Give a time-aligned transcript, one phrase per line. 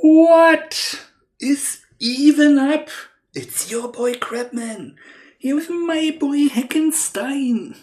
[0.00, 1.06] What
[1.40, 2.88] is even up?
[3.34, 4.94] It's your boy Crabman.
[5.38, 7.76] Here with my boy Heckenstein.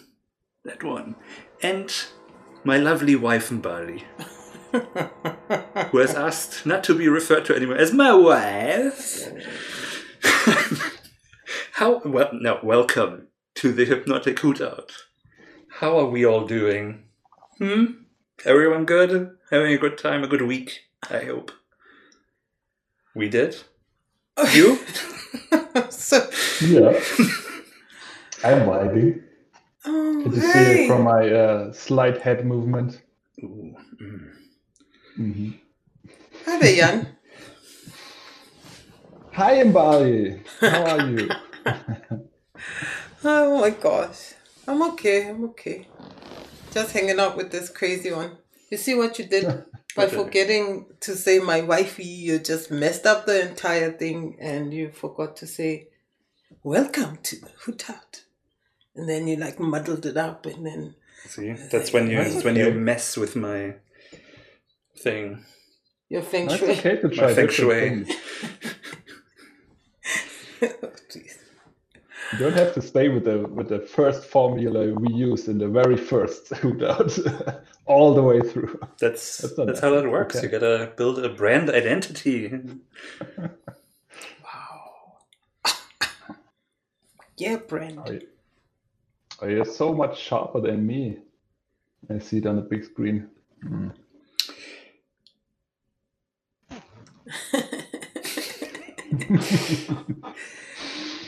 [0.64, 1.16] That one.
[1.62, 1.92] And
[2.64, 4.04] my lovely wife Mbali.
[5.90, 9.28] who has asked not to be referred to anymore as my wife.
[11.72, 14.90] How well no, welcome to the hypnotic hootout.
[15.80, 17.04] How are we all doing?
[17.58, 17.84] Hmm?
[18.46, 19.36] Everyone good?
[19.50, 20.80] Having a good time, a good week,
[21.10, 21.52] I hope.
[23.16, 23.56] We did?
[24.52, 24.76] You?
[25.88, 26.28] so,
[26.60, 27.00] Yeah.
[28.44, 29.22] I'm vibing.
[29.86, 33.00] oh, Can you see it from my uh, slight head movement?
[33.42, 34.32] Ooh, mm.
[35.16, 35.50] hmm
[36.44, 37.16] Hi there, Jan.
[39.32, 40.38] Hi, Mbali.
[40.60, 41.28] How are you?
[43.24, 44.34] Oh my gosh.
[44.68, 45.30] I'm okay.
[45.30, 45.86] I'm okay.
[46.70, 48.36] Just hanging out with this crazy one.
[48.70, 49.64] You see what you did?
[49.96, 54.90] By forgetting to say my wifey, you just messed up the entire thing and you
[54.90, 55.88] forgot to say,
[56.62, 58.22] Welcome to the hoot out.
[58.94, 60.94] And then you like muddled it up and then
[61.26, 63.74] See, that's when you That's that's when you mess with my
[64.98, 65.44] thing.
[66.08, 66.70] your feng That's shui.
[66.72, 67.80] okay to try My feng different shui.
[67.80, 68.10] things.
[70.62, 70.92] Oh,
[72.32, 75.68] you don't have to stay with the with the first formula we used in the
[75.68, 77.12] very first hootout
[77.86, 78.78] all the way through.
[79.00, 80.04] That's That's that's, how bad.
[80.04, 80.36] that works.
[80.36, 80.46] Okay.
[80.46, 82.52] You gotta build a brand identity.
[84.42, 85.18] Wow.
[87.38, 88.00] yeah, Brand.
[88.06, 88.26] Oh, you-
[89.42, 91.18] oh, you're so much sharper than me.
[92.10, 93.28] I see it on the big screen.
[93.64, 93.92] Mm.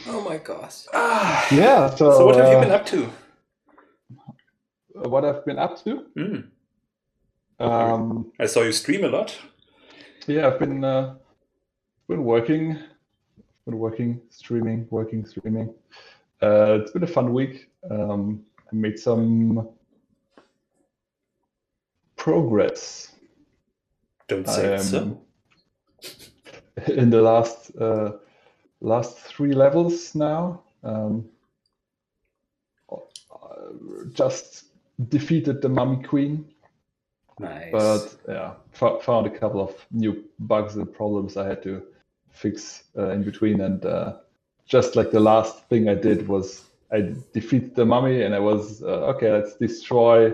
[0.07, 0.85] Oh my gosh.
[0.93, 1.91] Ah, Yeah.
[1.95, 3.11] So, so what have you uh, been up to?
[5.07, 6.07] What I've been up to?
[6.17, 6.49] Mm.
[7.61, 9.37] Um, I saw you stream a lot.
[10.27, 11.15] yeah, I've been uh,
[12.09, 12.79] been working,
[13.65, 15.75] been working, streaming, working, streaming.
[16.43, 17.69] Uh, it's been a fun week.
[17.91, 19.69] Um, I made some
[22.17, 23.13] progress
[24.27, 24.99] Don't say it so.
[24.99, 25.19] Um,
[26.87, 28.13] in the last uh,
[28.81, 30.63] last three levels now.
[30.85, 31.29] Um,
[32.91, 32.97] uh,
[34.13, 34.68] just
[35.09, 36.45] defeated the mummy queen,
[37.39, 37.71] Nice.
[37.73, 41.83] but yeah, fo- found a couple of new bugs and problems I had to
[42.31, 43.61] fix uh, in between.
[43.61, 44.17] And uh,
[44.67, 48.83] just like the last thing I did was I defeated the mummy, and I was
[48.83, 49.31] uh, okay.
[49.31, 50.33] Let's destroy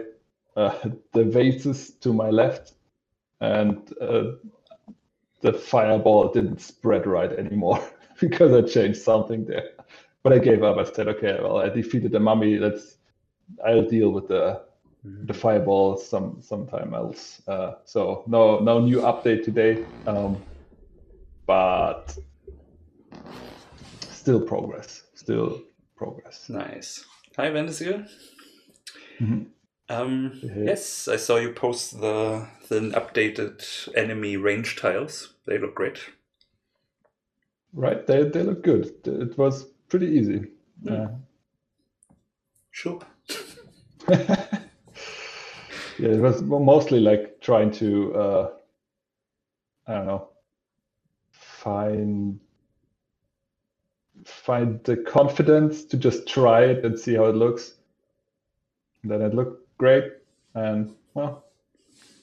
[0.56, 0.78] uh,
[1.12, 2.74] the vases to my left,
[3.40, 4.32] and uh,
[5.40, 7.80] the fireball didn't spread right anymore
[8.20, 9.70] because I changed something there.
[10.22, 10.78] But I gave up.
[10.78, 12.56] I said, okay, well, I defeated the mummy.
[12.58, 12.96] Let's
[13.64, 14.62] I'll deal with the
[15.04, 15.26] Mhm.
[15.26, 17.42] the fireball some sometime else.
[17.46, 20.42] Uh, so no no new update today, um,
[21.46, 22.16] but
[24.10, 25.02] still progress.
[25.14, 25.62] Still
[25.96, 26.48] progress.
[26.48, 27.04] Nice.
[27.36, 28.08] Hi, Vendesir.
[29.20, 29.46] Mhm.
[29.90, 35.34] Um, yes, I saw you post the the updated enemy range tiles.
[35.46, 35.98] They look great.
[37.74, 38.06] Right?
[38.06, 39.06] They they look good.
[39.06, 40.50] It was pretty easy.
[40.88, 41.08] Uh,
[42.70, 43.00] Sure.
[44.10, 44.58] yeah,
[45.98, 48.50] it was mostly like trying to uh,
[49.86, 50.28] I don't know
[51.64, 52.40] find
[54.24, 57.74] find the confidence to just try it and see how it looks.
[59.02, 60.04] And then it looked great,
[60.54, 61.44] and well,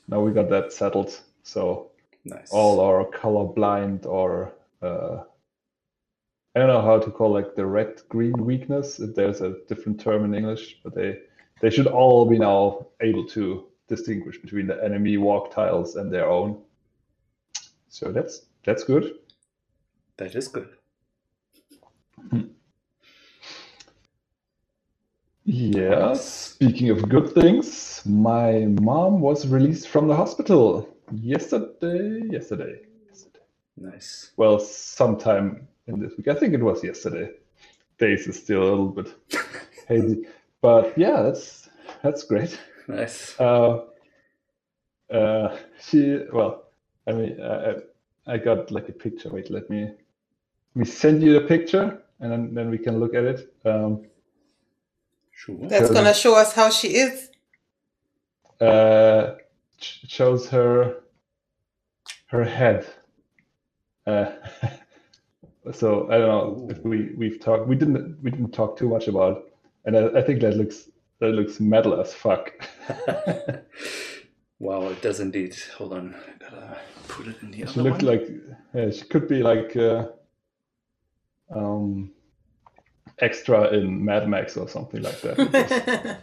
[0.08, 1.20] now we got that settled.
[1.44, 1.92] So
[2.24, 2.52] Nice.
[2.52, 5.24] all our color blind or uh,
[6.56, 10.00] I don't know how to call like the red green weakness if there's a different
[10.00, 11.20] term in English, but they
[11.62, 16.30] they should all be now able to distinguish between the enemy walk tiles and their
[16.30, 16.62] own.
[17.90, 19.16] So that's that's good.
[20.18, 20.70] That is good.
[25.44, 26.14] Yeah.
[26.14, 32.22] Speaking of good things, my mom was released from the hospital yesterday.
[32.30, 32.82] Yesterday.
[33.10, 33.40] Yesterday.
[33.76, 34.32] Nice.
[34.38, 36.28] well, sometime in this week.
[36.28, 37.32] I think it was yesterday.
[37.98, 39.14] Days is still a little bit
[39.88, 40.26] hazy,
[40.62, 41.70] but yeah, that's
[42.04, 42.60] that's great.
[42.88, 43.40] Nice.
[43.40, 43.86] Uh,
[45.12, 46.64] uh, she well,
[47.08, 47.76] I mean, I,
[48.28, 49.30] I got like a picture.
[49.30, 53.14] Wait, let me let me send you the picture, and then, then we can look
[53.16, 53.54] at it.
[53.66, 54.06] Um,
[55.34, 55.58] Sure.
[55.64, 57.30] That's So- gonna show us how she is.
[58.60, 59.36] uh,
[59.80, 60.98] sh- shows her
[62.28, 62.86] her head.
[64.06, 64.34] Uh,
[65.74, 67.68] so I don't know if we we've talked.
[67.68, 69.51] We didn't we didn't talk too much about, it.
[69.86, 70.90] And I, I think that looks
[71.20, 72.52] that looks metal as fuck.
[74.60, 75.56] Wow, it does indeed.
[75.76, 78.14] Hold on, I gotta put it in the She looked one.
[78.20, 78.30] like
[78.76, 80.10] yeah, she could be like uh,
[81.50, 82.12] um,
[83.18, 85.40] extra in Mad Max or something like that.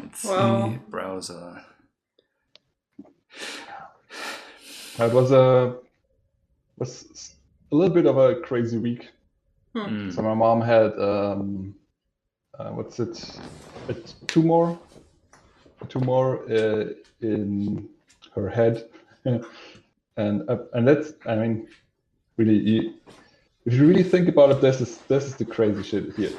[0.00, 0.70] Let's Wow.
[0.72, 1.62] see, browser.
[4.98, 5.76] it was a
[6.76, 7.34] was
[7.70, 9.10] a little bit of a crazy week.
[9.76, 10.12] Mm.
[10.12, 11.76] So my mom had um,
[12.58, 13.38] uh, what's it?
[14.26, 14.78] Two more,
[15.80, 17.88] a tumor uh, in
[18.34, 18.88] her head,
[20.16, 21.68] and uh, and that's I mean,
[22.36, 22.94] really, you,
[23.66, 26.32] if you really think about it, this is this is the crazy shit here.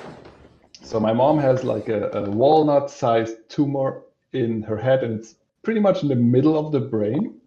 [0.82, 4.04] So my mom has like a, a walnut-sized tumor
[4.34, 7.42] in her head, and it's pretty much in the middle of the brain,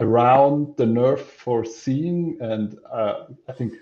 [0.00, 3.74] around the nerve for seeing, and uh, I think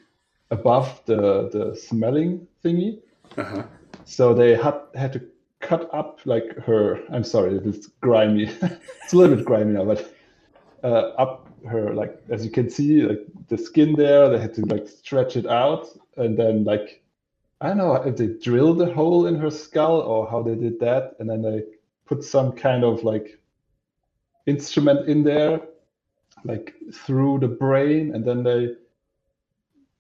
[0.51, 3.01] above the the smelling thingy.
[3.37, 3.63] Uh-huh.
[4.05, 5.23] So they had had to
[5.61, 7.01] cut up like her.
[7.11, 8.45] I'm sorry, it's grimy.
[8.63, 10.15] it's a little bit grimy now, but
[10.85, 14.29] uh, up her like as you can see, like the skin there.
[14.29, 17.03] They had to like stretch it out, and then like
[17.61, 20.81] I don't know if they drilled a hole in her skull or how they did
[20.81, 21.63] that, and then they
[22.07, 23.39] put some kind of like
[24.47, 25.61] instrument in there,
[26.45, 28.75] like through the brain, and then they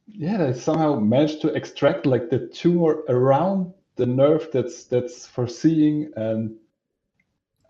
[0.08, 5.46] yeah they somehow managed to extract like the tumor around the nerve that's that's for
[5.46, 6.56] seeing and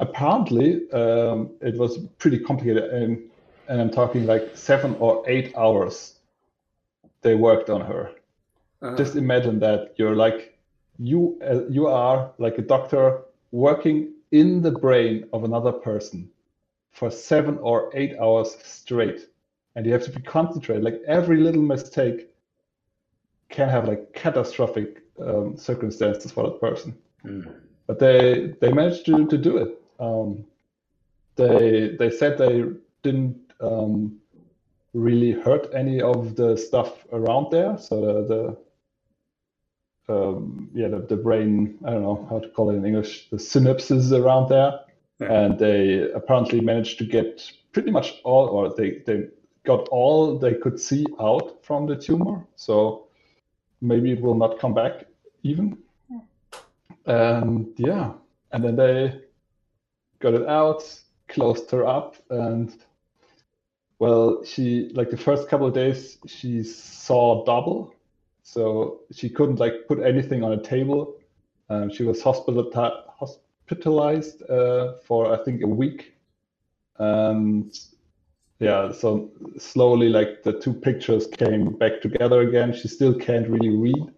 [0.00, 3.30] apparently um, it was pretty complicated and,
[3.68, 6.20] and i'm talking like seven or eight hours
[7.22, 8.10] they worked on her.
[8.82, 10.58] Uh, just imagine that you're like
[10.98, 13.22] you uh, you are like a doctor
[13.52, 16.28] working in the brain of another person
[16.90, 19.28] for seven or eight hours straight
[19.74, 20.84] and you have to be concentrated.
[20.84, 22.28] Like every little mistake
[23.48, 26.96] can have like catastrophic um, circumstances for that person.
[27.24, 27.54] Mm.
[27.86, 29.80] but they they managed to, to do it.
[30.00, 30.44] Um,
[31.36, 32.64] they they said they
[33.02, 34.18] didn't um,
[34.92, 37.78] really hurt any of the stuff around there.
[37.78, 38.56] So the,
[40.08, 43.30] the um, yeah the, the brain i don't know how to call it in english
[43.30, 44.80] the synapses around there.
[45.20, 45.32] Yeah.
[45.32, 49.28] and they apparently managed to get pretty much all or they, they
[49.64, 52.44] got all they could see out from the tumor.
[52.56, 53.06] So
[53.82, 55.04] maybe it will not come back
[55.42, 55.76] even.
[57.04, 58.12] And yeah
[58.52, 59.20] and then they
[60.20, 60.82] got it out
[61.28, 62.76] closed her up and
[63.98, 67.94] well she like the first couple of days she saw double
[68.42, 71.16] so she couldn't like put anything on a table.
[71.70, 72.70] Um, she was hospital
[73.08, 76.14] hospitalized uh, for i think a week.
[76.98, 77.72] And
[78.62, 82.72] yeah so slowly like the two pictures came back together again.
[82.72, 84.12] She still can't really read.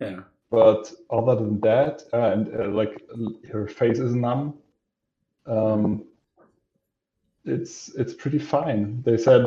[0.00, 0.20] Yeah.
[0.50, 3.00] but other than that uh, and uh, like
[3.52, 4.54] her face is numb
[5.46, 6.04] um,
[7.44, 9.02] it's it's pretty fine.
[9.02, 9.46] They said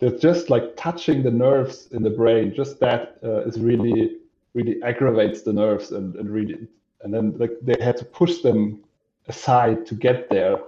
[0.00, 4.16] that just like touching the nerves in the brain just that uh, is really
[4.54, 6.66] really aggravates the nerves and, and really
[7.02, 8.80] and then like they had to push them
[9.28, 10.58] aside to get there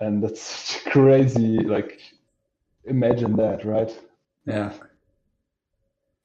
[0.00, 2.00] and that's crazy like
[2.84, 3.92] imagine that right?
[4.46, 4.72] Yeah.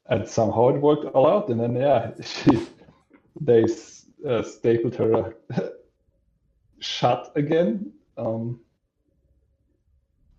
[0.10, 1.50] and somehow it worked all out.
[1.50, 2.68] And then yeah she
[3.40, 3.66] they
[4.28, 5.70] uh, stapled her uh,
[6.80, 7.94] shut again.
[8.18, 8.60] Um,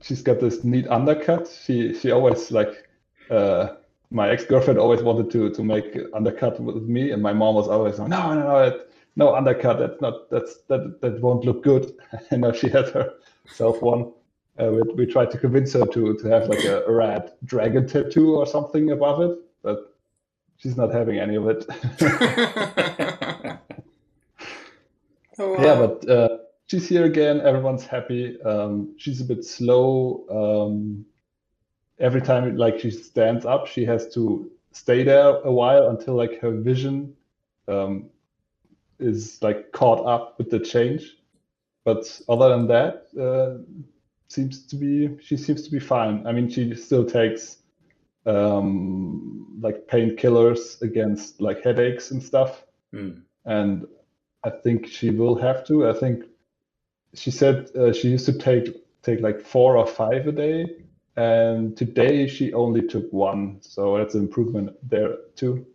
[0.02, 1.49] she's got this neat undercut.
[1.49, 2.89] She she always like
[3.31, 3.77] uh,
[4.10, 7.10] my ex-girlfriend always wanted to to make undercut with me.
[7.12, 10.58] And my mom was always like no no no it, no undercut that's not that's
[10.69, 11.92] that that won't look good.
[12.31, 14.12] And now she had herself one.
[14.60, 17.86] Uh, we, we tried to convince her to to have like a, a red dragon
[17.86, 19.94] tattoo or something above it but
[20.58, 21.66] she's not having any of it.
[25.38, 27.40] Oh, yeah but uh, she's here again.
[27.40, 28.40] Everyone's happy.
[28.42, 30.26] Um, she's a bit slow.
[30.31, 31.06] Um,
[31.98, 36.40] every time like she stands up she has to stay there a while until like
[36.40, 37.14] her vision
[37.69, 38.10] um,
[39.03, 41.17] is like caught up with the change
[41.85, 43.59] but other than that uh,
[44.29, 47.59] seems to be she seems to be fine i mean she still takes
[48.25, 53.23] um, like painkillers against like headaches and stuff Mm.
[53.47, 53.87] and
[54.44, 55.89] I think she will have to.
[55.89, 56.25] I think
[57.15, 60.67] she said uh, she used to take take like four or five a day,
[61.17, 65.67] and today she only took one, so that's an improvement there too.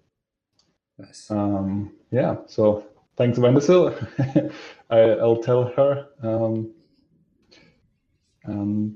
[0.97, 1.29] Nice.
[1.31, 2.85] Um, yeah, so
[3.17, 3.93] thanks, Wendesil.
[4.89, 6.07] I, I'll tell her.
[6.21, 6.71] Um,
[8.43, 8.95] and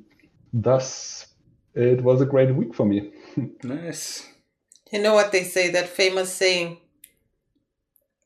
[0.54, 1.28] thus,
[1.74, 3.12] it was a great week for me.
[3.64, 4.28] Nice.
[4.92, 6.78] You know what they say, that famous saying,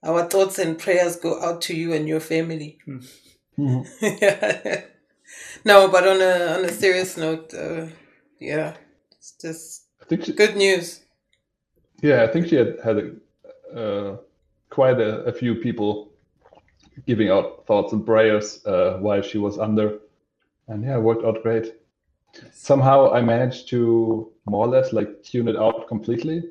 [0.04, 2.80] our thoughts and prayers go out to you and your family.
[3.58, 3.86] Mhm.
[4.02, 4.82] yeah.
[5.64, 7.88] No, but on a on a serious note, uh,
[8.38, 8.76] yeah,
[9.14, 11.00] it's just I think she, good news.
[12.02, 14.18] yeah, I think she had had a, uh,
[14.76, 16.12] quite a, a few people
[17.08, 20.00] giving out thoughts and prayers uh, while she was under,
[20.68, 21.76] and yeah, it worked out great.
[22.52, 26.44] Somehow I managed to more or less like tune it out completely.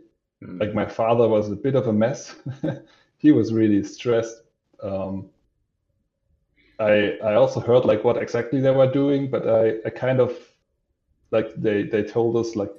[0.42, 0.58] Mm.
[0.58, 2.34] Like my father was a bit of a mess.
[3.18, 4.40] he was really stressed.
[4.82, 5.28] Um,
[6.80, 10.32] I I also heard like what exactly they were doing, but I, I kind of
[11.30, 12.72] like they they told us like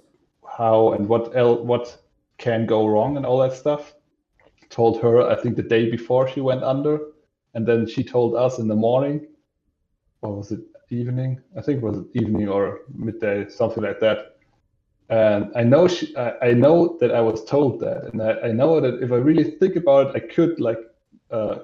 [0.58, 2.02] how and what el what
[2.38, 3.94] can go wrong and all that stuff.
[4.76, 6.94] Told her I think the day before she went under,
[7.54, 9.18] and then she told us in the morning.
[10.22, 10.62] or was it?
[10.92, 11.42] Evening?
[11.58, 14.38] I think it was evening or midday, something like that.
[15.10, 18.52] And I know she, I, I know that I was told that, and I, I
[18.52, 20.78] know that if I really think about it, I could like
[21.32, 21.56] uh,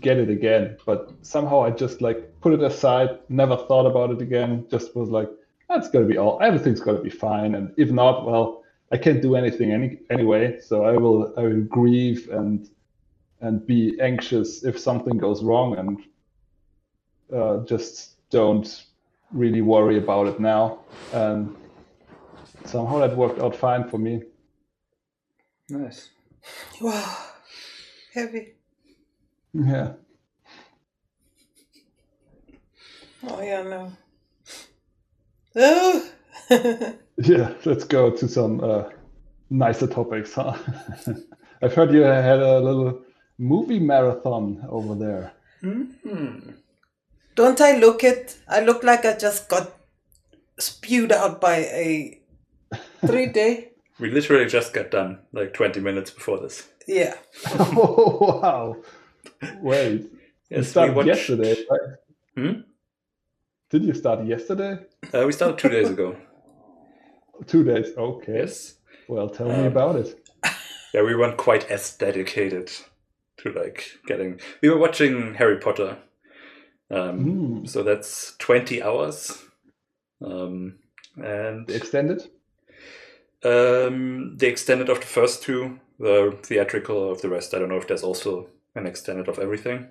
[0.00, 0.78] get it again.
[0.84, 4.66] But somehow I just like put it aside, never thought about it again.
[4.70, 5.30] Just was like,
[5.68, 6.40] that's gonna be all.
[6.42, 10.60] Everything's gonna be fine, and if not, well, I can't do anything any anyway.
[10.60, 12.68] So I will I will grieve and
[13.40, 15.98] and be anxious if something goes wrong, and
[17.32, 18.84] uh, just don't
[19.32, 20.80] really worry about it now.
[21.12, 21.54] And
[22.64, 24.22] somehow that worked out fine for me.
[25.68, 26.10] Nice.
[26.80, 27.16] Wow,
[28.14, 28.54] heavy.
[29.52, 29.94] Yeah.
[33.28, 33.92] Oh yeah, no.
[35.56, 36.10] Oh.
[37.18, 38.84] Yeah, let's go to some uh,
[39.48, 40.54] nicer topics, huh?
[41.62, 43.00] I've heard you had a little
[43.38, 45.32] movie marathon over there.
[45.62, 46.38] hmm
[47.34, 48.36] Don't I look it?
[48.48, 49.72] I look like I just got
[50.58, 52.20] spewed out by a
[53.06, 53.70] three day.
[53.98, 56.68] We literally just got done like 20 minutes before this.
[56.86, 57.14] Yeah.
[57.46, 58.76] oh, wow.
[59.62, 60.10] Wait, you
[60.50, 61.06] Yes, we started watched.
[61.08, 61.80] yesterday, right?
[62.36, 62.60] Hmm?
[63.70, 64.80] Did you start yesterday?
[65.14, 66.14] Uh, we started two days ago.
[67.46, 67.88] Two days.
[67.96, 68.34] Okay.
[68.38, 68.74] Yes.
[69.08, 70.28] Well, tell me Um, about it.
[70.94, 72.70] Yeah, we weren't quite as dedicated
[73.38, 74.40] to like getting.
[74.62, 75.98] We were watching Harry Potter.
[76.90, 77.64] Um, Hmm.
[77.66, 79.44] So that's 20 hours.
[80.24, 80.78] Um,
[81.16, 82.22] and Extended?
[83.44, 87.52] um, the extended of the first two, the theatrical of the rest.
[87.52, 89.88] I don't know if there's also an extended of everything.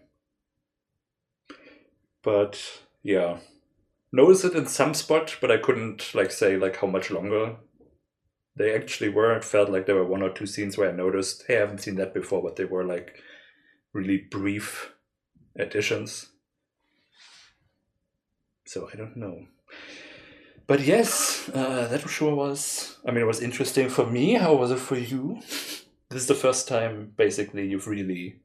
[2.24, 2.60] But
[3.04, 3.38] yeah,
[4.16, 7.58] noticed it in some spot, but I couldn't like say like how much longer
[8.56, 9.36] they actually were.
[9.36, 11.82] It felt like there were one or two scenes where I noticed, hey, I haven't
[11.82, 13.20] seen that before, but they were like
[13.94, 14.94] really brief
[15.58, 16.28] additions.
[18.66, 19.46] So I don't know.
[20.68, 22.98] But yes, uh, that sure was.
[23.06, 24.34] I mean, it was interesting for me.
[24.34, 25.40] How was it for you?
[26.10, 28.42] This is the first time, basically, you've really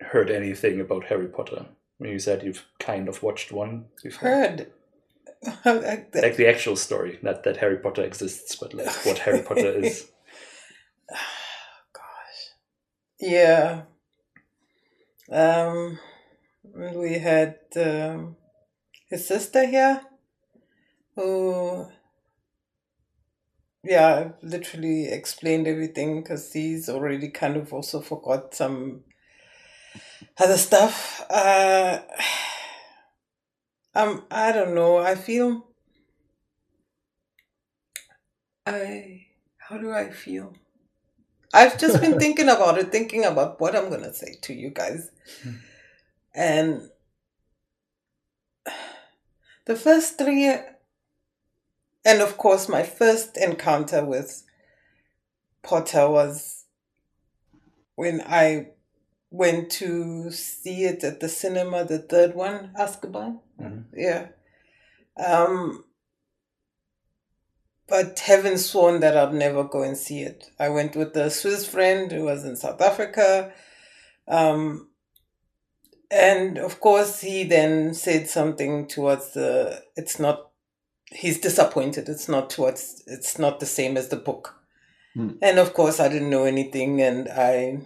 [0.00, 1.66] heard anything about Harry Potter.
[2.00, 4.72] You said you've kind of watched one before, Heard.
[5.64, 9.84] Like like the actual story, not that Harry Potter exists, but like what Harry Potter
[9.84, 10.08] is.
[11.92, 12.54] Gosh.
[13.20, 13.82] Yeah.
[15.30, 15.98] Um,
[16.74, 18.36] we had um,
[19.10, 20.00] his sister here
[21.14, 21.86] who,
[23.84, 29.02] yeah, literally explained everything because he's already kind of also forgot some
[30.38, 31.24] other stuff.
[31.30, 32.00] Uh,
[33.94, 34.98] um, I don't know.
[34.98, 35.66] I feel.
[38.66, 39.26] I.
[39.58, 40.54] How do I feel?
[41.52, 45.10] I've just been thinking about it, thinking about what I'm gonna say to you guys.
[46.34, 46.90] And
[49.66, 50.46] the first three,
[52.04, 54.44] and of course, my first encounter with
[55.62, 56.64] Potter was
[57.96, 58.68] when I
[59.30, 63.40] went to see it at the cinema, the third one, Azkaban.
[63.60, 63.84] Mhm.
[63.92, 64.28] Yeah.
[65.16, 65.84] Um,
[67.88, 70.50] but heaven sworn that I'd never go and see it.
[70.58, 73.52] I went with a Swiss friend who was in South Africa.
[74.26, 74.90] Um,
[76.10, 80.50] and of course, he then said something towards the, it's not,
[81.10, 82.08] he's disappointed.
[82.08, 84.54] It's not towards, it's not the same as the book.
[85.14, 85.32] Hmm.
[85.40, 87.80] And of course, I didn't know anything and I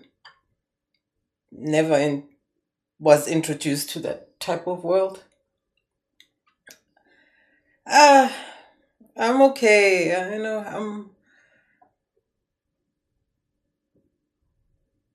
[1.53, 2.25] never in,
[3.01, 5.25] was introduced to that type of world.
[7.87, 8.35] Ah,
[9.19, 10.15] I'm okay.
[10.15, 11.11] uh, You know, I'm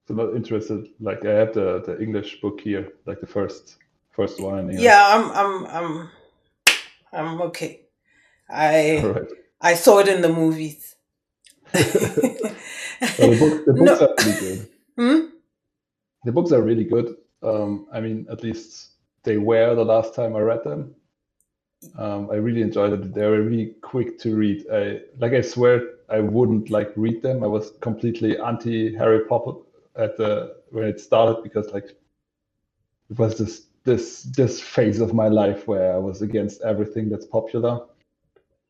[0.07, 0.89] So not interested.
[1.01, 3.77] Like I have the, the English book here, like the first
[4.11, 6.09] first one yeah, I'm I'm I'm
[7.13, 7.81] I'm okay.
[8.49, 9.27] I right.
[9.61, 10.95] I saw it in the movies.
[13.17, 13.95] Well, the, book, the No.
[13.95, 14.67] books are really good.
[14.97, 15.26] Hmm?
[16.23, 17.15] The books are really good.
[17.43, 18.91] Um, I mean, at least
[19.23, 20.95] they were the last time I read them.
[21.97, 23.13] Um, I really enjoyed it.
[23.13, 24.65] They were really quick to read.
[24.71, 25.33] I like.
[25.33, 27.43] I swear I wouldn't like read them.
[27.43, 29.59] I was completely anti Harry Potter
[29.95, 31.95] at the when it started because like
[33.09, 37.25] it was this this this phase of my life where I was against everything that's
[37.25, 37.81] popular.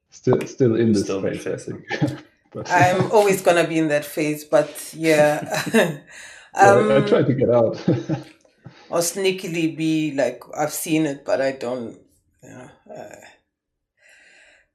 [0.09, 2.23] Still, still in this Still phase, I that think.
[2.53, 5.99] But- I'm always gonna be in that phase, but yeah.
[6.59, 7.77] Yeah, I um, try to get out.
[8.89, 11.99] or sneakily be like I've seen it, but I don't.
[12.43, 12.69] Yeah.
[12.89, 13.15] Uh,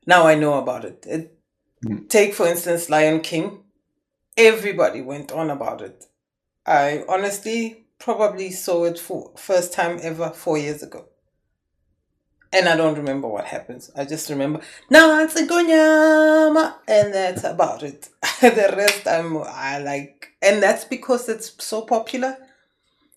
[0.06, 1.06] now I know about it.
[1.06, 1.38] it
[1.84, 2.08] Mm.
[2.08, 3.64] Take for instance Lion King.
[4.36, 6.04] Everybody went on about it.
[6.64, 11.06] I honestly probably saw it for first time ever four years ago.
[12.54, 13.90] And I don't remember what happens.
[13.96, 18.08] I just remember Nants ingonyama and that's about it.
[18.40, 22.36] the rest I'm I like and that's because it's so popular.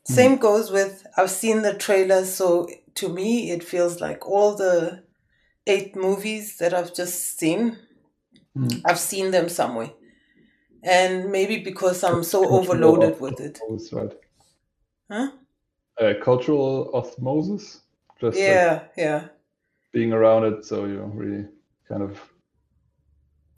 [0.05, 5.03] Same goes with I've seen the trailers, so to me it feels like all the
[5.67, 7.77] eight movies that I've just seen,
[8.57, 8.81] Mm.
[8.85, 9.91] I've seen them somewhere.
[10.81, 13.59] And maybe because I'm so Cultural overloaded with it.
[13.61, 14.13] osmosis, right?
[15.11, 15.31] Huh?
[15.99, 17.81] Uh, cultural osmosis,
[18.21, 19.27] just like Yeah, yeah.
[19.93, 21.45] being around it, so you really
[21.89, 22.19] kind of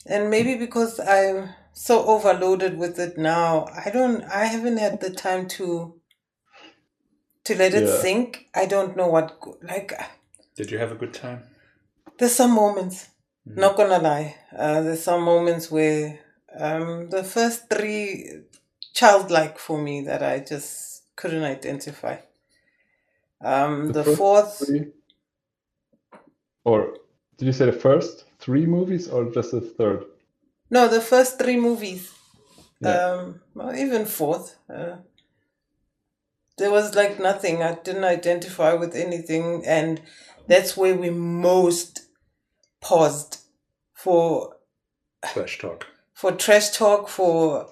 [0.05, 5.11] And maybe because I'm so overloaded with it now, I don't I haven't had the
[5.11, 5.99] time to
[7.45, 8.01] to let it Yeah.
[8.01, 8.47] sink.
[8.55, 9.93] I don't know what go- like
[10.55, 11.43] Did you have a good time?
[12.19, 13.09] there's some moments
[13.47, 13.57] Mhm.
[13.57, 16.19] not gonna lie uh, there's some moments where
[16.59, 18.43] um, the first three
[18.93, 22.17] childlike for me that i just couldn't identify
[23.41, 24.91] um, The the, fourth three.
[26.65, 26.97] Or
[27.37, 30.05] did you say the first three movies or just the third?
[30.69, 32.11] no the first three movies
[32.81, 32.89] Yeah.
[33.07, 34.97] um, well, even fourth uh,
[36.57, 40.01] there was like nothing i didn't identify with anything and
[40.47, 42.01] that's where we most
[42.81, 43.37] paused
[43.93, 44.57] for
[45.33, 45.87] Trash talk.
[46.13, 47.69] for trash talk, for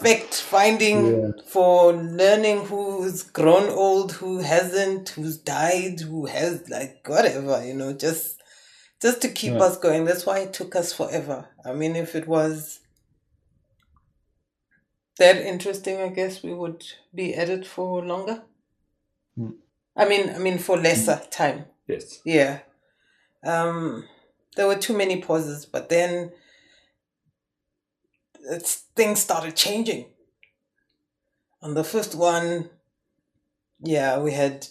[0.00, 1.30] fact finding, Yeah.
[1.46, 7.92] for learning who's grown old, who hasn't, who's died, who has like whatever, you know,
[7.92, 8.36] just
[9.00, 9.60] just to keep Yeah.
[9.60, 10.04] us going.
[10.04, 11.48] That's why it took us forever.
[11.64, 12.80] I mean, if it was
[15.18, 18.42] that interesting, I guess we would be at it for longer.
[19.36, 19.50] Hmm.
[19.96, 21.66] I mean, I mean for lesser time.
[21.88, 22.20] Yes.
[22.24, 22.60] Yeah.
[23.44, 24.04] Um,
[24.56, 26.32] there were too many pauses, but then
[28.96, 30.06] things started changing.
[31.62, 32.70] On the first one,
[33.80, 34.66] yeah, we had.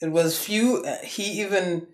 [0.00, 0.84] It was few.
[0.84, 1.88] Uh, he even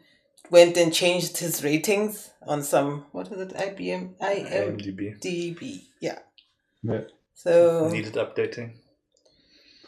[0.50, 3.06] went and changed his ratings on some.
[3.12, 3.54] What is it?
[3.54, 5.20] IBM, IMDb.
[5.20, 5.82] IMDb.
[6.00, 6.18] Yeah.
[6.82, 7.00] Yeah.
[7.34, 8.74] So Needed updating.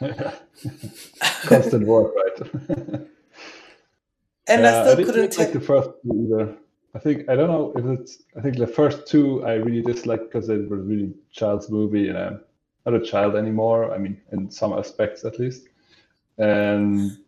[1.46, 2.50] Constant work, right?
[4.48, 5.52] and Yeah, I still didn't couldn't like take.
[5.52, 6.56] the first either.
[6.96, 8.22] I think I don't know if it's.
[8.38, 12.16] I think the first two I really disliked because they were really child's movie, and
[12.16, 12.40] I'm
[12.86, 13.94] not a child anymore.
[13.94, 15.68] I mean, in some aspects at least.
[16.38, 17.18] And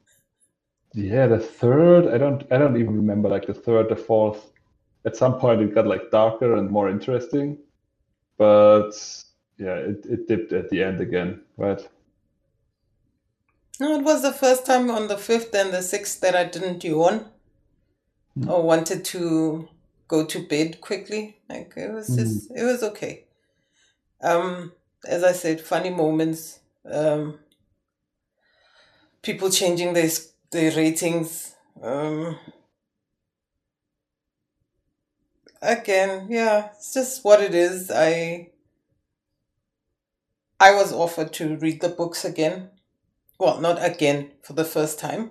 [0.94, 4.52] yeah, the third, I don't, I don't even remember like the third, the fourth.
[5.04, 7.58] At some point, it got like darker and more interesting,
[8.38, 8.92] but
[9.58, 11.86] yeah, it, it dipped at the end again, right?
[13.80, 16.84] No, it was the first time on the fifth and the sixth that I didn't
[16.84, 17.26] yawn
[18.38, 18.48] Mm.
[18.50, 19.68] or wanted to
[20.06, 21.38] go to bed quickly.
[21.48, 23.24] Like it was just, it was okay.
[24.22, 24.72] Um,
[25.06, 26.60] as I said, funny moments.
[26.90, 27.38] Um,
[29.22, 30.10] people changing their
[30.50, 31.54] their ratings.
[31.82, 32.38] Um,
[35.62, 37.90] again, yeah, it's just what it is.
[37.90, 38.50] I
[40.60, 42.70] I was offered to read the books again
[43.38, 45.30] well, not again for the first time,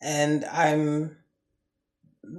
[0.00, 1.18] and I'm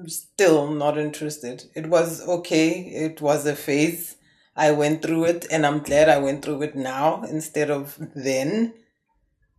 [0.08, 1.66] still not interested.
[1.76, 4.16] It was okay, it was a phase.
[4.56, 8.74] I went through it, and I'm glad I went through it now instead of then.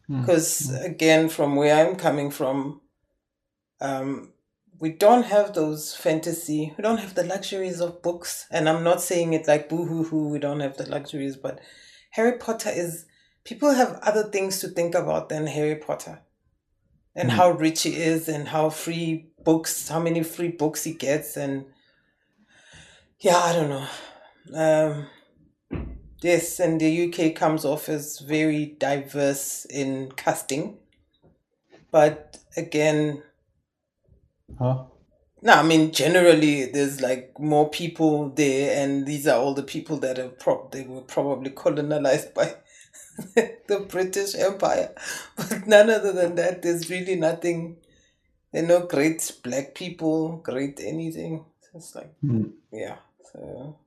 [0.07, 0.21] Hmm.
[0.21, 2.81] Because, again, from where I'm coming from,
[3.81, 4.33] um,
[4.81, 8.47] we don't have those fantasy, we don't have the luxuries of books.
[8.51, 11.61] And I'm not saying it like boo hoo hoo, we don't have the luxuries, but
[12.13, 13.05] Harry Potter is
[13.45, 16.21] people have other things to think about than Harry Potter
[17.15, 17.35] and Mm.
[17.35, 21.37] how rich he is and how free books, how many free books he gets.
[21.37, 21.67] And
[23.21, 23.87] yeah, I don't know.
[24.55, 25.07] Um,
[26.23, 30.79] yes, and the UK comes off as very diverse in casting.
[31.91, 33.23] But again,
[34.59, 34.85] Huh?
[35.43, 39.99] no, I mean generally there's like more people there, and these are all the people
[39.99, 42.55] that are pro- they were probably colonized by
[43.35, 44.95] the British Empire.
[45.37, 47.79] But none other than that, there's really nothing.
[48.55, 51.45] Are no great black people, great anything.
[51.61, 52.53] So it's like, Mm.
[52.73, 52.97] yeah.
[53.33, 53.79] So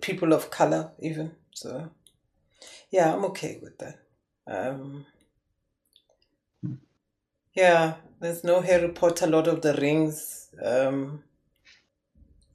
[0.00, 1.32] people of color, even.
[1.54, 1.90] So
[2.90, 3.98] yeah, I'm okay with that.
[4.46, 5.06] Um,
[7.54, 10.50] yeah, there's no Harry Potter, Lord of the Rings.
[10.62, 11.24] Um,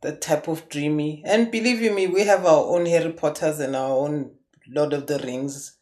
[0.02, 1.24] that type of dreamy.
[1.26, 4.32] And believe you me, we have our own Harry Potters and our own
[4.68, 5.78] Lord of the Rings.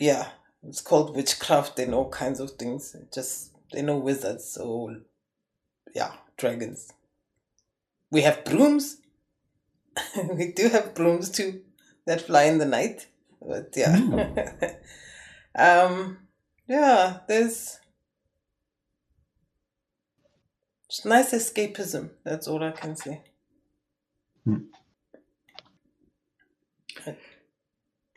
[0.00, 0.28] Yeah,
[0.64, 2.96] it's called witchcraft and all kinds of things.
[3.14, 4.94] Just they know wizards, so
[5.94, 6.92] yeah, dragons.
[8.10, 8.98] We have brooms.
[10.36, 11.62] we do have brooms too
[12.06, 13.06] that fly in the night.
[13.40, 14.76] But yeah.
[15.54, 16.18] um
[16.68, 17.78] yeah, there's
[20.86, 22.10] it's nice escapism.
[22.24, 23.22] That's all I can say.
[24.44, 24.56] Hmm.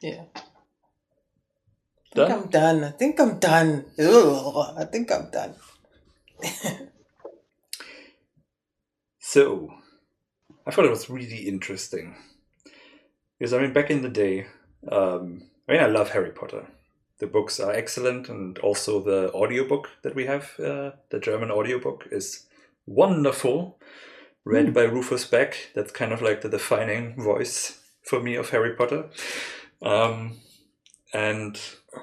[0.01, 0.25] Yeah.
[2.17, 2.32] I think?
[2.32, 2.84] I'm done.
[2.84, 3.86] I think I'm done.
[3.99, 5.56] Ugh, I think I'm done.
[9.36, 9.73] So,
[10.65, 12.15] I thought it was really interesting.
[13.38, 14.45] Because, I mean, back in the day,
[14.89, 16.67] um, I mean, I love Harry Potter.
[17.19, 22.08] The books are excellent, and also the audiobook that we have, uh, the German audiobook,
[22.12, 22.45] is
[22.86, 23.78] wonderful.
[24.45, 25.71] Read by Rufus Beck.
[25.73, 29.10] That's kind of like the defining voice for me of Harry Potter.
[29.82, 30.38] Um,
[31.13, 31.60] and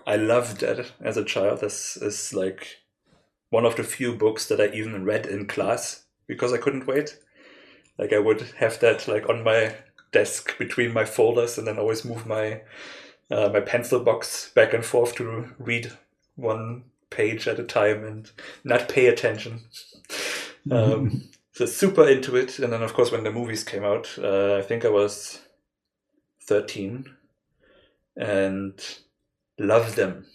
[0.06, 1.60] I loved that as a child.
[1.60, 2.78] This is like
[3.50, 7.18] one of the few books that I even read in class because I couldn't wait.
[7.98, 9.74] Like I would have that like on my
[10.12, 12.62] desk between my folders, and then always move my
[13.30, 15.92] uh, my pencil box back and forth to read
[16.36, 18.30] one page at a time and
[18.64, 19.62] not pay attention.
[20.70, 24.58] Um, so super into it, and then of course when the movies came out, uh,
[24.58, 25.40] I think I was
[26.46, 27.16] thirteen,
[28.16, 28.80] and
[29.62, 30.26] loved them.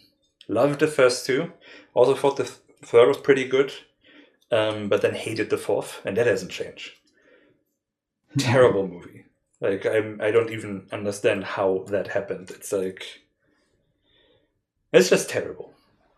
[0.48, 1.54] Loved the first two.
[1.94, 3.74] Also thought the third was pretty good,
[4.52, 6.92] um, but then hated the fourth, and that hasn't changed.
[8.38, 9.26] Terrible movie.
[9.60, 12.52] Like I'm, I don't even understand how that happened.
[12.52, 13.22] It's like,
[14.94, 15.74] it's just terrible.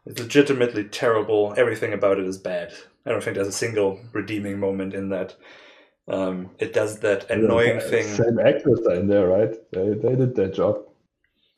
[0.06, 1.54] It's legitimately terrible.
[1.58, 2.74] Everything about it is bad.
[3.06, 5.36] I don't think there's a single redeeming moment in that.
[6.08, 8.08] Um, it does that annoying Yeah, thing.
[8.08, 9.56] Same actors are in there, right?
[9.72, 10.80] They, they did their job.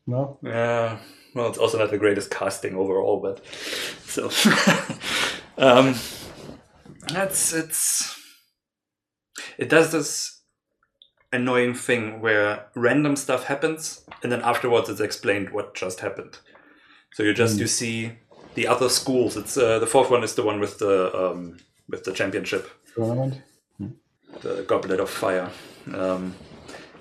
[0.08, 0.40] No?
[0.44, 1.00] Yeah,
[1.36, 3.46] well, it's also not the greatest casting overall, but
[4.06, 4.30] so
[5.58, 5.96] um,
[7.08, 8.18] that's it's
[9.58, 10.42] it does this
[11.34, 16.38] annoying thing where random stuff happens and then afterwards it's explained what just happened.
[17.14, 17.60] So you just Mm.
[17.60, 18.12] you see
[18.56, 19.38] the other schools.
[19.38, 21.58] It's uh, the fourth one is the one with the um,
[21.90, 23.42] with the championship Tournament?
[24.42, 25.50] the Goblet of Fire.
[25.94, 26.36] Um,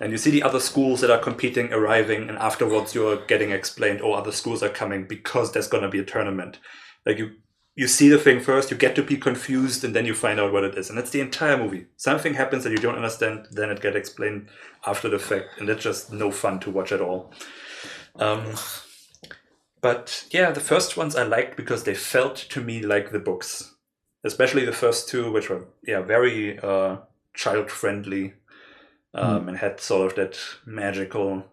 [0.00, 4.00] and you see the other schools that are competing arriving, and afterwards you're getting explained,
[4.02, 6.58] oh, other schools are coming because there's going to be a tournament.
[7.04, 7.32] Like you,
[7.76, 10.52] you see the thing first, you get to be confused, and then you find out
[10.52, 10.88] what it is.
[10.88, 11.86] And that's the entire movie.
[11.96, 14.48] Something happens that you don't understand, then it gets explained
[14.86, 17.32] after the fact, and it's just no fun to watch at all.
[18.16, 18.54] Um,
[19.80, 23.74] but yeah, the first ones I liked because they felt to me like the books,
[24.24, 26.98] especially the first two, which were yeah very uh,
[27.34, 28.34] child friendly
[29.14, 31.44] um, and had sort of that magical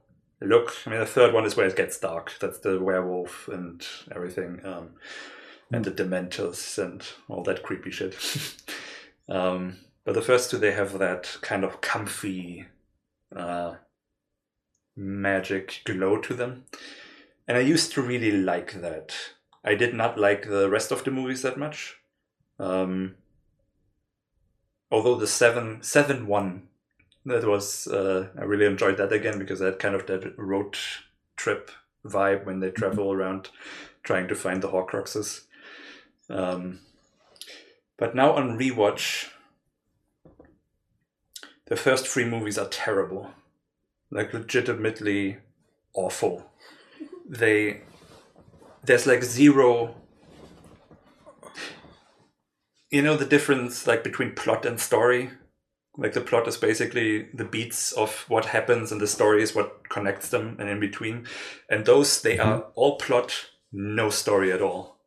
[0.42, 0.76] look.
[0.86, 2.34] I mean, the third one is where it gets dark.
[2.40, 4.90] That's the werewolf and everything, um,
[5.72, 8.16] and the Dementors and all that creepy shit.
[9.30, 12.66] um, but the first two, they have that kind of comfy
[13.36, 13.76] uh,
[14.96, 16.66] magic glow to them.
[17.48, 19.14] And I used to really like that.
[19.64, 21.98] I did not like the rest of the movies that much.
[22.60, 23.16] Um,
[24.90, 26.67] although the seven seven one
[27.28, 30.78] that was uh, I really enjoyed that again because I had kind of that road
[31.36, 31.72] trip
[32.06, 33.50] vibe when they travel around
[34.04, 35.46] trying to find the Horcruxes.
[36.30, 36.80] Um,
[37.98, 39.28] but now on rewatch,
[41.66, 43.32] the first three movies are terrible,
[44.10, 45.38] like legitimately
[45.94, 46.50] awful.
[47.28, 47.82] They
[48.84, 49.96] there's like zero
[52.90, 55.32] you know the difference like between plot and story
[55.98, 59.90] like the plot is basically the beats of what happens and the story is what
[59.90, 61.26] connects them and in between.
[61.70, 62.48] And those they mm-hmm.
[62.50, 64.98] are all plot no story at all.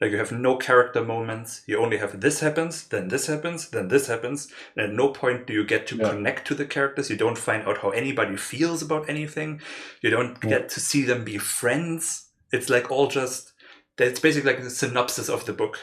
[0.00, 1.62] Like you have no character moments.
[1.66, 4.48] You only have this happens then this happens then this happens.
[4.76, 6.10] And at no point do you get to Yeah.
[6.10, 7.10] connect to the characters.
[7.10, 9.60] You don't find out how anybody feels about anything.
[10.00, 10.50] You don't Yeah.
[10.50, 12.28] get to see them be friends.
[12.52, 13.52] It's like all just
[13.98, 15.78] it's basically like the synopsis of the book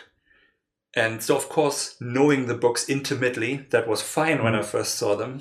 [0.97, 5.15] and so, of course, knowing the books intimately, that was fine when I first saw
[5.15, 5.39] them.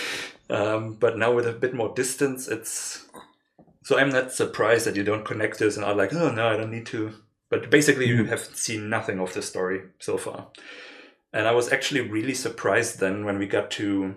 [0.50, 3.04] um, but now with a bit more distance, it's
[3.84, 6.56] So I'm not surprised that you don't connect this and are like, oh no, I
[6.56, 7.12] don't need to.
[7.50, 8.28] But basically, you Mhm.
[8.30, 10.48] have seen nothing of the story so far.
[11.32, 14.16] And I was actually really surprised then when we got to,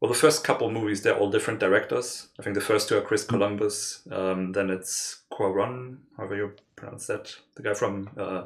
[0.00, 2.28] well, the first couple movies, they're all different directors.
[2.38, 4.02] I think the first two are Chris Columbus.
[4.10, 8.44] Um, then it's Cuarón, however you pronounce that, the guy from, uh,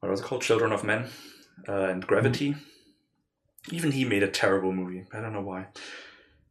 [0.00, 0.42] what was it called?
[0.42, 1.06] Children of Men
[1.68, 2.56] uh, and Gravity.
[3.70, 5.04] Even he made a terrible movie.
[5.12, 5.66] I don't know why.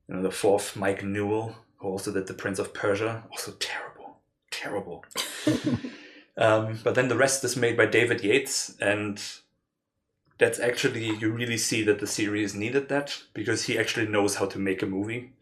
[0.07, 4.17] You know, the fourth, Mike Newell, who also did The Prince of Persia, also terrible,
[4.51, 5.03] terrible.
[6.37, 9.21] um, but then the rest is made by David Yates, and
[10.37, 14.45] that's actually you really see that the series needed that because he actually knows how
[14.45, 15.33] to make a movie.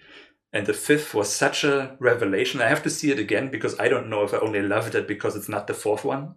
[0.54, 2.62] And the fifth was such a revelation.
[2.62, 5.08] I have to see it again because I don't know if I only loved it
[5.08, 6.36] because it's not the fourth one.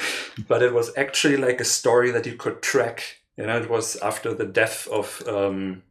[0.48, 3.18] but it was actually like a story that you could track.
[3.36, 5.82] You know, it was after the death of um,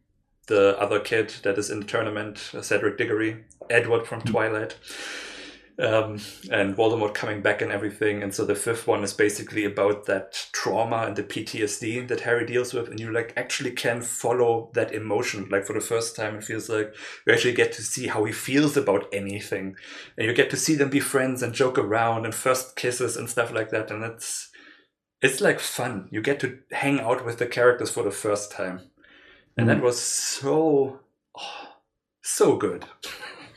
[0.47, 4.75] the other kid that is in the tournament, Cedric Diggory, Edward from Twilight,
[5.79, 6.19] um,
[6.51, 8.23] and Voldemort coming back and everything.
[8.23, 12.45] And so the fifth one is basically about that trauma and the PTSD that Harry
[12.45, 15.47] deals with, and you like actually can follow that emotion.
[15.49, 16.93] Like for the first time, it feels like
[17.25, 19.75] you actually get to see how he feels about anything,
[20.17, 23.29] and you get to see them be friends and joke around and first kisses and
[23.29, 23.91] stuff like that.
[23.91, 24.49] And it's
[25.21, 26.09] it's like fun.
[26.11, 28.91] You get to hang out with the characters for the first time
[29.57, 30.99] and that was so
[31.37, 31.67] oh,
[32.21, 32.85] so good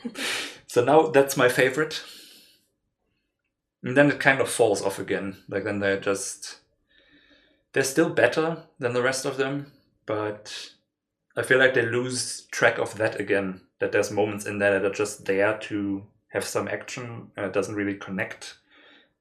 [0.71, 2.01] so now that's my favorite
[3.83, 6.59] and then it kind of falls off again like then they're just
[7.73, 9.69] they're still better than the rest of them
[10.05, 10.71] but
[11.35, 14.89] i feel like they lose track of that again that there's moments in there that
[14.89, 18.55] are just there to have some action and it doesn't really connect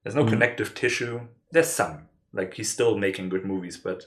[0.04, 0.28] there's no Mhm.
[0.30, 4.04] connective tissue there's some like he's still making good movies but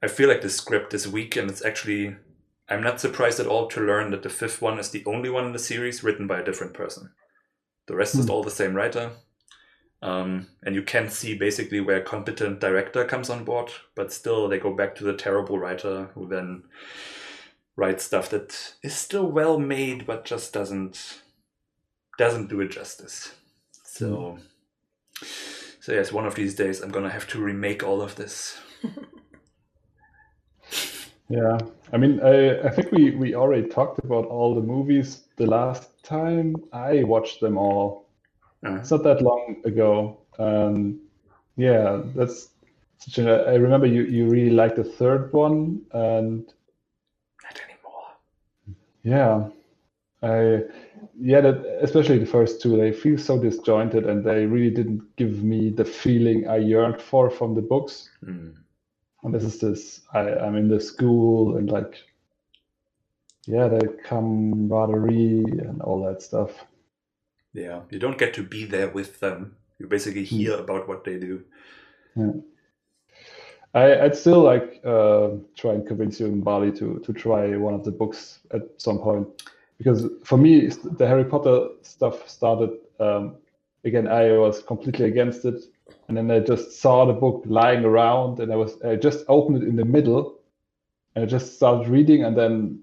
[0.00, 2.16] I feel like the script is weak, and it's actually.
[2.68, 5.44] I'm not surprised at all to learn that the fifth one is the only one
[5.44, 7.10] in the series written by a different person.
[7.86, 8.30] The rest is Hmm.
[8.30, 9.10] all the same writer.
[10.00, 14.48] Um, and you can see basically where a competent director comes on board, but still
[14.48, 16.64] they go back to the terrible writer who then
[17.76, 21.22] writes stuff that is still well made, but just doesn't
[22.18, 23.34] doesn't do it justice.
[23.84, 24.38] So,
[25.80, 28.60] so yes, one of these days I'm gonna have to remake all of this.
[31.32, 31.58] Yeah,
[31.92, 36.02] I mean, I, I think we, we already talked about all the movies the last
[36.04, 38.08] time I watched them all.
[38.66, 40.18] Uh, It's not that long ago.
[40.38, 41.00] Um,
[41.56, 42.50] yeah, that's
[42.98, 46.44] such a, I remember you, you really liked the third one, and
[47.42, 48.16] not anymore.
[49.02, 49.48] yeah,
[50.22, 50.62] I
[51.20, 55.44] yeah, that especially the first two, they feel so disjointed, and they really didn't give
[55.44, 58.10] me the feeling I yearned for from the books.
[58.24, 58.50] Hmm.
[59.22, 62.02] And this is this I, I'm in the school and like
[63.46, 66.50] yeah, the camaraderie and all that stuff.
[67.52, 69.56] Yeah, you don't get to be there with them.
[69.78, 71.42] You basically hear about what they do.
[73.74, 77.84] I, I'd still like uh, try and convince you Mbali to to try one of
[77.84, 79.26] the books at some point
[79.78, 83.36] because for me the Harry Potter stuff started um,
[83.84, 84.06] again.
[84.06, 85.64] I was completely against it,
[86.08, 89.62] and then I just saw the book lying around, and I was I just opened
[89.62, 90.40] it in the middle,
[91.14, 92.82] and I just started reading, and then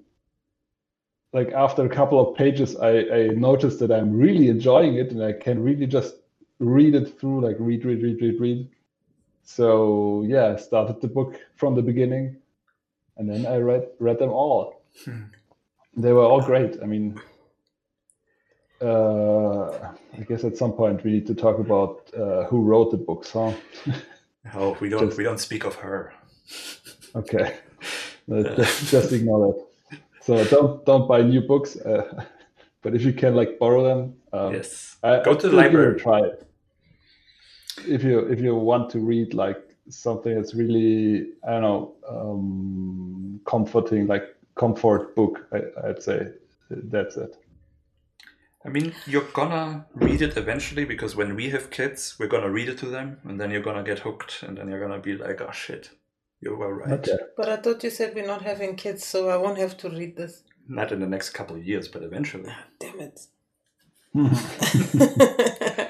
[1.34, 5.24] like after a couple of pages, I, I noticed that I'm really enjoying it, and
[5.24, 6.16] I can really just
[6.60, 8.70] read it through, like read, read, read, read, read.
[9.44, 12.38] So yeah, I started the book from the beginning,
[13.18, 14.82] and then I read read them all.
[15.06, 15.24] Hmm.
[15.98, 16.78] They were all great.
[16.82, 17.20] I mean,
[18.82, 22.98] uh, I guess at some point we need to talk about uh, who wrote the
[22.98, 23.54] books, huh?
[24.56, 26.13] Oh, we don't Just- we don't speak of her.
[27.15, 27.58] Okay,
[28.30, 30.00] just, just ignore that.
[30.22, 32.24] So don't don't buy new books, uh,
[32.84, 34.98] but if you can like borrow them, um, yes.
[35.02, 36.00] I, Go I'd to the library.
[36.00, 36.48] Try it.
[37.88, 39.58] If you if you want to read like
[39.89, 46.28] something that's really I don't know um, comforting, like comfort book, I, I'd say
[46.70, 47.36] that's it.
[48.65, 52.67] I mean, you're gonna read it eventually because when we have kids, we're gonna read
[52.69, 55.39] it to them, and then you're gonna get hooked, and then you're gonna be like,
[55.41, 55.89] "Oh shit,
[56.41, 57.17] you were right." Okay.
[57.38, 60.17] But I thought you said we're not having kids, so I won't have to read
[60.17, 60.43] this.
[60.67, 63.19] Not in the next couple of years, but eventually, Damn it.
[64.13, 65.89] the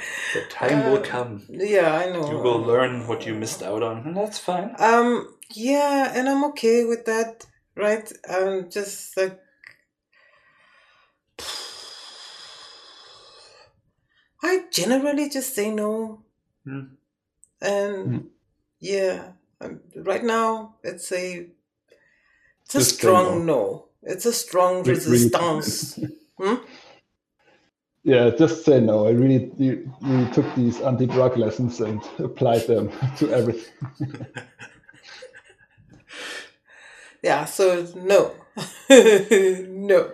[0.50, 1.44] time will Uh, come.
[1.50, 2.30] yeah, I know.
[2.30, 4.76] You will learn what you missed out on, and that's fine.
[4.78, 8.12] Um, yeah, and I'm okay with that, right?
[8.30, 9.40] I'm just like,
[14.42, 16.22] I generally just say no,
[16.66, 16.86] Hmm.
[17.62, 18.28] and Hmm.
[18.80, 21.48] yeah, um, right now it's a
[22.66, 23.54] it's a Just strong no.
[23.54, 23.86] no.
[24.04, 26.00] It's a strong Re- really- resistance.
[26.40, 26.56] Hmm?
[28.04, 29.08] Yeah, just say no.
[29.08, 33.74] I really, you, you took these anti-drug lessons and applied them to everything.
[37.22, 38.32] yeah, so no,
[38.90, 40.12] no.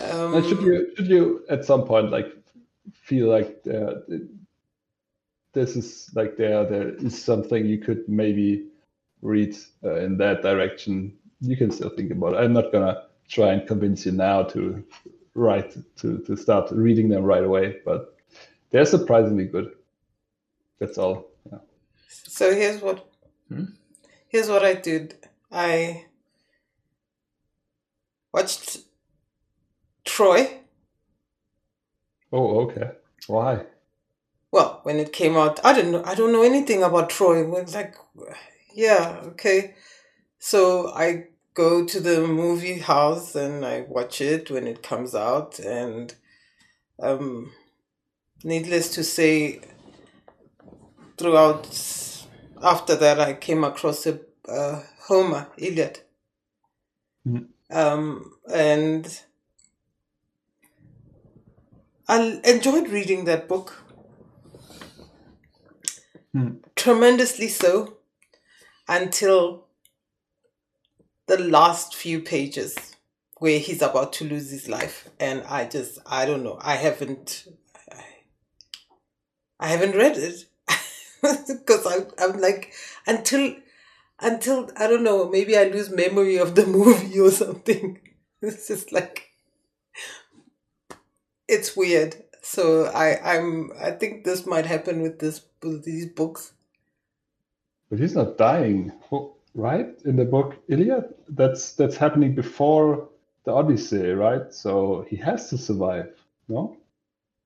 [0.00, 2.32] And Um, should you should you at some point like
[2.92, 3.94] feel like uh,
[5.52, 8.68] this is like there there is something you could maybe
[9.22, 11.16] read uh, in that direction?
[11.40, 12.38] You can still think about it.
[12.38, 14.84] I'm not gonna try and convince you now to
[15.34, 18.16] write to to start reading them right away, but
[18.70, 19.72] they're surprisingly good.
[20.78, 21.30] That's all.
[21.50, 21.58] Yeah.
[22.08, 23.06] So here's what
[23.48, 23.64] Hmm?
[24.28, 25.14] here's what I did.
[25.50, 26.06] I
[28.32, 28.78] watched
[30.20, 30.50] Troy.
[32.30, 32.90] Oh, okay.
[33.26, 33.64] Why?
[34.52, 37.40] Well, when it came out, I didn't know I don't know anything about Troy.
[37.42, 37.94] It was like
[38.74, 39.76] yeah, okay.
[40.38, 45.58] So I go to the movie house and I watch it when it comes out
[45.58, 46.14] and
[47.02, 47.52] um
[48.44, 49.62] needless to say
[51.16, 51.64] throughout
[52.62, 56.00] after that I came across a uh, Homer Iliad.
[57.26, 57.46] Mhm.
[57.70, 59.22] Um and
[62.10, 63.84] I enjoyed reading that book.
[66.32, 66.54] Hmm.
[66.74, 67.98] Tremendously so
[68.88, 69.66] until
[71.28, 72.96] the last few pages
[73.38, 76.58] where he's about to lose his life and I just I don't know.
[76.60, 77.46] I haven't
[77.92, 78.04] I,
[79.60, 80.46] I haven't read it
[81.22, 82.72] because I'm, I'm like
[83.06, 83.54] until
[84.18, 88.00] until I don't know, maybe I lose memory of the movie or something.
[88.42, 89.29] It's just like
[91.50, 92.16] it's weird.
[92.42, 96.52] So I I'm I think this might happen with this with these books.
[97.90, 98.92] But he's not dying,
[99.54, 99.88] right?
[100.04, 103.08] In the book Iliad, that's that's happening before
[103.44, 104.52] the Odyssey, right?
[104.52, 106.14] So he has to survive,
[106.48, 106.76] no?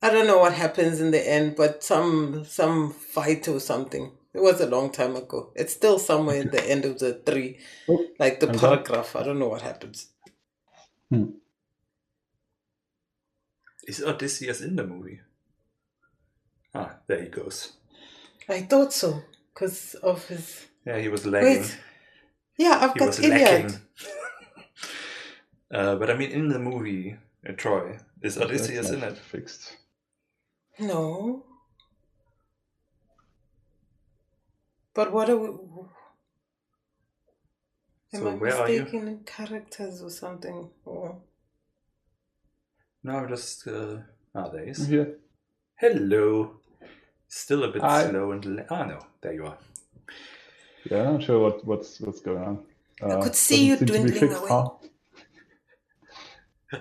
[0.02, 4.12] I don't know what happens in the end, but some some fight or something.
[4.34, 5.52] It was a long time ago.
[5.54, 9.14] It's still somewhere in the end of the three, Oh, like the I'm paragraph.
[9.16, 10.08] I don't know what happens.
[11.08, 11.26] Hmm.
[13.86, 15.20] Is Odysseus in the movie?
[16.74, 17.72] Ah, there he goes.
[18.48, 20.66] I thought so because of his.
[20.86, 21.62] Yeah, he was lagging.
[21.62, 21.78] Wait,
[22.58, 23.70] yeah, I've he got was Iliad.
[23.70, 23.80] lacking.
[25.72, 27.16] uh, but I mean, in the movie,
[27.48, 29.18] uh, Troy, is Odysseus in it?
[29.18, 29.76] Fixed.
[30.78, 31.44] No,
[34.94, 35.48] but what are we?
[38.14, 38.80] Am So I where are you?
[38.80, 40.70] mistaken in characters or something?
[40.86, 41.20] Or
[43.04, 43.68] No, I'm just.
[43.68, 43.98] Uh...
[44.34, 44.86] Ah, there he is.
[44.86, 45.18] Here.
[45.76, 46.56] Hello.
[47.28, 48.08] Still a bit Hi.
[48.08, 48.44] slow and.
[48.44, 49.58] La- ah, no, there you are.
[50.90, 52.64] Yeah, I'm not sure what, what's what's going on.
[53.02, 54.48] Uh, could see you doesn't seem to be dwindling fixed, away.
[56.72, 56.80] huh?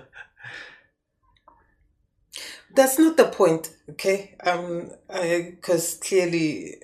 [2.74, 4.34] That's not the point, okay?
[4.44, 6.76] Um, because clearly,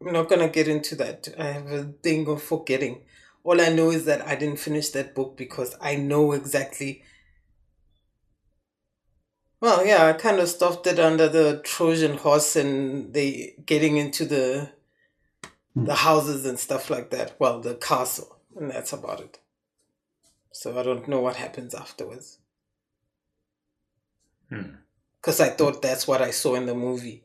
[0.00, 1.28] I'm not gonna get into that.
[1.38, 3.02] I have a thing of forgetting.
[3.42, 7.02] All I know is that I didn't finish that book because I know exactly.
[9.64, 14.26] Well, yeah, I kind of stuffed it under the Trojan horse and they getting into
[14.26, 14.72] the
[15.74, 17.36] the houses and stuff like that.
[17.38, 19.38] Well, the castle, and that's about it.
[20.52, 22.40] So I don't know what happens afterwards
[24.50, 24.74] Hmm.
[25.16, 27.24] because I thought that's what I saw in the movie.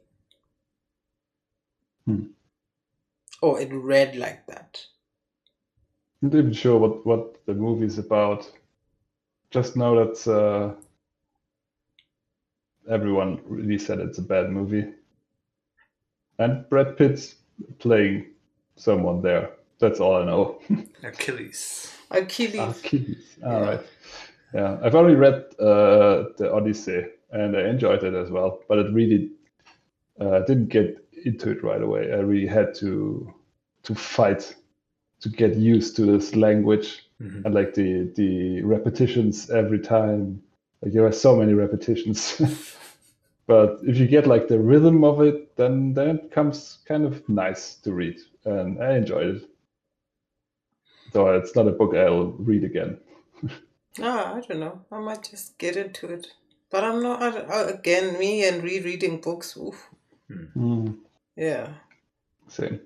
[2.05, 2.27] Hmm.
[3.41, 4.85] Or it read like that.
[6.23, 8.49] I'm not even sure what, what the movie is about.
[9.51, 10.79] Just know that uh,
[12.89, 14.85] everyone really said it's a bad movie.
[16.39, 17.35] And Brad Pitt's
[17.79, 18.27] playing
[18.75, 19.51] someone there.
[19.79, 20.59] That's all I know.
[21.03, 21.93] Achilles.
[22.11, 22.79] Achilles.
[22.79, 23.37] Achilles.
[23.45, 23.69] All Yeah.
[23.69, 23.81] right.
[24.53, 28.91] Yeah, I've only read uh, the Odyssey and I enjoyed it as well, but it
[28.93, 29.29] really
[30.19, 32.11] uh, didn't get into it right away.
[32.11, 33.33] I really had to
[33.83, 34.55] to fight
[35.21, 37.45] to get used to this language Mhm.
[37.45, 40.41] and like the the repetitions every time.
[40.81, 42.41] Like there are so many repetitions.
[43.49, 47.27] but if you get like the rhythm of it, then then it becomes kind of
[47.27, 49.49] nice to read, and I enjoyed it.
[51.13, 52.99] So it's not a book I'll read again.
[54.01, 54.81] Ah, I don't know.
[54.91, 56.27] I might just get into it.
[56.71, 59.57] But I'm not, I, I- again, me and rereading books.
[59.57, 59.89] Oof.
[61.35, 61.69] Yeah.
[62.47, 62.79] Same.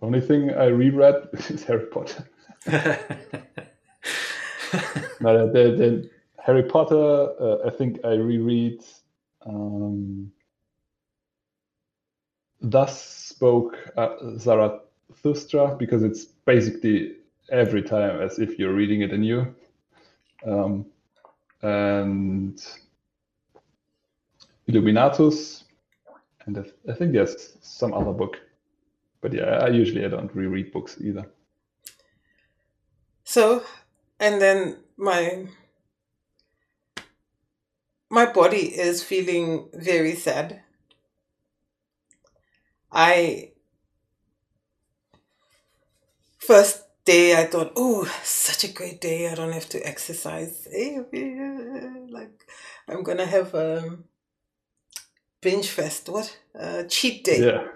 [0.00, 2.28] Only thing I reread is Harry Potter.
[5.20, 6.10] No, the, the, the
[6.44, 6.96] Harry Potter,
[7.40, 8.82] uh, I think I reread.
[9.46, 10.32] Um,
[12.60, 17.16] Thus spoke uh, Zarathustra because it's basically
[17.50, 19.54] every time as if you're reading it anew.
[20.44, 20.86] Um,
[21.62, 22.60] and
[24.68, 25.64] Illuminatus,
[26.46, 28.40] and I, I think there's some other book.
[29.20, 31.26] But yeah, I usually I don't reread books either.
[33.24, 33.62] So,
[34.20, 35.46] and then my
[38.10, 40.62] my body is feeling very sad.
[42.90, 43.52] I
[46.38, 49.28] first day I thought, oh, such a great day.
[49.28, 50.66] I don't have to exercise.
[50.72, 52.46] Like
[52.88, 53.98] I'm gonna have a
[55.40, 56.08] binge fest.
[56.08, 56.36] What?
[56.54, 57.40] A cheat day.
[57.44, 57.68] Yeah.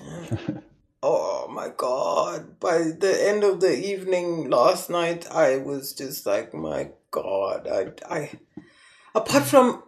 [1.06, 2.58] Oh my god.
[2.58, 7.68] By the end of the evening last night I was just like my god.
[7.70, 8.30] I I
[9.14, 9.82] apart from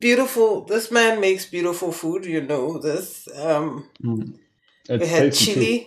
[0.00, 3.28] beautiful this man makes beautiful food, you know this.
[3.36, 4.38] Um Mm.
[4.88, 5.86] we had tasty too.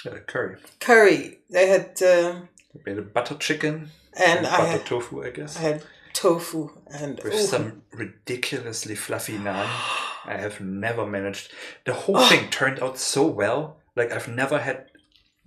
[0.00, 0.56] chili, curry.
[0.80, 1.38] curry.
[1.50, 2.40] They had uh,
[2.84, 3.90] We had a butter chicken
[4.26, 5.82] and I butter had, tofu, I guess, I had
[6.12, 6.70] tofu
[7.00, 7.46] and with ooh.
[7.46, 9.68] some ridiculously fluffy naan.
[10.26, 11.52] I have never managed.
[11.86, 12.28] The whole Oh.
[12.28, 13.78] thing turned out so well.
[13.96, 14.90] Like I've never had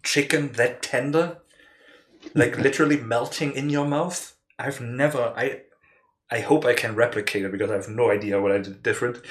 [0.03, 1.37] chicken that tender,
[2.33, 4.33] like literally melting in your mouth.
[4.59, 5.33] I've never.
[5.35, 5.61] I.
[6.29, 9.21] I hope I can replicate it because I have no idea what I did different.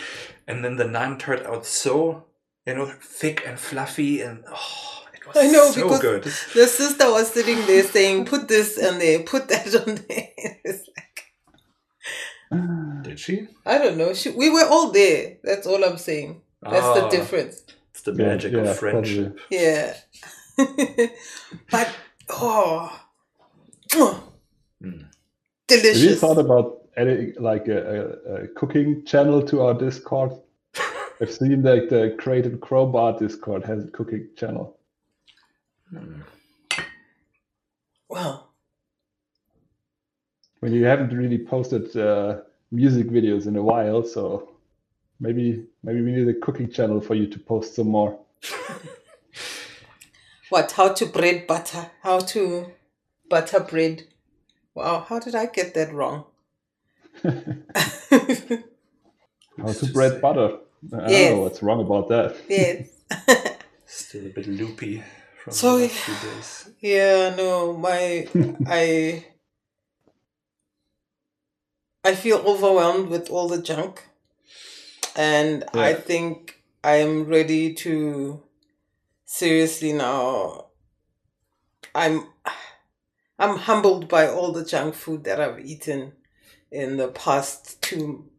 [0.48, 2.24] And then the naan turned out so,
[2.66, 6.22] you know, thick and fluffy, and oh, it was I know, so because- good.
[6.24, 10.28] the sister was sitting there saying, "Put this and there, put that on there."
[10.64, 11.32] It's like,
[13.02, 13.48] Did she?
[13.66, 14.14] I don't know.
[14.14, 15.36] She, we were all there.
[15.44, 16.40] That's all I'm saying.
[16.62, 17.62] That's the Ah, difference.
[17.90, 19.38] It's the magic yeah, of friendship.
[19.50, 19.94] Yeah.
[21.70, 21.94] but
[22.30, 23.02] oh,
[24.82, 25.06] Mm.
[25.70, 30.32] Have you thought about adding like a, a, a cooking channel to our Discord?
[31.20, 34.76] I've seen like the Creative Crowbar Discord has a cooking channel.
[35.90, 36.20] Hmm.
[38.08, 38.50] Well,
[40.60, 42.40] When you haven't really posted uh,
[42.70, 44.50] music videos in a while, so
[45.20, 48.18] maybe maybe we need a cooking channel for you to post some more.
[50.50, 50.72] what?
[50.72, 51.90] How to bread butter?
[52.02, 52.72] How to
[53.28, 54.04] butter bread?
[54.74, 56.26] Wow, how did I get that wrong?
[57.22, 57.32] How
[59.72, 60.58] to bread butter.
[60.92, 62.36] I don't know what's wrong about that.
[62.48, 62.88] yes.
[63.86, 65.02] Still a bit loopy
[65.42, 66.70] from So, the last few days.
[66.80, 68.28] Yeah, no, my
[68.66, 69.24] I
[72.04, 74.08] I feel overwhelmed with all the junk.
[75.16, 78.42] And I think I am ready to
[79.24, 80.66] seriously now
[81.94, 82.26] I'm
[83.38, 86.12] I'm humbled by all the junk food that I've eaten
[86.70, 88.30] in the past two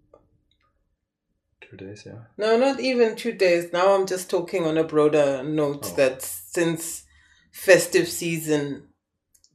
[1.69, 2.19] Two days, yeah.
[2.38, 3.73] no, not even two days.
[3.73, 5.95] Now I'm just talking on a broader note Oh.
[5.97, 7.03] that since
[7.51, 8.88] festive season,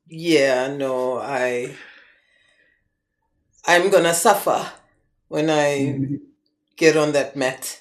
[0.08, 1.74] yeah, no, I
[3.66, 4.70] I'm gonna suffer
[5.28, 6.18] when I
[6.76, 7.80] get on that mat.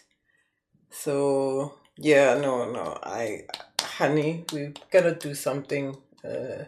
[0.90, 3.46] So yeah, no, no, I
[3.82, 5.98] honey, we gotta do something.
[6.24, 6.66] Uh,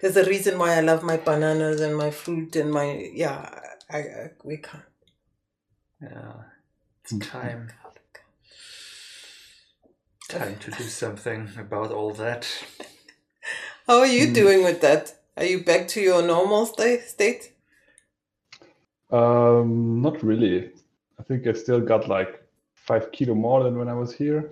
[0.00, 3.60] there's a reason why I love my bananas and my fruit and my yeah.
[3.90, 4.84] I, I we can't.
[6.02, 6.34] Yeah.
[7.04, 7.72] It's time.
[10.28, 12.48] Time to do something about all that.
[13.88, 14.34] How are you Hmm.
[14.34, 15.14] doing with that?
[15.36, 17.52] Are you back to your normal sta- state?
[19.10, 20.72] Um, not really.
[21.18, 22.42] I think I still got like
[22.74, 24.50] five kilo more than when I was here.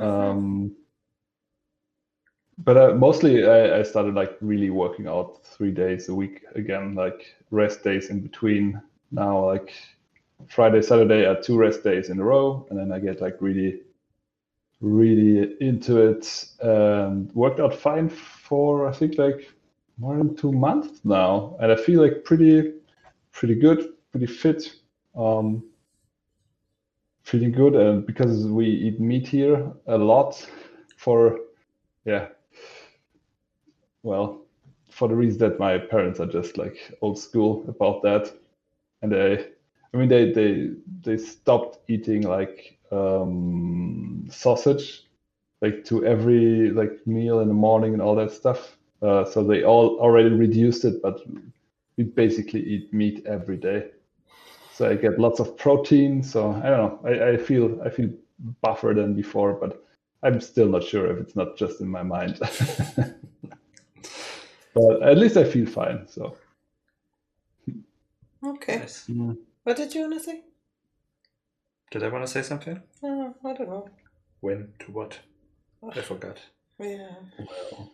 [0.00, 0.76] Um,
[2.64, 6.94] but uh, mostly I, I started like really working out three days a week again,
[6.94, 8.80] like rest days in between.
[9.12, 9.72] Now, like
[10.48, 13.82] Friday, Saturday are two rest days in a row, and then I get like really,
[14.80, 19.48] really into it and worked out fine for I think like
[19.98, 22.74] more than two months now, and I feel like pretty,
[23.32, 24.74] pretty good, pretty fit.
[25.16, 25.64] Um,
[27.28, 30.48] feeling good and because we eat meat here a lot
[30.96, 31.38] for
[32.06, 32.28] yeah
[34.08, 34.28] well
[34.90, 38.24] for the reason that my parents are just like old school about that
[39.02, 39.48] and they
[39.92, 40.70] i mean they they
[41.02, 45.04] they stopped eating like um sausage
[45.62, 49.62] like to every like meal in the morning and all that stuff uh, so they
[49.62, 51.20] all already reduced it but
[51.96, 53.80] we basically eat meat every day
[54.78, 56.22] so I get lots of protein.
[56.22, 57.00] So I don't know.
[57.04, 58.10] I, I feel I feel
[58.62, 59.84] buffer than before, but
[60.22, 62.38] I'm still not sure if it's not just in my mind.
[64.74, 66.06] but at least I feel fine.
[66.08, 66.36] So
[68.44, 68.78] Okay.
[68.78, 69.10] Nice.
[69.64, 70.42] What did you want to say?
[71.90, 72.80] Did I want to say something?
[73.02, 73.88] Uh, I don't know.
[74.40, 74.68] When?
[74.80, 75.18] To what?
[75.94, 76.38] I forgot.
[76.78, 77.08] Yeah.
[77.38, 77.92] Well,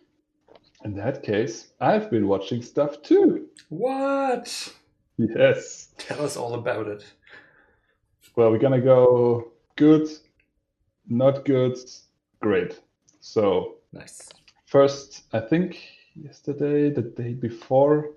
[0.83, 3.47] In that case, I've been watching stuff too.
[3.69, 4.73] What?
[5.17, 5.89] Yes.
[5.97, 7.03] Tell us all about it.
[8.35, 10.07] Well, we're gonna go good,
[11.07, 11.77] not good,
[12.41, 12.79] great.
[13.21, 14.29] So Nice.
[14.65, 15.79] first, I think
[16.15, 18.11] yesterday, the day before,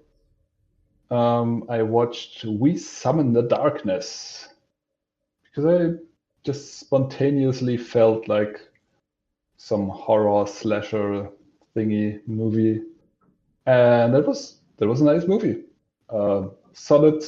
[1.11, 4.49] um, I watched We Summon the Darkness
[5.43, 5.99] because I
[6.45, 8.61] just spontaneously felt like
[9.57, 11.31] some horror slasher
[11.75, 12.83] thingy movie,
[13.67, 15.65] and that was that was a nice movie.
[16.09, 17.25] Uh, solid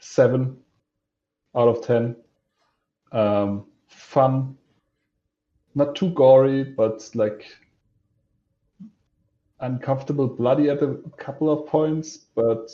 [0.00, 0.56] seven
[1.54, 2.16] out of ten.
[3.12, 4.56] Um, fun,
[5.74, 7.46] not too gory, but like
[9.60, 12.16] uncomfortable, bloody at a couple of points.
[12.16, 12.70] But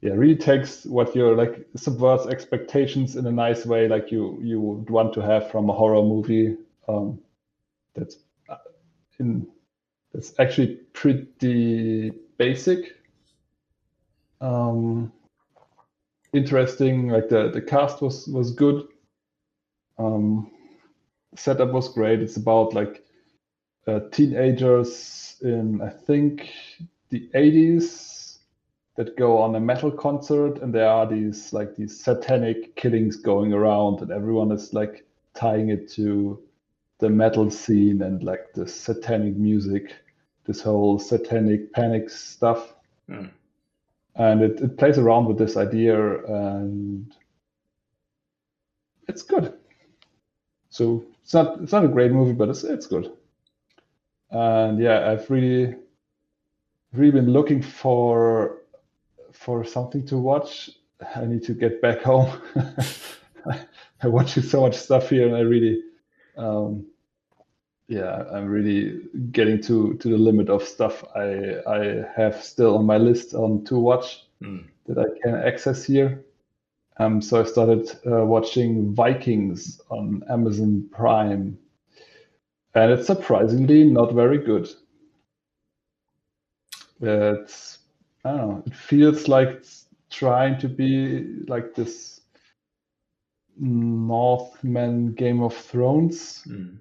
[0.00, 4.60] yeah, really takes what you're like subverts expectations in a nice way, like you you
[4.60, 6.56] would want to have from a horror movie.
[6.88, 7.20] Um,
[7.94, 8.16] that's
[8.48, 8.56] uh,
[9.18, 9.46] in
[10.12, 12.96] that's actually pretty basic.
[14.40, 15.12] Um,
[16.32, 17.08] interesting.
[17.08, 18.86] Like the the cast was was good.
[19.98, 20.50] Um,
[21.36, 22.20] setup was great.
[22.20, 23.03] It's about like
[23.86, 26.50] uh, teenagers in I think
[27.10, 28.38] the 80s
[28.96, 33.52] that go on a metal concert, and there are these like these satanic killings going
[33.52, 35.04] around, and everyone is like
[35.34, 36.40] tying it to
[37.00, 39.94] the metal scene and like the satanic music,
[40.46, 42.74] this whole satanic panic stuff.
[43.08, 43.26] Hmm.
[44.16, 47.14] and it, it plays around with this idea and
[49.08, 49.52] it's good.
[50.70, 53.12] So it's not it's not a great movie but it's it's good
[54.30, 55.74] and yeah i've really
[56.92, 58.62] really been looking for
[59.32, 60.70] for something to watch
[61.16, 62.30] i need to get back home
[64.02, 65.82] i'm watching so much stuff here and i really
[66.36, 66.86] um
[67.88, 69.02] yeah i'm really
[69.32, 73.64] getting to to the limit of stuff i i have still on my list on
[73.64, 74.58] to watch Hmm.
[74.86, 76.24] that I can access here.
[76.98, 81.56] Um, so I started uh, watching Vikings on Amazon Prime,
[82.74, 84.68] and it's surprisingly not very good.
[87.00, 87.78] It's
[88.24, 88.62] I don't know.
[88.66, 92.20] It feels like it's trying to be like this
[93.58, 96.76] Northman Game of Thrones, Hmm.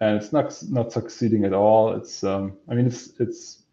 [0.00, 1.94] and it's not not succeeding at all.
[1.94, 3.64] It's um, I mean it's it's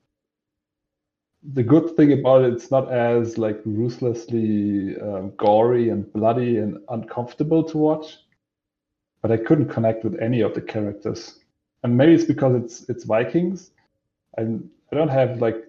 [1.53, 6.77] the good thing about it, it's not as like ruthlessly um, gory and bloody and
[6.89, 8.17] uncomfortable to watch.
[9.21, 11.39] But I couldn't connect with any of the characters,
[11.83, 13.71] and maybe it's because it's it's Vikings.
[14.37, 14.41] I
[14.91, 15.65] I don't have like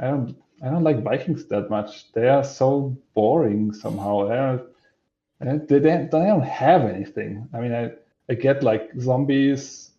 [0.00, 2.12] I don't I don't like Vikings that much.
[2.12, 4.30] They are so boring somehow.
[4.30, 7.48] I don't, they, don't, they don't have anything.
[7.54, 7.92] I mean, I
[8.30, 9.92] I get like zombies,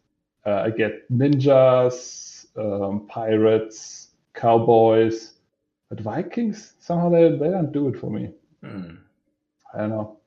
[0.45, 5.33] uh, I get ninjas, um, pirates cowboys,
[5.89, 8.31] but Vikings somehow they, they don't do it for me.
[8.63, 8.95] Hmm.
[9.73, 10.17] I don't know.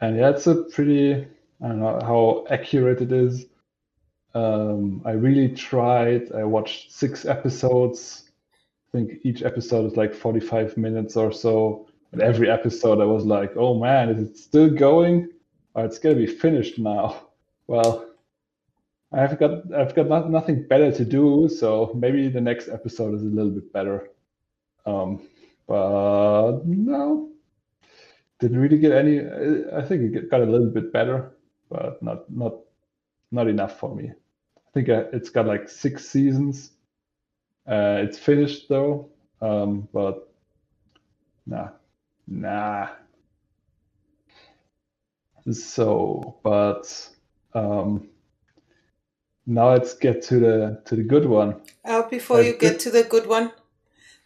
[0.00, 1.26] And yeah, it's a pretty
[1.62, 3.46] I don't know how accurate it is.
[4.34, 6.32] Um, I really tried.
[6.32, 8.30] I watched six episodes.
[8.88, 11.88] I think each episode is like 45 minutes or so.
[12.12, 15.28] And every episode I was like, oh man, is it still going?
[15.74, 17.24] Or it's gonna be finished now.
[17.70, 18.08] Well,
[19.12, 23.22] I've got I've got not, nothing better to do, so maybe the next episode is
[23.22, 24.08] a little bit better.
[24.86, 25.20] Um,
[25.66, 27.28] but no,
[28.38, 29.20] didn't really get any.
[29.20, 31.36] I think it got a little bit better,
[31.70, 32.54] but not not
[33.32, 34.10] not enough for me.
[34.56, 36.72] I think uh, it's got like six seasons.
[37.66, 39.10] Uh, it's finished though,
[39.42, 40.32] um, but
[41.46, 41.68] nah,
[42.26, 42.88] nah.
[45.52, 47.10] So, but
[47.54, 48.08] um,
[49.46, 51.60] now let's get to the to the good one.
[51.84, 53.52] Uh, before Uh, you get to the good one,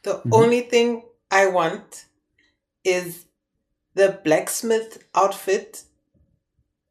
[0.05, 0.33] the Mhm.
[0.33, 2.07] only thing I want
[2.85, 3.27] is
[3.95, 5.85] the blacksmith outfit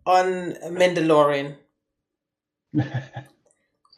[0.06, 1.56] on Mandalorian.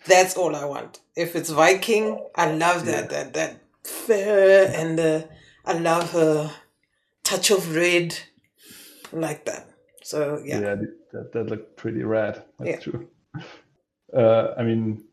[0.05, 0.99] That's all I want.
[1.15, 5.29] If it's Viking, I love that that that fur and the
[5.65, 6.51] I love a
[7.23, 8.17] touch of red,
[9.13, 9.67] I like that.
[10.03, 10.75] So yeah, Yeah,
[11.13, 12.43] that, that looked pretty rad.
[12.59, 12.79] That's Yeah.
[12.79, 13.07] true.
[14.13, 15.03] Uh, I mean,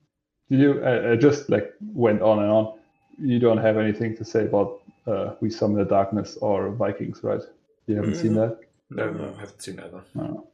[0.50, 2.78] you I, I just like went on and on.
[3.18, 7.40] You don't have anything to say about uh, We Summon the Darkness or Vikings, right?
[7.86, 8.58] You haven't seen that?
[8.90, 10.02] No, no, I haven't seen either.
[10.14, 10.48] No.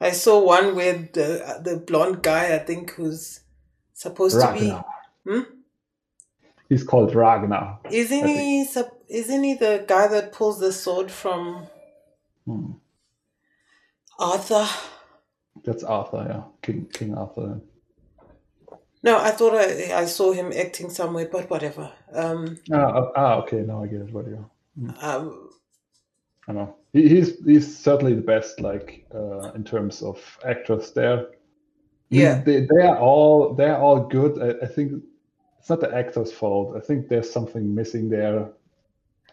[0.00, 2.54] I saw one with the the blonde guy.
[2.54, 3.40] I think who's
[3.94, 4.70] supposed to be.
[5.26, 5.40] Hmm?
[6.68, 7.78] He's called Ragnar.
[7.90, 8.66] Isn't he?
[9.08, 11.66] Isn't he the guy that pulls the sword from
[12.46, 12.72] Hmm.
[14.18, 14.66] Arthur?
[15.64, 16.42] That's Arthur, yeah.
[16.62, 17.60] King King Arthur.
[19.02, 21.92] No, I thought I I saw him acting somewhere, but whatever.
[22.12, 23.62] Um, Ah, ah, okay.
[23.62, 24.12] Now I get it.
[24.12, 24.44] What you?
[25.00, 25.50] um,
[26.48, 26.76] I know.
[26.92, 31.26] He, he's he's certainly the best, like uh, in terms of actors there.
[32.10, 32.40] Yeah.
[32.40, 34.40] they, they are all they are all good.
[34.42, 35.02] I, I think
[35.58, 36.74] it's not the actor's fault.
[36.76, 38.48] I think there's something missing there.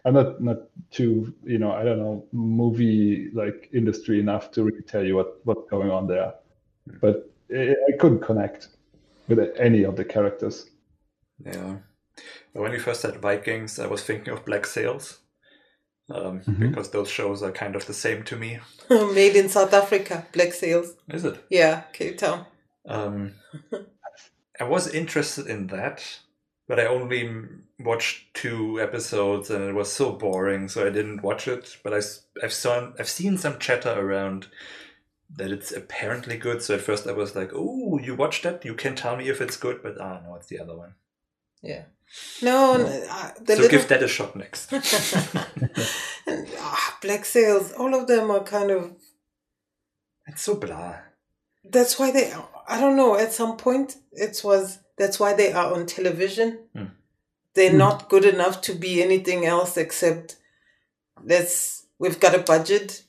[0.04, 0.58] I'm not not
[0.90, 5.40] too you know I don't know movie like industry enough to really tell you what
[5.44, 6.34] what's going on there,
[7.00, 8.68] but I, I couldn't connect
[9.26, 10.70] with any of the characters.
[11.44, 11.76] Yeah.
[12.52, 15.18] When you first said Vikings, I was thinking of Black Sails.
[16.08, 16.70] Um, Mhm.
[16.70, 18.60] Because those shows are kind of the same to me.
[18.90, 20.94] made in South Africa, Black Sails.
[21.08, 21.44] Is it?
[21.50, 22.46] Yeah, Cape Town.
[22.86, 23.32] Um,
[24.60, 26.02] I was interested in that,
[26.68, 27.28] but I only
[27.80, 31.76] watched two episodes, and it was so boring, so I didn't watch it.
[31.82, 32.00] But I,
[32.40, 34.46] have seen I've seen some chatter around
[35.28, 36.62] that it's apparently good.
[36.62, 38.64] So at first I was like, "Oh, you watched that?
[38.64, 40.94] You can tell me if it's good." But ah, no, it's the other one.
[41.62, 41.84] Yeah.
[42.42, 44.72] No, no uh, so little give that a shot next.
[46.26, 47.72] and, ah, Black Sails.
[47.72, 48.92] All of them are kind of.
[50.26, 50.96] it's so blah.
[51.64, 52.32] That's why they.
[52.68, 53.16] I don't know.
[53.16, 54.78] At some point, it was.
[54.98, 56.58] That's why they are on television.
[56.74, 56.84] Hmm.
[57.54, 57.78] They're Hmm.
[57.78, 60.36] not good enough to be anything else except.
[61.22, 61.86] Let's.
[61.98, 63.02] We've got a budget,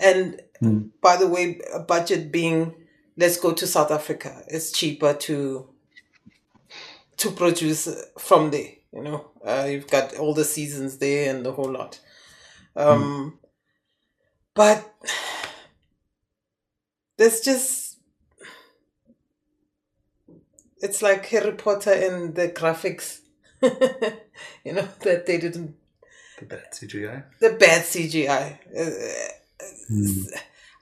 [0.00, 0.88] and Hmm.
[1.02, 2.74] by the way, a budget being,
[3.16, 4.42] let's go to South Africa.
[4.48, 5.68] It's cheaper to.
[7.18, 7.88] To produce
[8.18, 11.98] from there, you know, uh, you've got all the seasons there and the whole lot.
[12.76, 13.38] Um,
[14.54, 14.94] but
[17.16, 17.96] there's just
[20.80, 23.20] it's like Harry Potter and the graphics,
[24.64, 25.74] you know, that they didn't
[26.38, 27.24] The bad CGI.
[27.40, 28.58] the bad CGI.
[28.78, 29.32] Uh,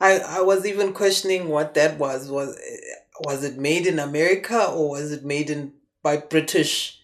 [0.00, 2.28] I I was even questioning what that was.
[2.30, 2.58] Was
[3.20, 5.72] was it made in America or was it made in
[6.06, 7.00] by British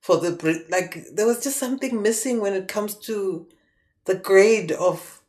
[0.00, 0.70] for the Brit?
[0.70, 3.46] Like there was just something missing when it comes to
[4.04, 5.20] the grade of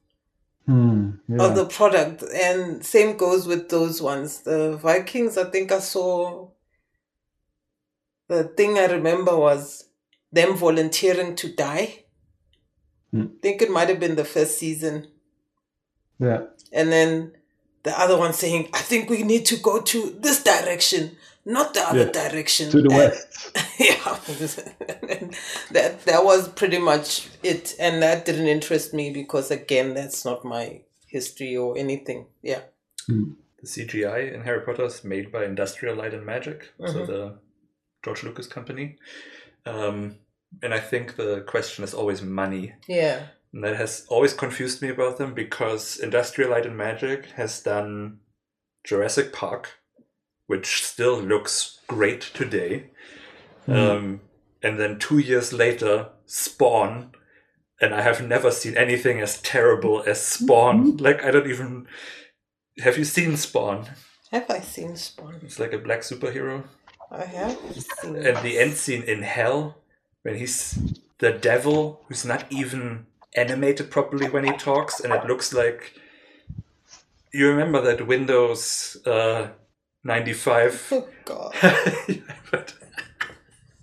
[0.68, 1.44] Hmm, yeah.
[1.46, 4.40] of the product, and same goes with those ones.
[4.42, 6.50] The Vikings, I think I saw.
[8.30, 9.86] The thing I remember was
[10.32, 12.06] them volunteering to die.
[13.12, 13.22] Hmm.
[13.22, 15.08] I think it might have been the first season
[16.20, 16.42] yeah.
[16.72, 17.34] and then
[17.84, 21.82] the other one saying, "I think we need to go to this direction, not the
[21.82, 23.52] other Yeah, direction." To the And- west.
[23.80, 24.20] yeah,
[25.72, 30.44] that that was pretty much it, and that didn't interest me because again, that's not
[30.46, 32.26] my history or anything.
[32.42, 32.62] Yeah,
[33.08, 37.08] The CGI in Harry Potter is made by Industrial Light and Magic, so Mhm.
[37.08, 37.38] the
[38.04, 38.98] George Lucas company.
[39.66, 40.18] Um,
[40.62, 42.74] and I think the question is always money.
[42.88, 47.62] yeah, And that has always confused me about them because Industrial Light and Magic has
[47.64, 48.20] done
[48.84, 49.70] Jurassic Park,
[50.48, 52.90] which still looks great today.
[53.68, 54.22] Um,
[54.62, 57.12] and then two years later, Spawn.
[57.82, 60.98] And I have never seen anything as terrible as Spawn.
[60.98, 61.88] Like, I don't even.
[62.80, 63.88] Have you seen Spawn?
[64.32, 65.40] have I seen Spawn?
[65.44, 66.64] It's like a black superhero.
[67.12, 67.58] I have
[68.02, 68.16] seen.
[68.16, 69.78] And the end scene in Hell,
[70.24, 70.80] when he's
[71.20, 75.94] the devil who's not even animated properly when he talks, and it looks like.
[77.34, 79.50] You remember that Windows uh,
[80.06, 80.88] 95?
[80.92, 81.54] Oh God!
[82.52, 82.74] But-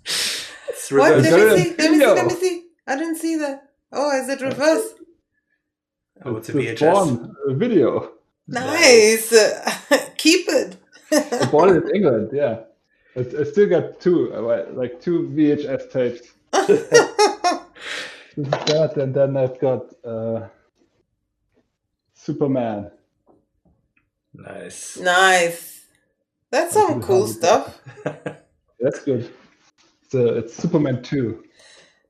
[0.05, 1.17] it's What?
[1.17, 1.75] Let me see.
[1.77, 2.05] Let me see.
[2.05, 2.65] Let me see.
[2.87, 3.69] I didn't see that.
[3.91, 4.93] Oh, is it reverse?
[6.25, 6.77] Oh, it's a the VHS.
[6.77, 8.11] Spawn video.
[8.47, 9.29] Nice.
[10.17, 10.77] Keep it.
[11.11, 12.29] I bought it in England.
[12.33, 12.61] Yeah,
[13.15, 16.33] I, I still got two, uh, like two VHS tapes.
[18.35, 20.47] This is that, and then I've got uh,
[22.15, 22.89] Superman.
[24.33, 24.97] Nice.
[24.97, 25.72] nice.
[26.53, 27.81] That's some cool stuff.
[28.79, 29.33] That's good.
[30.09, 31.43] So it's Superman two.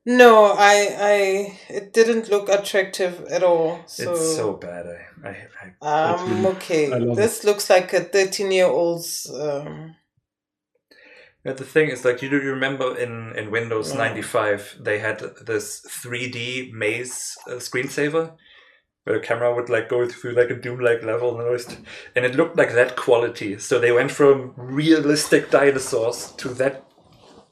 [0.04, 3.80] No, I, I, it didn't look attractive at all.
[3.86, 4.84] So, It's so bad.
[5.24, 5.46] I, I,
[5.80, 6.92] I um, really- okay.
[6.92, 9.30] I love This looks like a thirteen-year-old's.
[9.34, 9.96] Um,
[11.46, 13.98] Yeah, the thing is, like, you do remember in, in Windows No.
[13.98, 18.32] 95, they had this 3D maze uh, screensaver
[19.04, 21.76] where the camera would, like, go through, like, a Doom-like level and, it was-
[22.16, 23.58] and it looked like that quality.
[23.58, 26.84] So they went from realistic dinosaurs to that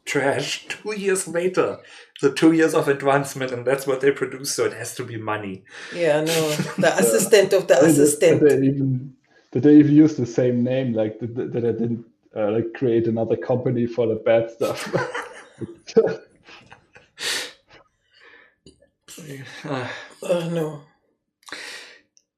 [0.04, 1.78] trash two years later.
[2.18, 5.16] So two years of advancement, and that's what they produce, so it has to be
[5.16, 5.64] money.
[5.94, 8.40] yeah, no, the assistant of the Did assistant.
[8.40, 9.14] Did they even
[9.50, 10.92] did they even use the same name?
[10.94, 12.04] Like did, did I didn't
[12.36, 14.88] uh, like create another company for the bad stuff?
[19.64, 19.88] Uh,
[20.22, 20.82] Oh no.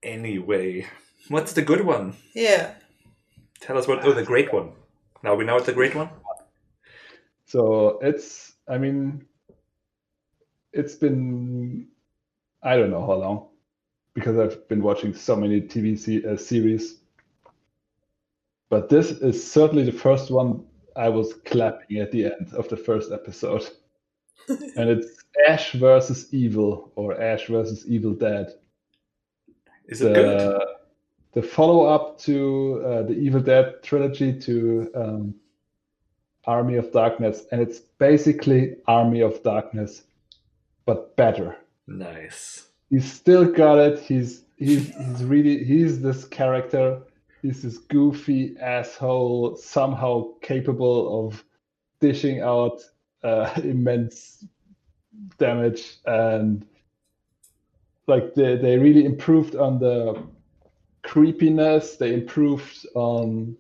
[0.04, 0.86] Anyway,
[1.28, 2.14] what's the good one?
[2.34, 2.74] Yeah.
[3.60, 4.04] Tell us what.
[4.04, 4.72] Oh, the great one.
[5.22, 6.10] Now we know it's the great one.
[7.46, 9.24] So it's, I mean,
[10.72, 11.86] it's been,
[12.62, 13.48] I don't know how long,
[14.14, 16.98] because I've been watching so many TV se- uh, series.
[18.70, 20.64] But this is certainly the first one
[20.96, 23.68] I was clapping at the end of the first episode.
[24.48, 28.52] and it's Ash versus Evil or Ash versus Evil Dead.
[29.86, 30.38] Is it good?
[30.38, 30.66] The,
[31.32, 35.34] the follow up to uh, the Evil Dead trilogy to um,
[36.46, 37.44] Army of Darkness.
[37.52, 40.02] And it's basically Army of Darkness,
[40.86, 41.56] but better.
[41.86, 42.68] Nice.
[42.90, 43.98] He's still got it.
[43.98, 47.00] He's he's he's really he's this character.
[47.42, 51.44] He's this goofy asshole, somehow capable of
[52.00, 52.80] dishing out
[53.22, 54.44] uh, immense
[55.38, 56.66] damage and
[58.06, 60.22] like they, they really improved on the
[61.02, 63.56] creepiness they improved on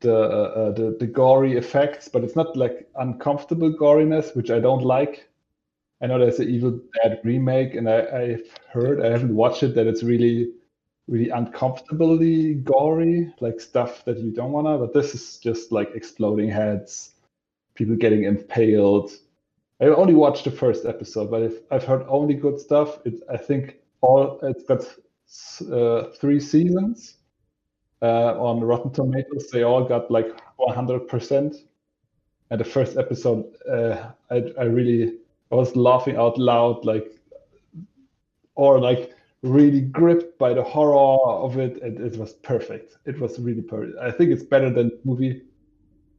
[0.00, 4.82] the, uh, the the gory effects but it's not like uncomfortable goriness which i don't
[4.82, 5.28] like
[6.00, 9.74] i know there's an evil dead remake and I, i've heard i haven't watched it
[9.74, 10.52] that it's really
[11.06, 15.90] really uncomfortably gory like stuff that you don't want to but this is just like
[15.94, 17.12] exploding heads
[17.80, 19.10] people getting impaled.
[19.80, 22.98] I only watched the first episode, but I've heard only good stuff.
[23.06, 24.84] It, I think all it's got
[25.72, 27.16] uh, three seasons
[28.02, 29.48] uh, on Rotten Tomatoes.
[29.50, 30.28] They all got like
[30.58, 31.56] 100%.
[32.50, 35.18] And the first episode, uh, I, I really
[35.52, 37.12] I was laughing out loud, like
[38.56, 41.80] or like really gripped by the horror of it.
[41.80, 42.96] And it was perfect.
[43.06, 43.96] It was really perfect.
[43.98, 45.42] I think it's better than movie.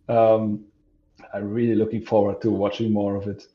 [0.10, 0.66] Um,
[1.34, 3.48] I'm really looking forward to watching more of it.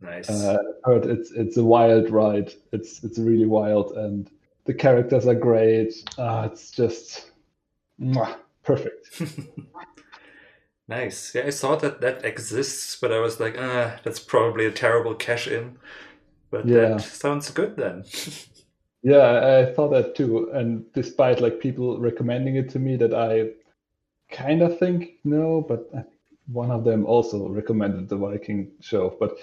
[0.00, 0.28] Nice.
[0.28, 2.52] Uh, I heard it's it's a wild ride.
[2.72, 4.30] It's it's really wild, and
[4.64, 5.92] the characters are great.
[6.18, 7.30] Uh, it's just
[8.00, 9.20] mwah, perfect.
[10.88, 11.34] nice.
[11.34, 15.14] Yeah, I saw that that exists, but I was like, ah, that's probably a terrible
[15.14, 15.78] cash in.
[16.50, 16.88] But Yeah.
[16.90, 18.04] that sounds good then.
[19.02, 20.50] yeah, I thought that too.
[20.52, 23.50] And despite like people recommending it to me, that I
[24.30, 26.04] kind of think no, but I
[26.52, 29.16] one of them also recommended the Viking show.
[29.18, 29.36] But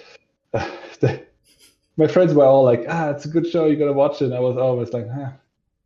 [0.54, 1.26] uh, the,
[1.98, 3.66] my friends were all like, "Ah, it's a good show.
[3.66, 5.34] You gotta watch it." And I was always like, ah,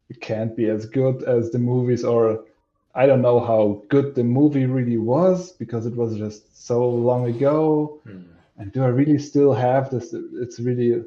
[0.09, 2.45] "It can't be as good as the movies," or
[2.93, 7.27] I don't know how good the movie really was because it was just so long
[7.27, 7.99] ago.
[8.03, 8.21] Hmm.
[8.57, 10.13] And do I really still have this?
[10.13, 11.03] It's really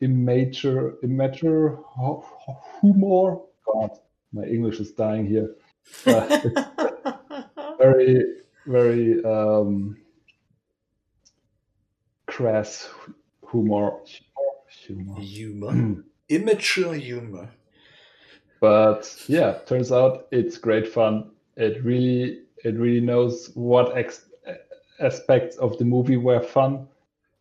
[0.00, 3.40] immature, immature hu- hu- humor.
[3.66, 3.90] God,
[4.32, 5.54] my English is dying here.
[6.06, 8.24] Uh, very,
[8.66, 9.96] very um,
[12.26, 12.88] crass
[13.50, 13.92] humor.
[14.68, 15.20] humor.
[15.20, 16.04] Humor.
[16.28, 17.48] Immature humor.
[18.60, 21.30] But yeah, turns out it's great fun.
[21.56, 24.26] It really, it really knows what ex-
[24.98, 26.88] aspects of the movie were fun,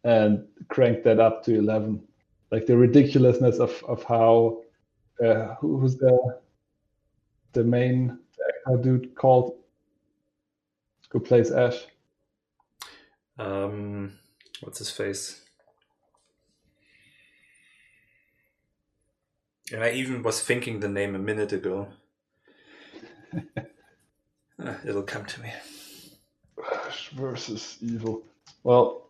[0.03, 2.01] and cranked that up to eleven.
[2.51, 4.61] Like the ridiculousness of of how
[5.23, 6.39] uh, who's the
[7.53, 8.19] the main
[8.67, 9.55] actor dude called
[11.16, 11.78] who plays Ash.
[13.39, 14.18] Um,
[14.59, 15.45] what's his face?
[19.72, 21.88] And I even was thinking the name a minute ago.
[24.57, 25.51] Ah, it'll come to me.
[26.74, 28.24] Ash versus Evil.
[28.63, 29.09] Well,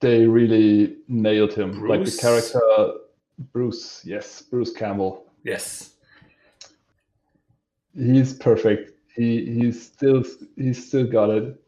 [0.00, 1.86] they really nailed him.
[1.86, 2.60] Like the character
[3.52, 5.24] Bruce, yes, Bruce Campbell.
[5.44, 5.90] Yes.
[7.94, 8.99] He's perfect.
[9.14, 10.24] He he's still
[10.56, 11.60] he's still got it.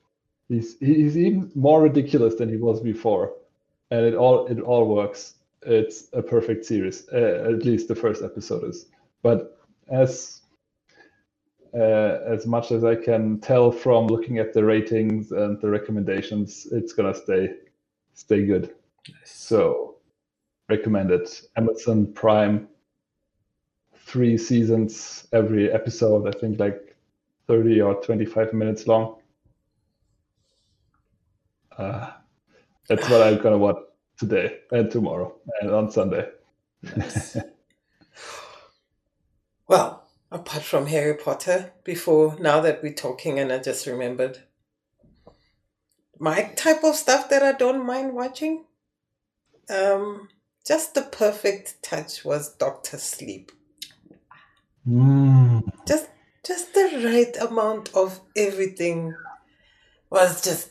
[0.48, 3.34] He's he's even more ridiculous than he was before,
[3.90, 5.34] and it all it all works.
[5.62, 7.08] It's a perfect series.
[7.12, 8.86] Uh, at least the first episode is.
[9.22, 9.58] But
[9.90, 10.42] as
[11.74, 16.66] uh, as much as I can tell from looking at the ratings and the recommendations,
[16.70, 17.54] it's gonna stay
[18.14, 18.74] stay good.
[19.24, 19.96] So
[20.68, 21.28] recommended.
[21.56, 22.68] Amazon Prime.
[23.96, 26.26] Three seasons every episode.
[26.26, 26.91] I think like
[27.46, 29.16] thirty or twenty-five minutes long.
[31.76, 32.10] Uh,
[32.88, 33.78] that's what I'm gonna watch
[34.18, 36.28] today and tomorrow and on Sunday.
[36.96, 37.36] Nice.
[39.68, 44.42] Well, apart from Harry Potter, before now that we're talking, and I just remembered
[46.18, 48.66] my type of stuff that I don't mind watching.
[49.70, 50.28] Um,
[50.66, 53.50] just the perfect touch was Doctor Sleep.
[54.86, 55.62] Mm.
[55.88, 56.08] Just,
[56.46, 59.14] just the right amount of everything
[60.10, 60.70] was just.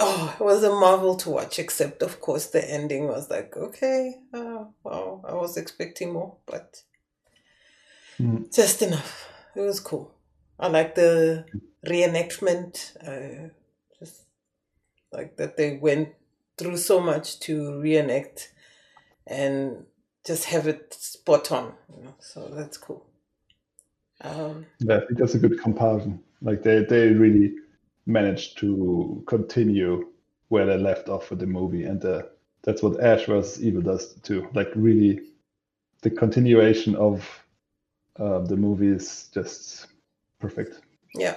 [0.00, 1.58] Oh, it was a marvel to watch.
[1.60, 6.82] Except, of course, the ending was like, okay, uh, wow, I was expecting more, but
[8.20, 8.54] Mm.
[8.54, 9.28] just enough.
[9.54, 10.14] It was cool.
[10.58, 11.44] I like the
[11.86, 12.96] reenactment.
[13.02, 13.50] Uh,
[13.98, 14.22] just
[15.12, 16.10] like that they went
[16.56, 18.52] through so much to reenact
[19.26, 19.86] and
[20.26, 21.74] just have it spot on.
[21.96, 22.14] You know?
[22.20, 23.06] So that's cool.
[24.24, 26.20] Um, Yeah, I think that's a good comparison.
[26.42, 27.54] Like they, they really
[28.06, 30.08] managed to continue
[30.48, 32.22] where they left off with the movie, and uh,
[32.62, 33.62] that's what Ash vs.
[33.62, 34.48] Evil does too.
[34.54, 35.20] Like really,
[36.02, 37.26] the continuation of
[38.18, 39.86] uh, the movie is just
[40.38, 40.80] perfect.
[41.14, 41.36] yeah.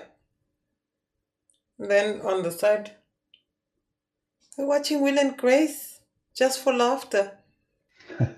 [1.79, 2.91] Then on the side,
[4.57, 5.99] we're watching Will and Grace
[6.35, 7.37] just for laughter.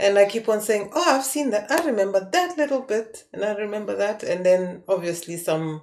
[0.00, 1.70] and I keep on saying, Oh, I've seen that.
[1.70, 3.24] I remember that little bit.
[3.34, 4.22] And I remember that.
[4.22, 5.82] And then obviously some,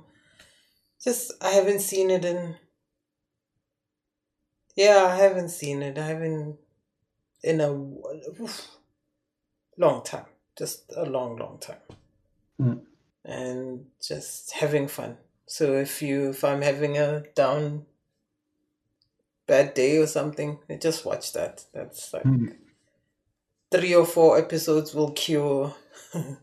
[1.02, 2.56] just, I haven't seen it in,
[4.76, 6.00] yeah, I haven't seen it.
[6.00, 6.58] I haven't,
[7.44, 8.68] in a oof,
[9.78, 10.26] long time.
[10.58, 11.78] Just a long, long time.
[12.60, 12.82] Mm.
[13.24, 15.18] And just having fun.
[15.46, 17.86] So if you, if I'm having a down
[19.46, 21.66] bad day or something, I just watch that.
[21.72, 22.56] That's like Mm.
[23.72, 25.74] Three or four episodes will cure.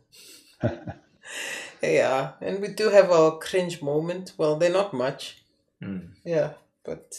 [1.83, 4.33] yeah, and we do have our cringe moment.
[4.39, 5.43] Well, they're not much.
[5.83, 6.11] Mm.
[6.25, 6.55] Yeah,
[6.85, 7.14] but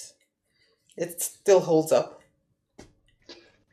[0.98, 2.22] it still holds up.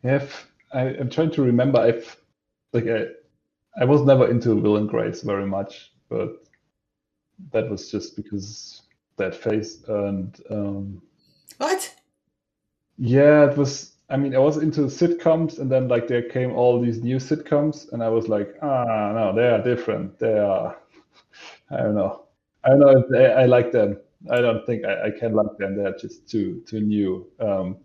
[0.03, 0.27] Yeah,
[0.73, 2.17] I, I'm trying to remember if
[2.73, 3.07] like I,
[3.81, 6.45] I was never into Will and Grace very much, but
[7.53, 8.83] that was just because
[9.17, 11.03] that face and um,
[11.59, 11.95] What?
[12.99, 13.93] yeah, it was.
[14.13, 17.91] I mean, I was into sitcoms, and then like there came all these new sitcoms,
[17.93, 20.19] and I was like, ah, no, they are different.
[20.19, 20.77] They are,
[21.71, 22.27] I don't know.
[22.63, 23.97] I don't know if they, I like them.
[24.31, 25.77] I don't think I, I can like them.
[25.77, 27.27] They're just too too new.
[27.41, 27.79] Um,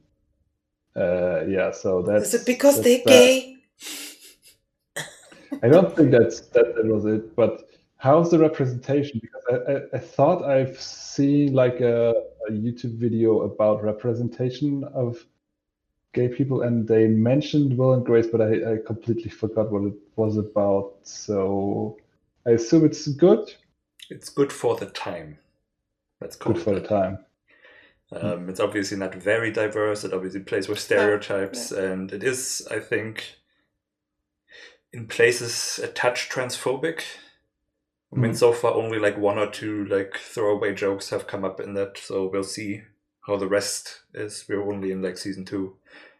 [0.97, 2.33] uh, yeah, so that's.
[2.33, 3.55] Is it because they're gay?
[5.63, 7.37] I don't think that's that, that was it.
[7.37, 9.21] But how's the representation?
[9.21, 12.09] Because I, I, I thought I've seen like a,
[12.49, 15.25] a YouTube video about representation of
[16.13, 19.93] gay people, and they mentioned Will and Grace, but I, I completely forgot what it
[20.15, 20.95] was about.
[21.03, 21.97] So
[22.45, 23.53] I assume it's good.
[24.09, 25.37] It's good for the time.
[26.21, 27.19] Let's Good it for the time.
[28.11, 30.03] Um, it's obviously not very diverse.
[30.03, 33.35] It obviously plays with stereotypes, and it is, I think,
[34.93, 37.01] in places a touch transphobic.
[38.13, 38.37] I mean, Mhm.
[38.37, 41.97] so far only like one or two like throwaway jokes have come up in that,
[41.97, 42.81] so we'll see
[43.27, 44.45] how the rest is.
[44.47, 45.75] We're only in like season two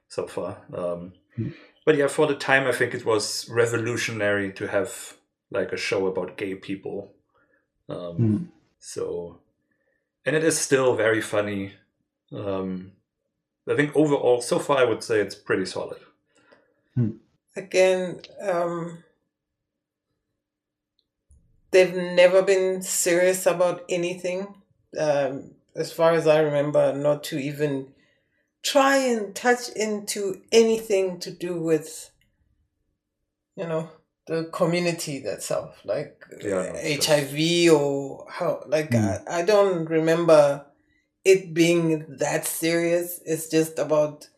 [0.10, 0.62] so far.
[0.74, 1.54] Um, Mhm.
[1.86, 5.18] But yeah, for the time, I think it was revolutionary to have
[5.52, 7.14] like a show about gay people.
[7.88, 8.48] Um, Mhm.
[8.80, 9.40] so,
[10.26, 11.74] and it is still very funny.
[12.34, 12.92] Um,
[13.70, 16.02] I think overall, so far, I would say it's pretty solid.
[17.56, 19.04] Again, um,
[21.72, 24.62] they've never been serious about anything.
[25.00, 27.94] Um, as far as I remember, not to even
[28.64, 32.12] try and touch into anything to do with,
[33.56, 33.90] you know,
[34.28, 39.24] the community itself, like Yeah, HIV or how, like, Mm.
[39.30, 40.66] I, I don't remember
[41.26, 43.22] it being that serious.
[43.26, 44.30] It's just about,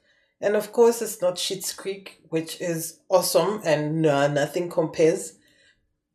[0.41, 5.33] and of course, it's not Schitt's Creek, which is awesome and uh, nothing compares.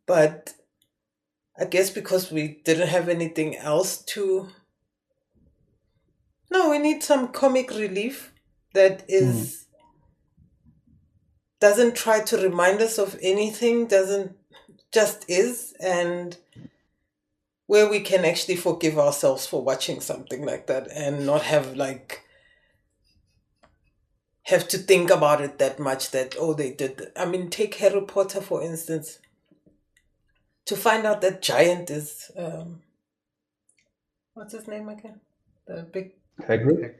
[0.07, 0.55] But
[1.59, 4.49] I guess because we didn't have anything else to.
[6.51, 8.32] No, we need some comic relief
[8.74, 9.66] that is
[11.61, 14.36] doesn't try to remind us of anything, doesn't
[14.92, 16.36] just is, and
[17.66, 22.20] where we can actually forgive ourselves for watching something like that and not have like
[24.42, 28.03] have to think about it that much that oh they did i mean take harry
[28.03, 29.18] potter for instance
[30.66, 32.82] to find out that giant is um
[34.34, 35.20] what's his name again?
[35.66, 36.12] The big
[36.43, 36.95] Hagrid.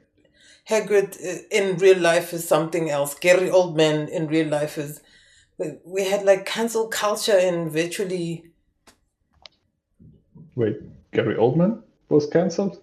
[0.69, 3.15] Hagrid uh, in real life is something else.
[3.15, 5.01] Gary Oldman in real life is.
[5.59, 8.45] we- We had like cancel culture in virtually.
[10.57, 10.77] Wait,
[11.13, 12.81] Gary Oldman was cancelled.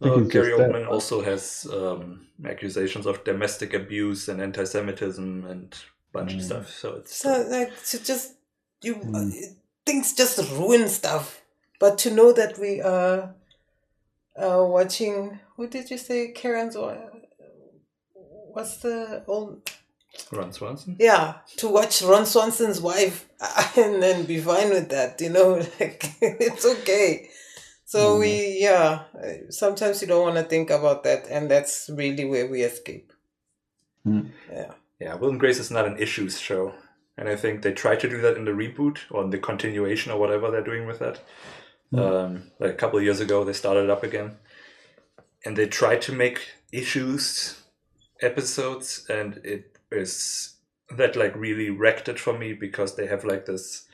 [0.00, 0.70] Uh, Gary just dead.
[0.72, 6.44] Oldman also has um, accusations of domestic abuse and anti-Semitism and a bunch of Mm.
[6.44, 6.70] stuff.
[6.70, 8.34] So it's So like to just
[8.82, 9.14] you Mm.
[9.32, 9.54] uh,
[9.86, 11.42] things just ruin stuff.
[11.80, 13.34] But to know that we are
[14.36, 15.40] uh, watching.
[15.56, 16.32] Who did you say?
[16.32, 16.96] Karen's or
[18.52, 19.70] what's the old?
[20.30, 20.96] Ron Swanson.
[21.00, 23.28] Yeah, to watch Ron Swanson's wife
[23.76, 27.30] and then be fine with that, you know, like it's okay.
[27.84, 28.20] So Mm.
[28.20, 32.46] we, yeah, uh, sometimes you don't want to think about that, and that's really where
[32.48, 33.12] we escape.
[34.06, 34.30] Mm.
[34.50, 36.74] Yeah, Yeah, Will and Grace is not an issues show,
[37.18, 40.12] and I think they try to do that in the reboot or in the continuation
[40.12, 41.20] or whatever they're doing with that.
[41.94, 42.24] Mm.
[42.24, 44.36] Um, like a couple of years ago, they started up again,
[45.44, 46.40] and they try to make
[46.72, 47.62] issues
[48.20, 50.56] episodes, and it is
[50.96, 53.86] that like really wrecked it for me because they have like this.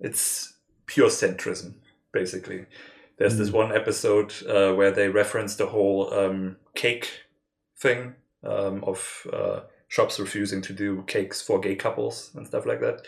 [0.00, 0.54] It's
[0.86, 1.74] pure centrism,
[2.12, 2.66] basically.
[3.18, 3.54] There's this Mm.
[3.54, 7.08] one episode uh, where they reference the whole um, cake
[7.78, 12.80] thing um, of uh, shops refusing to do cakes for gay couples and stuff like
[12.80, 13.06] that.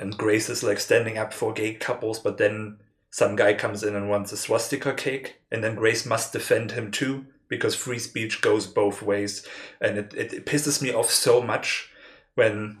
[0.00, 2.78] And Grace is like standing up for gay couples, but then
[3.10, 6.90] some guy comes in and wants a swastika cake, and then Grace must defend him
[6.90, 9.46] too because free speech goes both ways,
[9.78, 11.90] and it, it, it pisses me off so much
[12.34, 12.78] when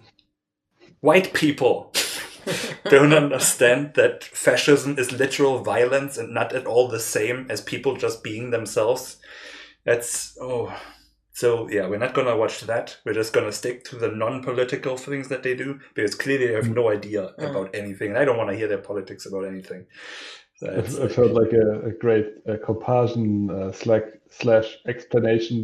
[1.00, 1.92] white people
[2.84, 7.96] don't understand that fascism is literal violence and not at all the same as people
[7.96, 9.18] just being themselves.
[9.84, 10.74] That's oh
[11.40, 12.86] so yeah, we're not gonna watch that.
[13.04, 16.68] We're just gonna stick to the non-political things that they do because clearly they have
[16.80, 17.50] no idea Mm.
[17.50, 18.08] about anything.
[18.10, 19.86] And I don't want to hear their politics about anything.
[20.58, 25.58] So it's I've, I've like a, a great uh, comparison uh, slash, slash explanation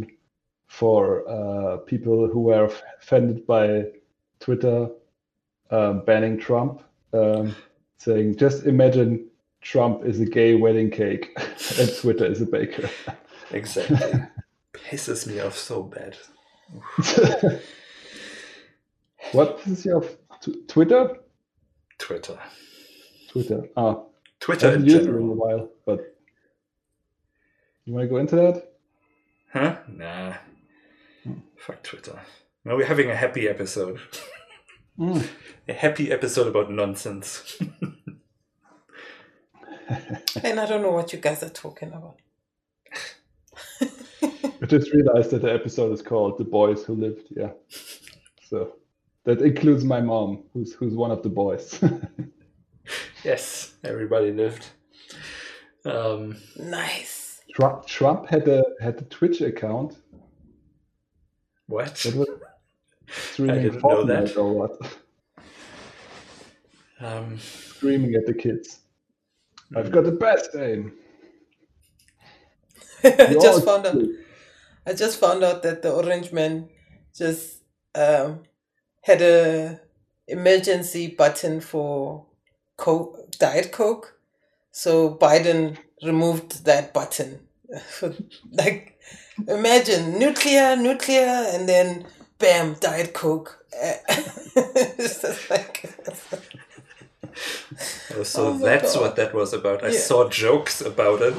[0.78, 1.00] for
[1.36, 2.64] uh, people who were
[3.02, 3.84] offended by
[4.40, 4.88] Twitter
[5.70, 7.54] um, banning Trump, um,
[7.98, 9.28] saying, just imagine
[9.60, 11.24] Trump is a gay wedding cake
[11.78, 12.88] and Twitter is a baker.
[13.50, 14.22] exactly
[14.76, 16.16] pisses me off so bad.
[19.32, 20.04] what is your
[20.40, 21.16] t- Twitter?
[21.98, 22.38] Twitter,
[23.30, 23.68] Twitter.
[23.76, 24.02] Ah,
[24.40, 26.16] Twitter in haven't used it in a general, while, but
[27.84, 28.72] you want to go into that?
[29.52, 29.76] huh?
[29.88, 30.34] Nah,
[31.56, 32.20] fuck Twitter.
[32.64, 34.00] No, we're having a happy episode.
[34.98, 35.26] Mm.
[35.68, 37.60] A happy episode about nonsense.
[40.42, 42.16] And I don't know what you guys are talking about.
[44.62, 47.50] I just realized that the episode is called "The Boys Who Lived." Yeah,
[48.42, 48.76] so
[49.24, 51.82] that includes my mom, who's who's one of the boys.
[53.24, 54.66] yes, everybody lived.
[55.84, 57.40] Um, Nice.
[57.54, 59.96] Trump, Trump had a had a Twitch account
[61.68, 61.94] what?
[61.96, 62.28] that was
[63.08, 64.36] streaming didn't know Fortnite that.
[64.36, 64.98] or what,
[67.00, 68.80] Um, screaming at the kids.
[69.76, 70.92] I've got the best aim.
[73.04, 74.02] I just found out.
[74.86, 76.68] I just found out that the Orange Man
[77.16, 77.62] just
[77.94, 78.40] um,
[79.02, 79.80] had a
[80.28, 82.26] emergency button for
[82.76, 84.18] Coke, Diet Coke.
[84.72, 87.40] So Biden removed that button.
[88.52, 88.98] like,
[89.48, 92.06] imagine nuclear, nuclear, and then
[92.38, 93.64] bam, Diet Coke.
[94.56, 95.92] it's just like,
[98.14, 99.02] oh, so Oh that's God.
[99.02, 99.84] what that was about.
[99.84, 99.98] I Yeah.
[99.98, 101.34] saw jokes about it,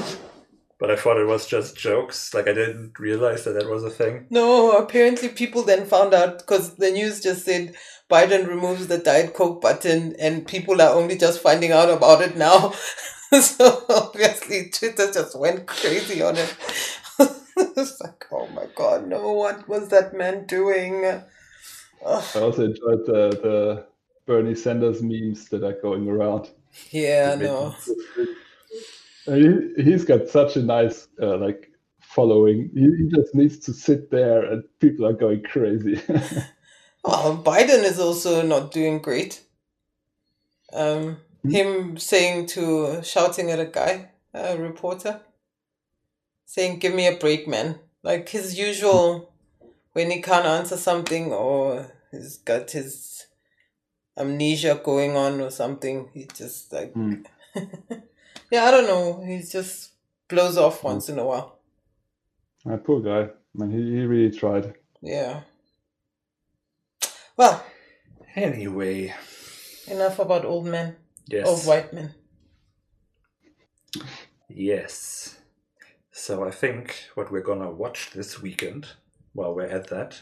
[0.80, 2.34] but I thought it was just jokes.
[2.34, 4.28] Like I didn't realize that that was a thing.
[4.30, 7.76] no, apparently people then found out because the news just said
[8.10, 12.38] Biden removes the Diet Coke button, and people are only just finding out about it
[12.38, 12.72] now.
[13.42, 16.56] so obviously, Twitter just went crazy on it.
[17.20, 21.04] it's like, oh my god, no, what was that man doing?
[22.06, 22.24] Ugh.
[22.36, 23.86] I also enjoyed the the
[24.26, 26.50] Bernie Sanders memes that are going around.
[26.92, 27.76] yeah, no.
[29.28, 31.72] He, he's got such a nice uh, like
[32.02, 32.72] following.
[32.76, 36.02] He, he just needs to sit there, and people are going crazy.
[37.04, 39.44] Well, Biden is also not doing great.
[40.74, 41.56] Um, Hmm?
[41.56, 45.22] him saying to shouting at a guy, a reporter,
[46.46, 49.34] saying, "Give me a break, man!" Like his usual,
[49.94, 53.28] when he can't answer something or he's got his
[54.18, 57.22] amnesia going on or something, he just like, Hmm.
[58.52, 59.24] yeah, I don't know.
[59.26, 59.92] He just
[60.28, 61.60] blows off once in a while.
[62.66, 63.32] Ah, poor guy.
[63.54, 64.74] Man, he, he really tried.
[65.02, 65.42] Yeah.
[67.36, 67.64] Well,
[68.38, 69.12] Anyway,
[69.88, 70.96] enough about old men,
[71.26, 72.14] yes, old white men.
[74.48, 75.40] yes.
[76.12, 78.90] So I think what we're gonna watch this weekend,
[79.34, 80.22] while we're at that,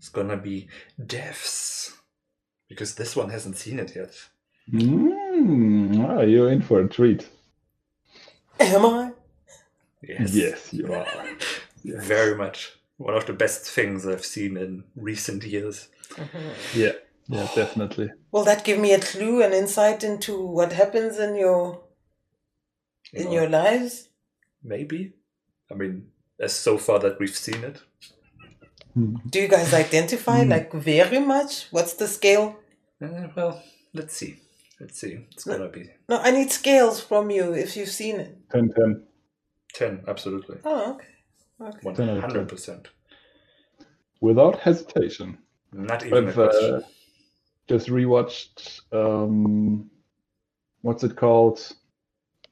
[0.00, 0.68] is gonna be
[1.00, 1.96] Devs,
[2.68, 4.14] because this one hasn't seen it yet.
[4.72, 7.28] Mm, ah, you're in for a treat.
[8.60, 9.12] Am I?
[10.02, 11.06] Yes, Yes, you are.
[11.84, 12.04] Yes.
[12.06, 15.88] very much one of the best things I've seen in recent years.
[16.74, 16.92] Yeah,
[17.28, 18.10] yeah, definitely.
[18.32, 21.80] Will that give me a clue, an insight into what happens in your
[23.12, 24.08] in know, your lives?
[24.62, 25.12] maybe.
[25.70, 26.08] I mean,
[26.40, 27.80] as so far that we've seen it.
[28.94, 29.16] Hmm.
[29.30, 30.50] Do you guys identify Hmm.
[30.50, 31.68] like very much?
[31.70, 32.56] What's the scale?
[33.00, 33.62] Uh, well,
[33.94, 34.36] let's see.
[34.80, 35.26] Let's see.
[35.32, 38.36] It's gonna be No, I need scales from you if you've seen it.
[38.52, 39.02] 10 10.
[39.74, 41.06] ten, absolutely, Oh, okay.
[41.60, 41.78] Okay.
[41.82, 42.20] one 10 10.
[42.20, 42.88] hundred percent.
[44.20, 45.38] Without hesitation.
[45.72, 46.74] Not even a I've question.
[46.76, 46.80] uh,
[47.68, 49.90] just rewatched um,
[50.82, 51.60] what's it called?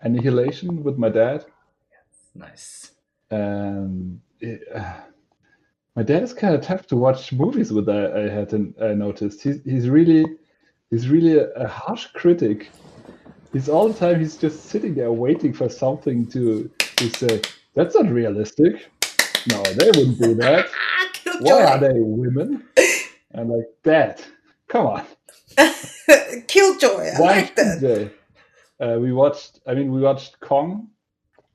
[0.00, 1.46] Annihilation with my dad,
[1.90, 2.90] Yes, Nice.
[3.30, 4.92] and it, uh,
[5.94, 7.88] my dad is kind of tough to watch movies with.
[7.88, 10.26] I, I had to, I noticed he's he's really
[10.91, 12.70] he's really a, a harsh critic.
[13.53, 17.41] He's all the time he's just sitting there waiting for something to to say
[17.74, 18.91] that's not realistic.
[19.51, 20.66] No, they wouldn't do that.
[21.28, 22.64] Ah, Why are they women?
[23.32, 24.26] And like that.
[24.68, 25.05] Come on.
[26.49, 27.11] Killjoy.
[27.16, 27.80] I Why like that.
[27.80, 28.11] should
[28.78, 28.84] they?
[28.84, 29.61] Uh, we watched.
[29.66, 30.89] I mean, we watched Kong,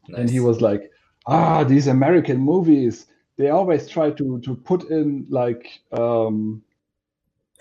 [0.09, 0.91] and he was like,
[1.25, 3.07] "Ah, these American movies.
[3.37, 6.61] They always try to to put in like um,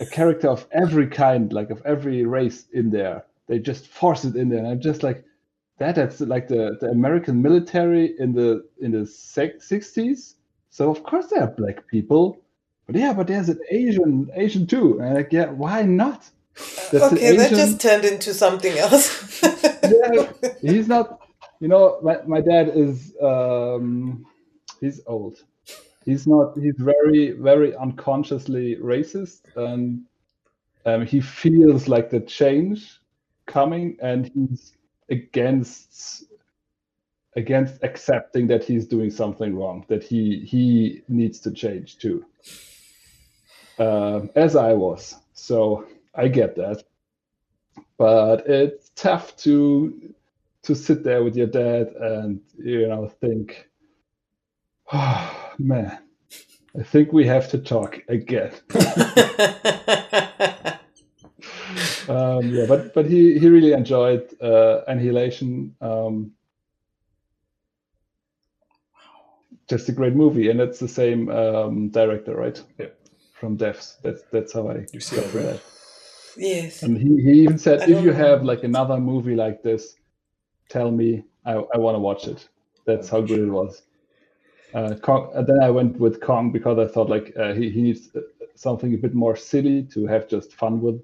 [0.01, 3.25] a character of every kind, like of every race in there.
[3.47, 5.25] They just force it in there." And I'm just like,
[5.79, 10.37] "That that's like the the American military in the in the sixties.
[10.71, 12.41] So of course there are black people."
[12.87, 14.99] But yeah, but there's an Asian Asian too.
[15.01, 16.29] And like, yeah, why not?
[16.91, 19.43] That's okay, that just turned into something else.
[19.43, 21.21] Yeah, he's not
[21.61, 24.27] you know my, my dad is um
[24.81, 25.43] he's old
[26.05, 30.03] he's not he's very very unconsciously racist and
[30.87, 33.01] um, he feels like the change
[33.47, 34.73] coming and he's
[35.11, 36.25] against
[37.37, 42.25] against accepting that he's doing something wrong that he he needs to change too.
[43.79, 45.17] Um, as i was.
[45.33, 46.83] So i get that.
[47.99, 50.15] But it's tough to
[50.63, 53.69] to sit there with your dad and you know think
[54.93, 55.37] oh
[55.67, 55.99] man
[56.79, 58.53] i think we have to talk again
[62.09, 66.33] um, yeah but but he he really enjoyed uh, annihilation um,
[69.69, 72.87] just a great movie and it's the same um, director right Yeah.
[73.33, 75.61] from devs that's that's how i You see got that, right?
[76.37, 76.83] yes.
[76.83, 78.13] And he, he even said, if you know.
[78.13, 79.97] have like another movie like this,
[80.69, 81.25] tell me.
[81.45, 82.49] I, I want to watch it.
[82.87, 83.83] That's how good it was.
[84.75, 87.83] Uh, Kong, and then I went with Kong because I thought like uh, he, he
[87.83, 88.21] needs uh,
[88.55, 91.03] something a bit more silly to have just fun with.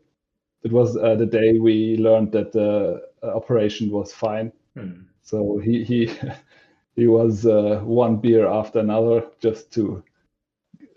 [0.63, 4.53] It was uh, the day we learned that the uh, operation was fine.
[4.75, 5.03] Hmm.
[5.23, 6.11] So he he
[6.97, 10.03] he was uh, one beer after another just to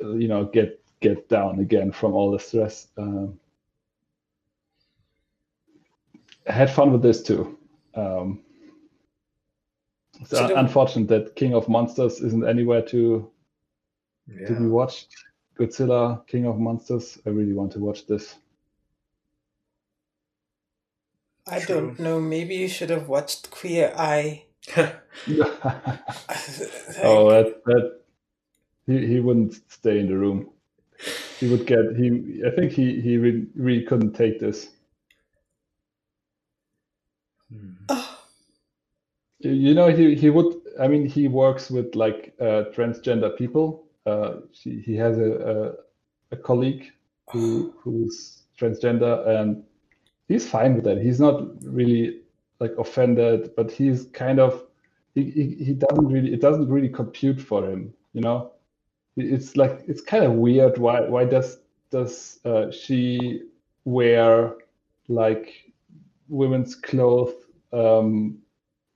[0.03, 2.87] uh, you know get get down again from all the stress.
[2.97, 3.39] Um,
[6.47, 7.57] I had fun with this too.
[7.95, 8.43] Um,
[10.19, 13.29] it's So unfortunate that King of Monsters isn't anywhere to
[14.47, 15.15] to be watched.
[15.57, 17.19] Godzilla, King of Monsters.
[17.25, 18.35] I really want to watch this.
[21.47, 21.75] I True.
[21.75, 22.19] don't know.
[22.19, 24.45] Maybe you should have watched Queer Eye.
[27.03, 28.01] oh, that that
[28.85, 30.49] he, he wouldn't stay in the room.
[31.39, 32.43] He would get he.
[32.45, 34.69] I think he he really, really couldn't take this.
[37.51, 37.73] Hmm.
[39.39, 40.55] You- You know, he he would.
[40.79, 43.85] I mean, he works with like uh, transgender people.
[44.05, 45.31] Uh, he, he has a,
[46.31, 46.91] a a colleague
[47.31, 49.63] who who's transgender, and
[50.27, 50.99] he's fine with that.
[51.01, 52.21] He's not really
[52.59, 54.65] like offended, but he's kind of
[55.15, 57.93] he, he, he doesn't really it doesn't really compute for him.
[58.13, 58.51] You know,
[59.17, 60.77] it's like it's kind of weird.
[60.77, 61.59] Why why does
[61.91, 63.43] does uh, she
[63.85, 64.55] wear
[65.07, 65.71] like
[66.29, 67.33] women's clothes?
[67.73, 68.39] Um,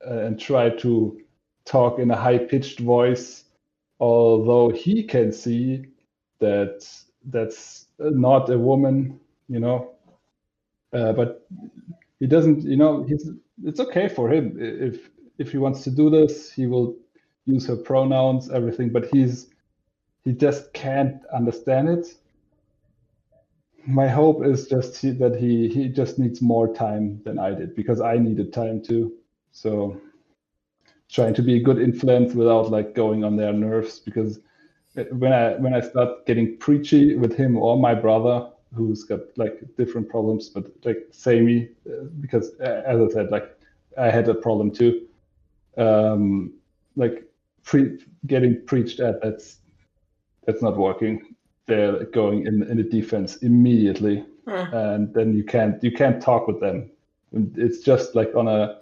[0.06, 1.20] and try to
[1.66, 3.46] talk in a high pitched voice,
[4.00, 5.86] although he can see
[6.40, 6.88] that
[7.26, 9.92] that's not a woman, you know.
[10.92, 11.48] Uh, but
[12.20, 13.30] he doesn't, you know, he's
[13.64, 15.10] it's okay for him if
[15.40, 16.96] if he wants to do this, he will
[17.46, 18.90] use her pronouns, everything.
[18.90, 19.50] But he's
[20.24, 22.08] he just can't understand it.
[23.86, 28.00] My hope is just that he he just needs more time than I did because
[28.02, 29.14] I needed time too.
[29.54, 30.02] So
[31.10, 34.40] trying to be a good influence without like going on their nerves because
[35.12, 39.62] when I when I start getting preachy with him or my brother who's got like
[39.78, 43.56] different problems but like samey uh, because uh, as I said like
[43.98, 45.08] I had a problem too.
[45.78, 46.54] Um
[46.96, 47.24] like
[47.64, 49.58] pre- getting preached at that's
[50.46, 51.36] that's not working.
[51.68, 54.26] They're going in in the defense immediately.
[54.74, 56.90] And then you can't you can't talk with them.
[57.56, 58.80] It's just like on a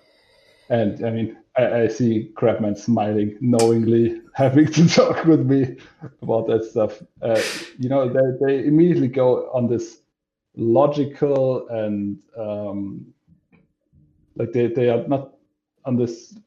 [0.71, 5.77] and I mean, I, I see Crabman smiling knowingly, having to talk with me
[6.21, 7.03] about that stuff.
[7.21, 7.41] Uh,
[7.77, 9.99] you know, they, they immediately go on this
[10.55, 13.05] logical and um,
[14.37, 15.33] like they, they are not
[15.83, 16.37] on this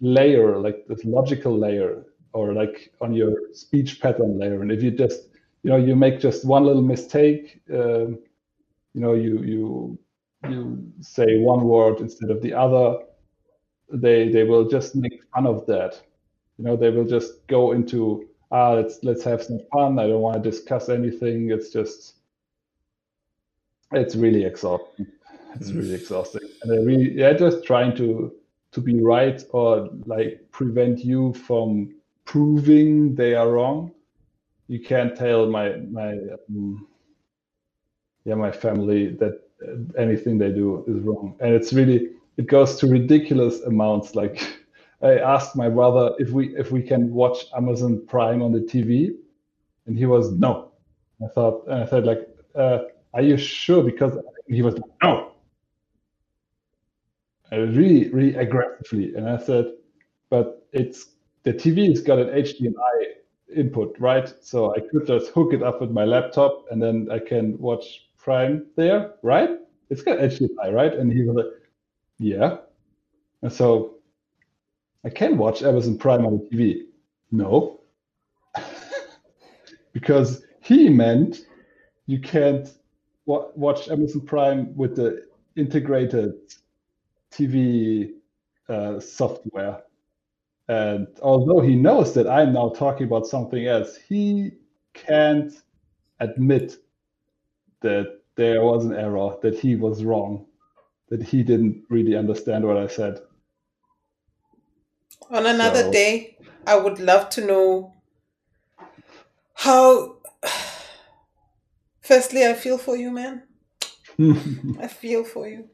[0.00, 4.62] layer, like this logical layer, or like on your speech pattern layer.
[4.62, 5.28] And if you just,
[5.62, 8.18] you know, you make just one little mistake, um,
[8.94, 9.98] you know, you you
[10.48, 12.98] you say one word instead of the other
[13.92, 16.00] they they will just make fun of that.
[16.58, 19.98] You know, they will just go into ah let's let's have some fun.
[19.98, 21.50] I don't want to discuss anything.
[21.50, 22.14] It's just
[23.92, 25.06] it's really exhausting.
[25.54, 28.32] It's really exhausting, and they're really they're just trying to
[28.72, 31.94] to be right or like prevent you from
[32.24, 33.90] proving they are wrong.
[34.68, 36.12] You can't tell my my
[36.48, 36.86] um,
[38.24, 39.40] yeah my family that
[39.98, 42.10] anything they do is wrong, and it's really
[42.40, 44.14] it goes to ridiculous amounts.
[44.14, 44.42] Like
[45.02, 49.10] I asked my brother if we if we can watch Amazon Prime on the TV,
[49.86, 50.72] and he was no.
[51.22, 52.22] I thought and I said like,
[52.54, 52.78] uh,
[53.12, 53.82] are you sure?
[53.82, 54.16] Because
[54.48, 55.32] he was like, no.
[57.52, 59.66] really, really aggressively, and I said,
[60.30, 60.98] but it's
[61.42, 62.96] the TV's got an HDMI
[63.54, 64.32] input, right?
[64.40, 68.08] So I could just hook it up with my laptop, and then I can watch
[68.16, 69.50] Prime there, right?
[69.90, 70.94] It's got HDMI, right?
[70.94, 71.59] And he was like,
[72.20, 72.58] yeah.
[73.42, 73.96] And so
[75.04, 76.82] I can watch Amazon Prime on TV.
[77.32, 77.80] No.
[79.92, 81.38] because he meant
[82.06, 82.68] you can't
[83.26, 85.26] wa- watch Amazon Prime with the
[85.56, 86.34] integrated
[87.32, 88.12] TV
[88.68, 89.82] uh, software.
[90.68, 94.52] And although he knows that I'm now talking about something else, he
[94.94, 95.52] can't
[96.20, 96.76] admit
[97.80, 100.46] that there was an error, that he was wrong,
[101.10, 103.20] that he didn't really understand what I said.
[105.30, 107.94] On another So- day, I would love to know
[109.54, 110.16] how.
[112.00, 113.42] Firstly, I feel for you, man.
[114.80, 115.68] I feel for you.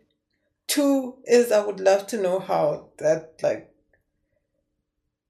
[0.67, 3.73] Two is I would love to know how that like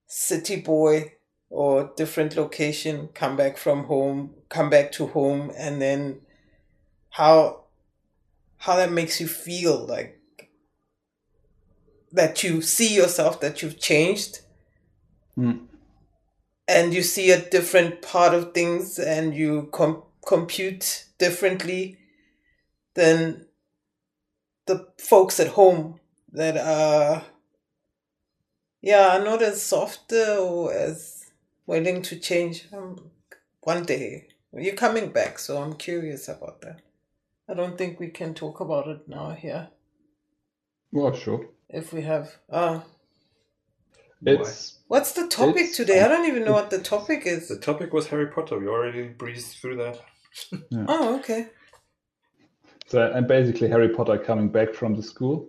[0.06, 1.12] city boy
[1.48, 6.20] or different location come back from home, come back to home, and then
[7.10, 7.65] how
[8.58, 10.18] how that makes you feel like
[12.12, 14.40] that you see yourself that you've changed.
[15.34, 15.66] Hmm.
[16.66, 21.98] and you see a different part of things and you com- compute differently
[22.94, 23.46] than
[24.64, 26.00] the folks at home
[26.32, 27.22] that are
[28.80, 31.26] yeah are not as soft uh, or as
[31.66, 32.66] willing to change.
[32.72, 33.10] Um,
[33.60, 36.80] one day you're coming back so i'm curious about that
[37.48, 39.68] i don't think we can talk about it now here
[40.92, 41.46] well, sure.
[41.68, 42.80] if we have uh
[44.24, 47.92] It's what's the topic today i don't even know what the topic is The topic
[47.92, 48.58] was Harry Potter.
[48.58, 50.00] We already breezed through that.
[50.88, 51.48] oh okay
[52.86, 55.48] so I'm basically Harry Potter coming back from the school,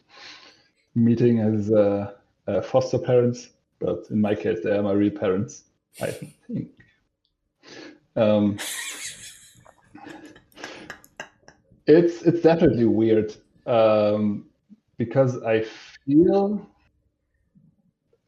[0.94, 2.12] meeting his uh,
[2.46, 5.64] uh, foster parents, but in my case, they are my real parents.
[6.00, 6.70] I think.
[8.16, 8.58] Um,
[11.88, 13.34] it's it's definitely weird
[13.66, 14.46] um,
[14.98, 16.68] because I feel,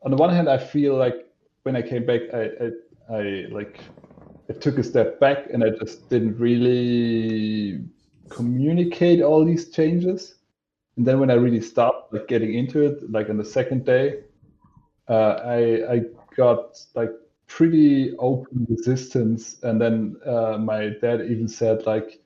[0.05, 1.27] on the one hand, I feel like
[1.63, 3.81] when I came back, I I, I like
[4.49, 7.85] I took a step back and I just didn't really
[8.31, 10.37] communicate all these changes.
[10.97, 14.21] And then when I really stopped like getting into it, like on the second day,
[15.09, 16.03] uh, I I
[16.37, 17.13] got like
[17.49, 19.59] pretty open resistance.
[19.63, 22.21] And then uh, my dad even said like,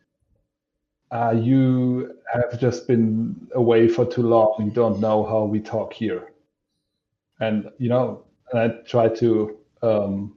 [1.11, 4.55] uh, "You have just been away for too long.
[4.59, 6.33] You don't know how we talk here."
[7.41, 10.35] And you know, and I try to um,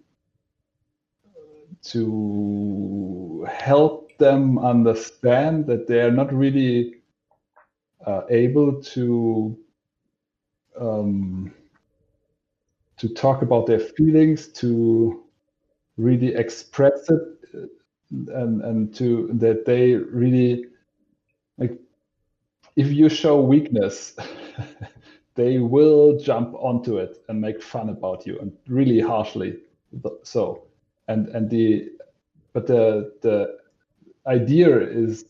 [1.83, 6.95] to help them understand that they are not really
[8.05, 9.57] uh, able to
[10.79, 11.53] um,
[12.97, 15.23] to talk about their feelings, to
[15.97, 17.21] really express it,
[18.11, 20.65] and and to that they really
[21.57, 21.77] like
[22.75, 24.15] if you show weakness.
[25.37, 29.59] they will jump onto it and make fun about you and really harshly.
[30.23, 30.63] So
[31.07, 31.89] and and the
[32.53, 33.59] but the the
[34.25, 35.25] idea is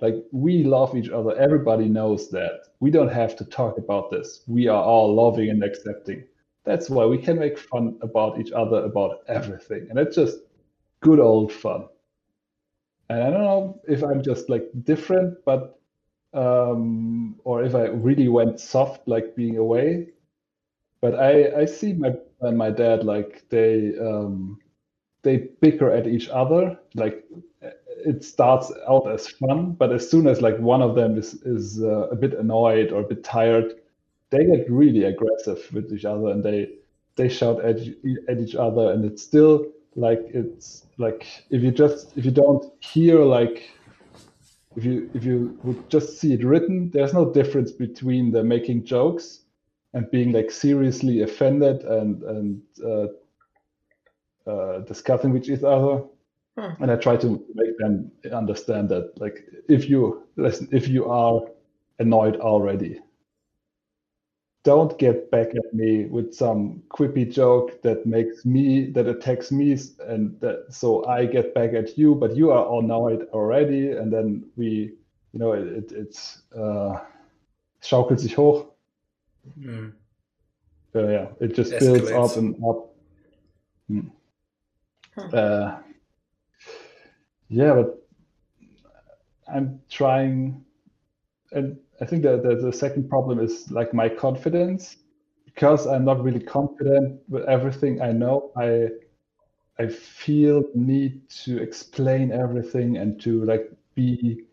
[0.00, 1.36] like we love each other.
[1.36, 2.62] Everybody knows that.
[2.80, 4.40] We don't have to talk about this.
[4.48, 6.24] We are all loving and accepting.
[6.64, 9.86] That's why we can make fun about each other about everything.
[9.90, 10.38] And it's just
[11.00, 11.88] good old fun
[13.12, 15.78] and i don't know if i'm just like different but
[16.34, 20.08] um or if i really went soft like being away.
[21.02, 24.58] But i i see my and my dad like they um
[25.22, 26.78] they bicker at each other.
[26.94, 27.24] Like
[28.04, 31.82] it starts out as fun but as soon as like one of them is is
[31.82, 33.74] uh, a bit annoyed or a bit tired
[34.30, 36.68] they get really aggressive with each other and they
[37.16, 37.76] they shout at,
[38.28, 38.92] at each other.
[38.92, 43.70] And it's still like it's like if you just if you don't hear like
[44.76, 48.84] if you if you would just see it written there's no difference between the making
[48.84, 49.40] jokes
[49.94, 53.06] and being like seriously offended and and uh,
[54.46, 56.02] uh, discussing with each other.
[56.58, 56.82] Hmm.
[56.82, 61.42] And I try to make them understand that, like, if you listen, if you are
[61.98, 63.00] annoyed already,
[64.64, 69.76] don't get back at me with some quippy joke that makes me that attacks me
[70.06, 74.44] and that so I get back at you, but you are annoyed already, and then
[74.56, 74.92] we,
[75.32, 77.00] you know, it, it it's uh,
[77.80, 78.66] schaukelt sich hoch.
[79.58, 79.92] Mm.
[80.94, 82.94] Uh, yeah, it just builds up and up.
[83.88, 84.00] Hmm.
[85.16, 85.28] Hmm.
[85.32, 85.76] Uh,
[87.48, 88.06] yeah, but
[89.52, 90.64] I'm trying,
[91.50, 94.96] and I think that the, the second problem is like my confidence,
[95.46, 98.52] because I'm not really confident with everything I know.
[98.56, 98.88] I
[99.78, 104.44] I feel need to explain everything and to like be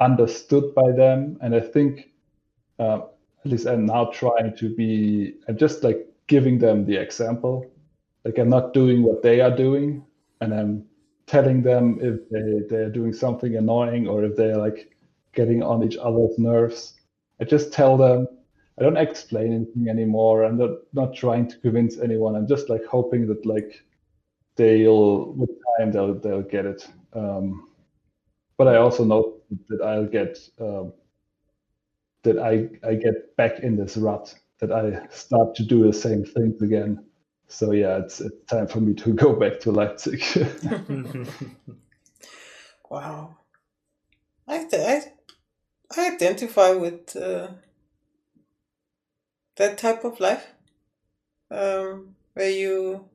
[0.00, 2.10] understood by them, and I think
[2.78, 3.00] uh,
[3.44, 5.36] at least I'm now trying to be.
[5.48, 7.70] I'm just like giving them the example.
[8.24, 10.04] Like I'm not doing what they are doing,
[10.40, 10.84] and I'm
[11.26, 14.94] telling them if they they're doing something annoying or if they're like
[15.34, 16.94] getting on each other's nerves.
[17.40, 18.26] I just tell them.
[18.78, 20.44] I don't explain anything anymore.
[20.44, 22.34] I'm not not trying to convince anyone.
[22.34, 23.84] I'm just like hoping that like
[24.56, 26.88] they'll with time they'll they'll get it.
[27.12, 27.68] Um,
[28.56, 30.92] but I also know that I'll get um,
[32.22, 36.24] that I I get back in this rut that I start to do the same
[36.24, 37.04] things again.
[37.48, 40.22] So yeah, it's it's time for me to go back to Leipzig.
[42.92, 43.38] Wow.
[44.46, 45.02] I, I,
[45.96, 47.48] I identify with uh,
[49.56, 50.46] that type of life
[51.50, 53.08] um, where you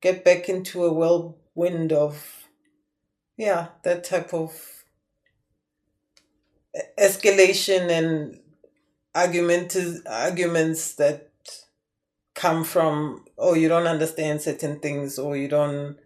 [0.00, 2.46] get back into a whirlwind of,
[3.36, 4.84] yeah, that type of
[6.98, 8.40] escalation and
[9.14, 9.76] argument
[10.06, 11.30] arguments that
[12.34, 15.96] come from oh you don't understand certain things or you don't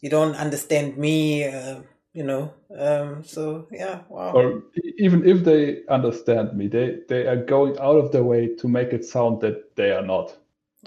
[0.00, 1.80] you don't understand me uh,
[2.16, 4.62] you know um so yeah wow or
[4.98, 8.92] even if they understand me, they they are going out of their way to make
[8.92, 10.36] it sound that they are not.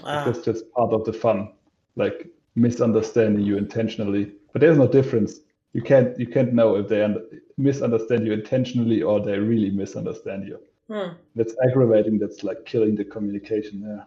[0.04, 1.52] ah, That's just part of the fun,
[1.96, 4.32] like misunderstanding you intentionally.
[4.52, 5.40] But there's no difference.
[5.72, 7.22] You can't you can't know if they under,
[7.58, 10.58] misunderstand you intentionally or they really misunderstand you.
[10.88, 11.14] hmm.
[11.36, 12.18] That's aggravating.
[12.18, 14.06] That's like killing the communication there.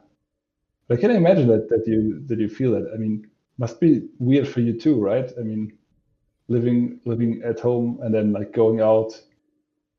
[0.87, 2.91] But can I can imagine that that you that you feel that.
[2.93, 3.27] I mean,
[3.57, 5.31] must be weird for you too, right?
[5.39, 5.73] I mean,
[6.47, 9.19] living living at home and then like going out,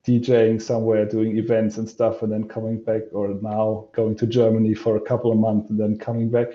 [0.07, 4.75] DJing somewhere, doing events and stuff, and then coming back, or now going to Germany
[4.75, 6.49] for a couple of months and then coming back.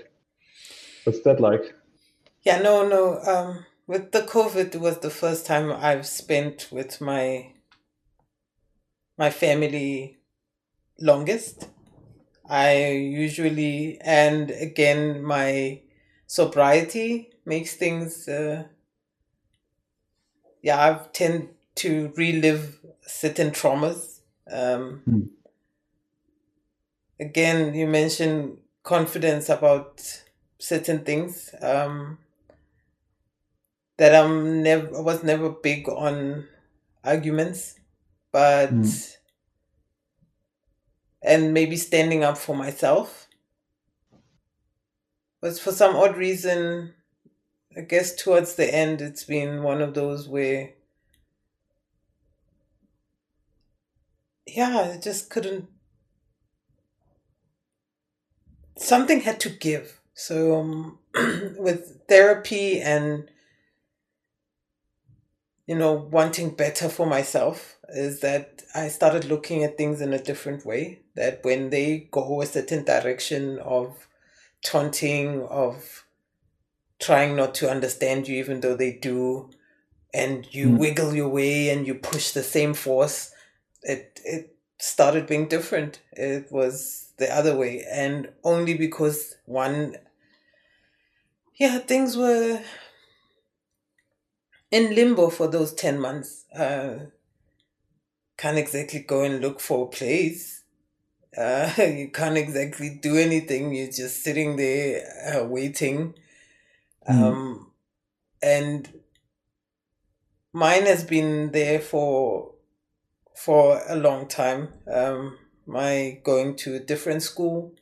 [1.04, 1.74] What's that like?
[2.44, 7.02] yeah no no um with the covid it was the first time i've spent with
[7.02, 7.52] my
[9.18, 10.18] my family
[11.00, 11.68] longest
[12.50, 15.82] i usually and again my
[16.28, 18.64] sobriety makes things uh
[20.62, 24.20] yeah i tend to relive certain traumas
[24.52, 25.24] um Hmm.
[27.20, 30.24] again you mentioned confidence about
[30.58, 32.18] certain things um
[33.98, 36.48] that i'm never I was never big on
[37.04, 37.80] arguments
[38.32, 38.90] but Hmm.
[41.22, 43.28] and maybe standing up for myself
[45.42, 46.94] but for some odd reason
[47.78, 50.72] i guess towards the end it's been one of those where
[54.48, 55.68] yeah i just couldn't
[58.80, 60.00] something had to give.
[60.14, 61.00] So um,
[61.58, 63.30] with therapy and
[65.68, 70.24] you know wanting better for myself is that i started looking at things in a
[70.24, 71.02] different way.
[71.16, 74.08] That when they go a certain direction of
[74.64, 76.06] taunting of
[77.00, 79.50] trying not to understand you even though they do
[80.14, 80.78] and you Hmm.
[80.78, 83.32] wiggle your way and you push the same force
[83.84, 86.02] it it started being different.
[86.14, 89.98] It was the other way and only because one
[91.60, 92.62] yeah things were
[94.72, 96.46] in limbo for those 10 months.
[96.56, 97.06] Uh
[98.38, 100.64] can't exactly go and look for a place.
[101.38, 103.74] Uh you can't exactly do anything.
[103.74, 105.04] You're just sitting there
[105.36, 106.16] uh, waiting
[107.08, 107.24] Hmm.
[107.24, 107.72] um
[108.42, 108.94] and
[110.54, 112.54] mine has been there for
[113.36, 117.74] for a long time um my going to a different school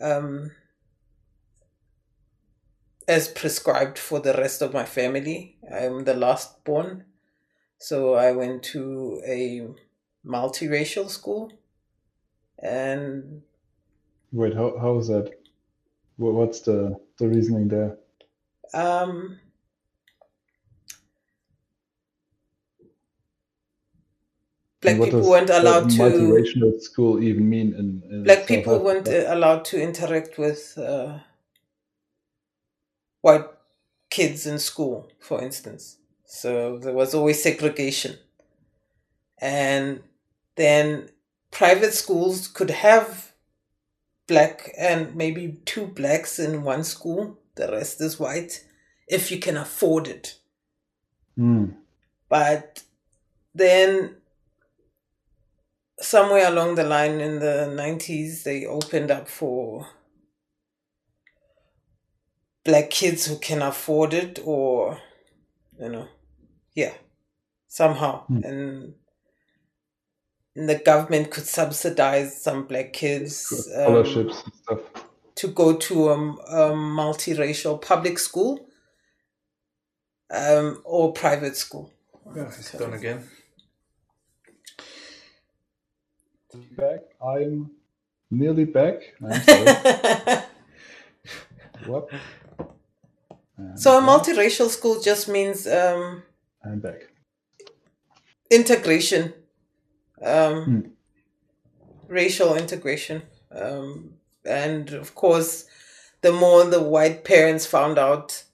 [0.00, 0.50] um
[3.08, 7.04] as prescribed for the rest of my family i'm the last born
[7.78, 9.66] so i went to a
[10.24, 11.52] multiracial school
[12.58, 13.42] and
[14.32, 15.32] Wait, how how is that?
[16.16, 17.96] What's the the reasoning there?
[18.74, 19.40] Um,
[24.80, 25.96] black what people does weren't allowed to.
[25.98, 31.18] multiracial school even mean in, in Black South people weren't allowed to interact with uh,
[33.22, 33.46] white
[34.10, 35.98] kids in school, for instance.
[36.24, 38.18] So there was always segregation.
[39.38, 40.02] And
[40.56, 41.10] then
[41.50, 43.32] private schools could have
[44.28, 48.64] black and maybe two blacks in one school, the rest is white,
[49.08, 50.36] if you can afford it.
[51.36, 51.66] Hmm.
[52.28, 52.82] But
[53.54, 54.16] then
[56.00, 59.88] somewhere along the line in the 90s, they opened up for
[62.64, 64.98] black kids who can afford it or,
[65.78, 66.08] you know,
[66.74, 66.94] yeah,
[67.66, 68.24] somehow.
[68.26, 68.44] Hmm.
[68.44, 68.94] And
[70.56, 75.06] and the government could subsidize some black kids um, Scholarships and stuff.
[75.36, 78.66] To go to a, a multiracial public school
[80.30, 81.92] um, or private school.
[82.34, 83.28] Yeah, it's done again.
[86.76, 87.00] Back.
[87.24, 87.70] I'm
[88.30, 89.14] nearly back.
[89.22, 90.42] I'm sorry.
[91.86, 92.10] What?
[93.56, 94.08] And so a back.
[94.10, 96.22] multiracial school just means um,
[96.64, 97.00] I'm back.
[98.50, 99.32] integration,
[100.22, 100.80] um, Hmm.
[102.08, 105.66] racial integration, um, and of course,
[106.22, 108.44] the more the white parents found out,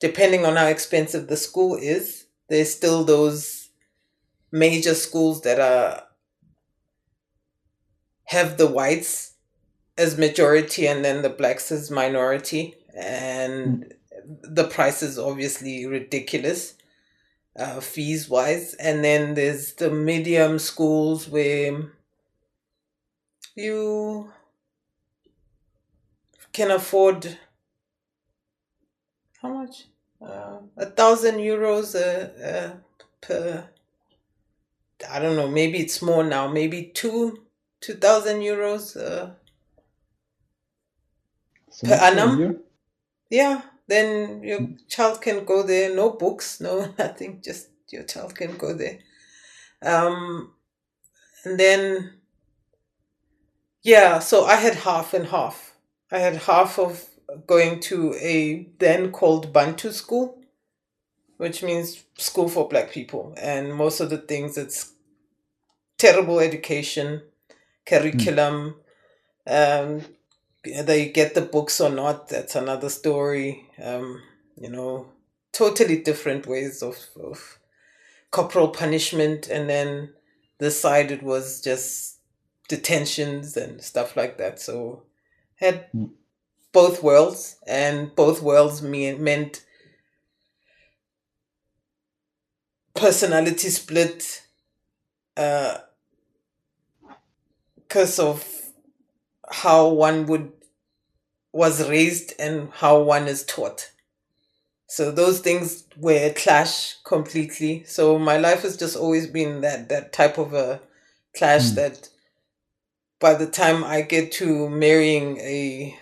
[0.00, 3.70] depending on how expensive the school is, there's still those
[4.52, 6.04] major schools that are
[8.24, 9.34] have the whites
[9.98, 12.74] as majority and then the blacks as minority.
[12.96, 13.92] And
[14.42, 16.74] the price is obviously ridiculous
[17.58, 21.90] uh, fees wise and then there's the medium schools where
[23.56, 24.30] you
[26.52, 27.38] can afford
[29.42, 29.86] how much
[30.22, 32.70] uh, a thousand euros uh, uh,
[33.20, 33.68] per
[35.10, 37.44] i don't know maybe it's more now maybe two
[37.80, 39.30] two thousand euros uh,
[41.70, 42.38] Semester a annum?
[42.38, 42.56] year?
[43.30, 48.56] yeah then your child can go there no books no nothing just your child can
[48.56, 48.98] go there
[49.82, 50.52] um
[51.44, 52.14] and then
[53.82, 55.69] yeah so i had half and half
[56.10, 57.06] i had half of
[57.46, 60.40] going to a then called bantu school
[61.40, 63.32] which means school for black people.
[63.38, 64.92] And most of the things it's
[65.96, 67.22] terrible education
[67.86, 68.76] curriculum
[69.46, 70.02] um
[70.66, 73.64] whether you get the books or not that's another story.
[73.82, 74.20] Um
[74.60, 75.06] you know
[75.50, 77.58] totally different ways of, of
[78.30, 79.48] corporal punishment.
[79.48, 80.12] And then
[80.58, 82.18] this side it was just
[82.68, 84.60] detentions and stuff like that.
[84.60, 85.04] So
[85.60, 86.10] had Mm.
[86.72, 89.64] both worlds and both worlds mean, meant
[92.94, 94.42] personality split
[95.36, 95.78] uh
[97.76, 98.44] because of
[99.50, 100.52] how one would
[101.52, 103.90] was raised and how one is taught
[104.88, 110.12] so those things were clash completely so my life has just always been that that
[110.12, 110.80] type of a
[111.36, 111.76] clash Hmm.
[111.76, 112.08] that
[113.20, 115.96] by the time i get to marrying a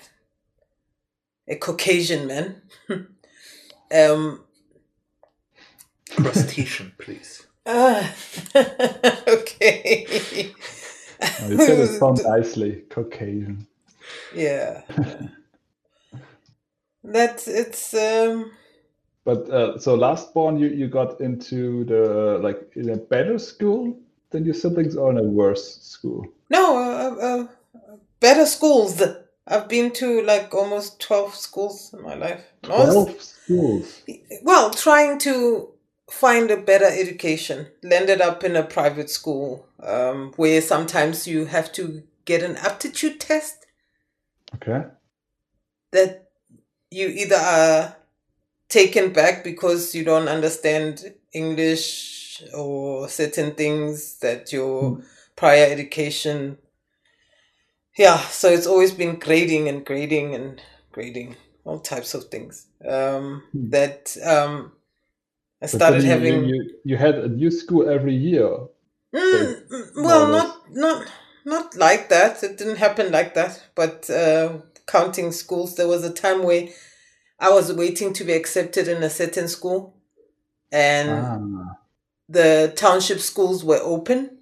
[1.48, 2.62] a caucasian man
[3.94, 4.44] um
[6.16, 7.46] Crustacean, please.
[7.66, 8.14] ah,
[9.28, 10.54] okay
[11.40, 12.82] Oh, you said it so nicely.
[12.90, 13.66] Caucasian.
[14.32, 14.82] yeah
[17.04, 18.52] that's it's um
[19.24, 23.98] But uh, so last born, you, you got into the like in a better school
[24.30, 26.26] than your siblings or in a worse school?
[26.50, 27.46] No uh, uh,
[28.20, 29.02] better schools.
[29.46, 32.44] I've been to like almost 12 schools in my life.
[32.66, 34.02] Most- Twelve schools.
[34.42, 35.70] well trying to
[36.10, 37.66] find a better education.
[37.82, 43.20] Landed up in a private school um, where sometimes you have to get an aptitude
[43.20, 43.66] test.
[44.54, 44.84] Okay.
[45.92, 46.30] that
[46.90, 47.96] you either are
[48.68, 55.02] taken back because you don't understand English or certain things that your
[55.38, 56.58] prior education.
[57.96, 60.60] Yeah, so it's always been grading and grading and
[60.92, 62.66] grading, all types of things.
[62.86, 63.70] Um, Hmm.
[63.70, 64.72] that um,
[65.62, 66.44] I started you, having.
[66.44, 68.48] you, you, had a new school every year.
[69.14, 71.06] Mm, mm, more well, not not
[71.44, 72.42] not like that.
[72.42, 73.62] It didn't happen like that.
[73.74, 76.68] But uh, counting schools, there was a time where
[77.40, 79.96] I was waiting to be accepted in a certain school,
[80.72, 81.78] and Ah.
[82.28, 84.37] the township schools were open.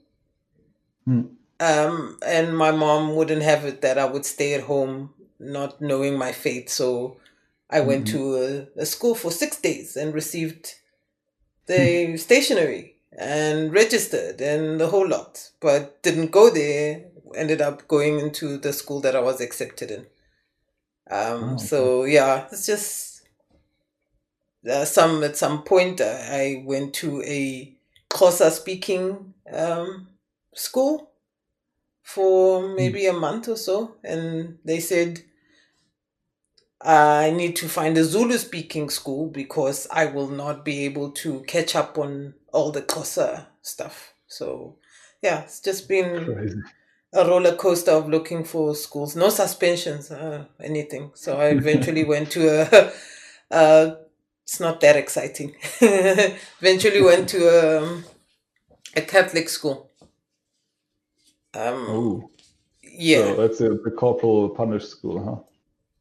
[1.06, 1.22] Hmm.
[1.58, 6.18] Um, and my mom wouldn't have it that I would stay at home, not knowing
[6.18, 6.68] my fate.
[6.68, 7.16] So
[7.70, 10.74] I went to a, a school for six days and received
[11.66, 17.06] the stationery and registered and the whole lot, but didn't go there.
[17.34, 20.06] Ended up going into the school that I was accepted in.
[21.10, 23.22] Um, Oh, So yeah, it's just
[24.70, 27.72] uh, some at some point uh, I went to a
[28.10, 30.08] Xhosa speaking um,
[30.56, 31.10] school
[32.02, 35.20] for maybe a month or so, and they said
[36.80, 41.40] I need to find a Zulu speaking school because I will not be able to
[41.40, 44.12] catch up on all the Xhosa stuff.
[44.28, 44.76] So
[45.22, 46.60] yeah, it's just been Crazy.
[47.12, 49.16] a roller coaster of looking for schools.
[49.16, 51.12] No suspensions, uh, anything.
[51.14, 52.92] So I eventually went to a.
[53.50, 53.96] Uh,
[54.44, 55.56] it's not that exciting.
[55.80, 58.02] eventually went to a,
[58.94, 59.90] a Catholic school.
[61.56, 62.30] Um, Oh,
[62.82, 63.34] yeah.
[63.34, 65.42] so that's a, the corporal punish school, huh?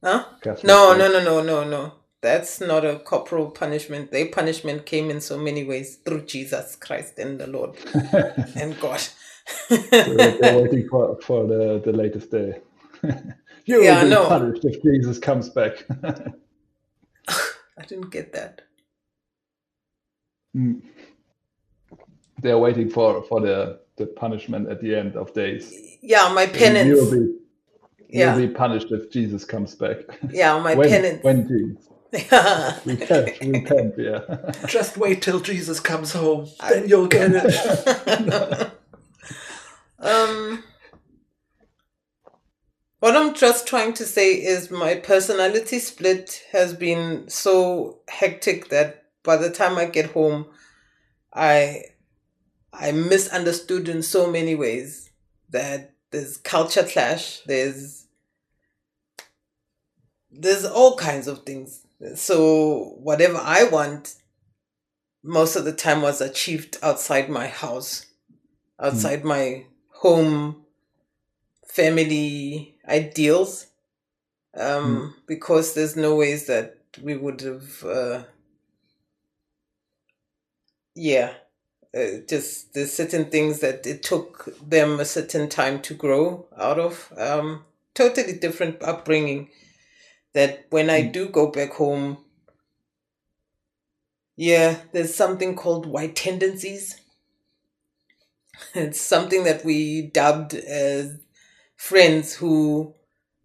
[0.03, 0.25] huh?
[0.43, 0.97] Catholic No, school.
[0.97, 1.93] no, no, no, no, no.
[2.21, 4.11] That's not a corporal punishment.
[4.11, 7.77] Their punishment came in so many ways through Jesus Christ and the Lord
[8.55, 9.01] and God.
[10.05, 12.61] So they're waiting for, for the, the latest day.
[13.65, 14.27] you Yeah, will be know.
[14.27, 15.85] punished if Jesus comes back.
[17.79, 18.63] I didn't get that.
[20.55, 20.81] Mm.
[22.41, 25.73] They're waiting for, for the, the punishment at the end of days.
[26.01, 26.87] Yeah, my And penance.
[26.89, 27.35] You'll be,
[28.09, 28.35] Yeah.
[28.37, 29.97] you'll be punished if Jesus comes back.
[30.31, 31.23] Yeah, my when, penance.
[31.23, 31.89] when Jesus.
[32.85, 34.21] Repent, repent, yeah.
[34.67, 38.71] Just wait till Jesus comes home, then you'll get it.
[39.99, 40.63] um,
[42.99, 49.03] what I'm just trying to say is my personality split has been so hectic that
[49.23, 50.45] by the time I get home,
[51.33, 51.81] I
[52.77, 55.09] I misunderstood in so many ways
[55.49, 58.07] that there's culture clash, there's
[60.31, 61.85] there's all kinds of things.
[62.15, 64.15] So whatever I want,
[65.23, 68.07] most of the time was achieved outside my house,
[68.79, 70.65] outside my home
[71.67, 73.67] family ideals.
[74.57, 78.23] Um, because there's no ways that we would have uh,
[80.95, 81.33] yeah.
[81.95, 86.77] Uh, just there's certain things that it took them a certain time to grow out
[86.77, 87.13] of.
[87.17, 87.63] Um,
[87.93, 89.49] totally different upbringing.
[90.33, 92.17] That when I do go back home,
[94.35, 96.99] yeah, there's something called white tendencies.
[98.73, 101.17] It's something that we dubbed as
[101.75, 102.93] friends who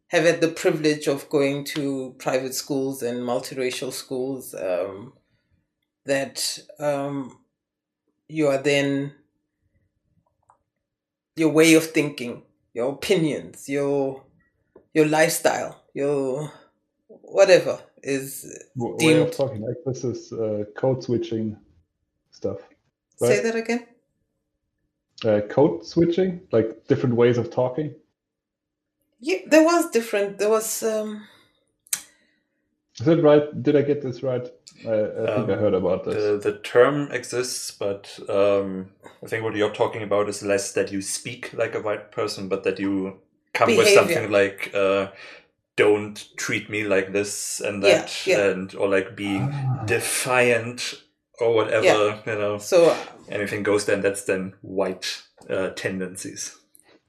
[0.08, 4.54] have had the privilege of going to private schools and multiracial schools.
[4.54, 5.12] Um,
[6.04, 7.38] that um,
[8.30, 9.12] you are then
[11.36, 12.42] your way of thinking,
[12.74, 14.22] your opinions, your
[14.94, 16.52] your lifestyle, your
[17.08, 18.44] whatever is
[18.76, 21.56] W- Way Deemed- talking, like this is uh, code switching
[22.30, 22.58] stuff.
[23.16, 23.86] say that again.
[25.24, 27.94] Uh, code switching, like different ways of talking.
[29.20, 30.38] Yeah, there was different.
[30.38, 31.26] There was um
[32.98, 33.62] Is that right?
[33.62, 34.46] Did I get this right?
[34.86, 36.14] I, I think I Um, heard about this.
[36.44, 38.90] The, the term exists, but um,
[39.22, 42.48] I think what you're talking about is less that you speak like a white person,
[42.48, 43.20] but that you
[43.52, 45.08] come with something like uh,
[45.76, 48.50] "Don't treat me like this" and Yeah, that, yeah.
[48.50, 49.84] and or like being Ah.
[49.86, 50.94] defiant
[51.40, 51.84] or whatever.
[52.26, 52.32] Yeah.
[52.32, 52.96] You know, so
[53.28, 53.84] anything goes.
[53.84, 56.56] Then that's then white uh, tendencies.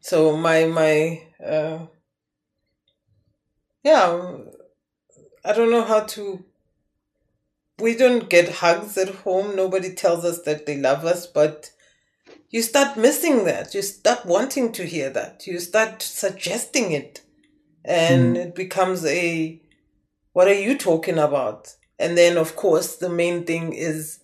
[0.03, 1.85] so my my uh
[3.83, 4.37] yeah
[5.45, 6.43] i don't know how to
[7.81, 9.55] we don't get hugs at home.
[9.55, 11.71] Nobody tells us that they love us but
[12.49, 13.73] you start missing that.
[13.73, 15.47] You start wanting to hear that.
[15.47, 17.21] You start suggesting it.
[17.83, 18.41] And hmm.
[18.41, 19.59] it becomes a
[20.33, 21.75] what are you talking about?
[21.97, 24.19] And then of course the main thing is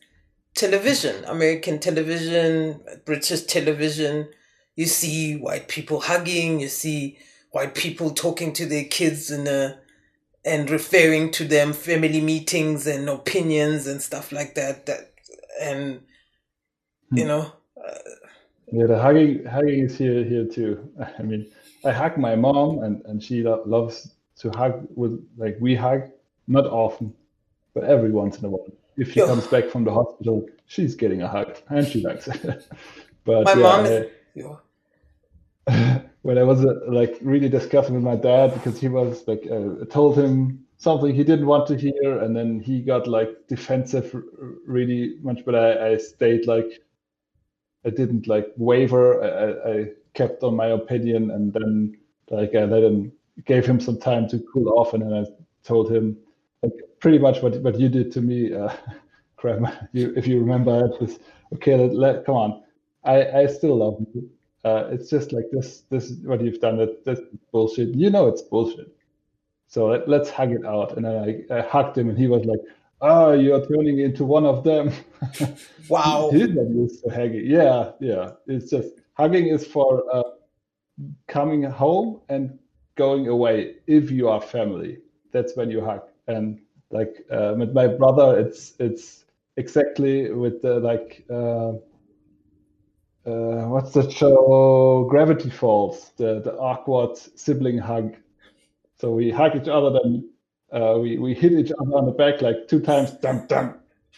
[0.55, 4.29] television american television british television.
[4.75, 6.59] You see white people hugging.
[6.59, 7.17] You see
[7.51, 9.79] white people talking to their kids in a
[10.47, 15.11] and referring to them family meetings and opinions and stuff like that that
[15.61, 16.01] and
[17.15, 17.29] you hmm.
[17.29, 17.53] know
[18.71, 20.89] Yeah, the hugging hugging is here here too.
[21.19, 21.47] I mean,
[21.85, 26.11] I hug my mom, and and she lo- loves to hug with like we hug
[26.47, 27.13] not often,
[27.73, 28.67] but every once in a while.
[28.97, 29.27] If she Yeah.
[29.27, 32.67] comes back from the hospital, she's getting a hug, and she likes it.
[33.25, 34.55] but my yeah, mom is yeah.
[36.27, 39.85] when I was uh, like really discussing with my dad because he was like uh,
[39.85, 44.13] told him something he didn't want to hear, and then he got like defensive
[44.65, 45.45] really much.
[45.45, 46.69] But I, I stayed like
[47.85, 49.23] I didn't like waver.
[49.23, 49.85] I, I,
[50.15, 51.95] kept on my opinion, and then
[52.29, 53.13] like I let him
[53.45, 55.23] gave him some time to cool off, and then I
[55.63, 56.17] told him
[56.61, 58.75] like pretty much what what you did to me, uh,
[59.37, 59.65] Crab.
[59.93, 61.19] You, if you remember, was
[61.53, 61.77] okay.
[61.77, 62.63] Let, let come on.
[63.05, 64.29] I I still love you.
[64.67, 65.83] Uh, it's just like this.
[65.89, 66.77] This is what you've done.
[66.77, 67.21] That that's
[67.51, 67.89] bullshit.
[67.95, 68.91] You know it's bullshit.
[69.67, 70.97] So let, let's hug it out.
[70.97, 72.59] And then I, I hugged him, and he was like,
[72.99, 74.91] "Oh, you're turning into one of them."
[75.89, 76.29] Wow.
[76.33, 77.45] He's not used to hugging.
[77.45, 78.31] Yeah, yeah.
[78.45, 80.31] It's just hugging is for uh,
[81.27, 82.59] coming home and
[82.95, 83.75] going away.
[83.87, 84.97] If you are family,
[85.31, 86.01] that's when you hug.
[86.27, 86.59] And
[86.91, 89.23] like uh, with my brother, it's it's
[89.55, 91.23] exactly with the like.
[91.29, 91.79] Uh,
[93.27, 95.05] uh, what's the show?
[95.09, 98.15] Gravity Falls, the, the awkward sibling hug.
[98.99, 100.29] So we hug each other, then
[100.71, 103.75] uh, we, we hit each other on the back like two times, dum dum,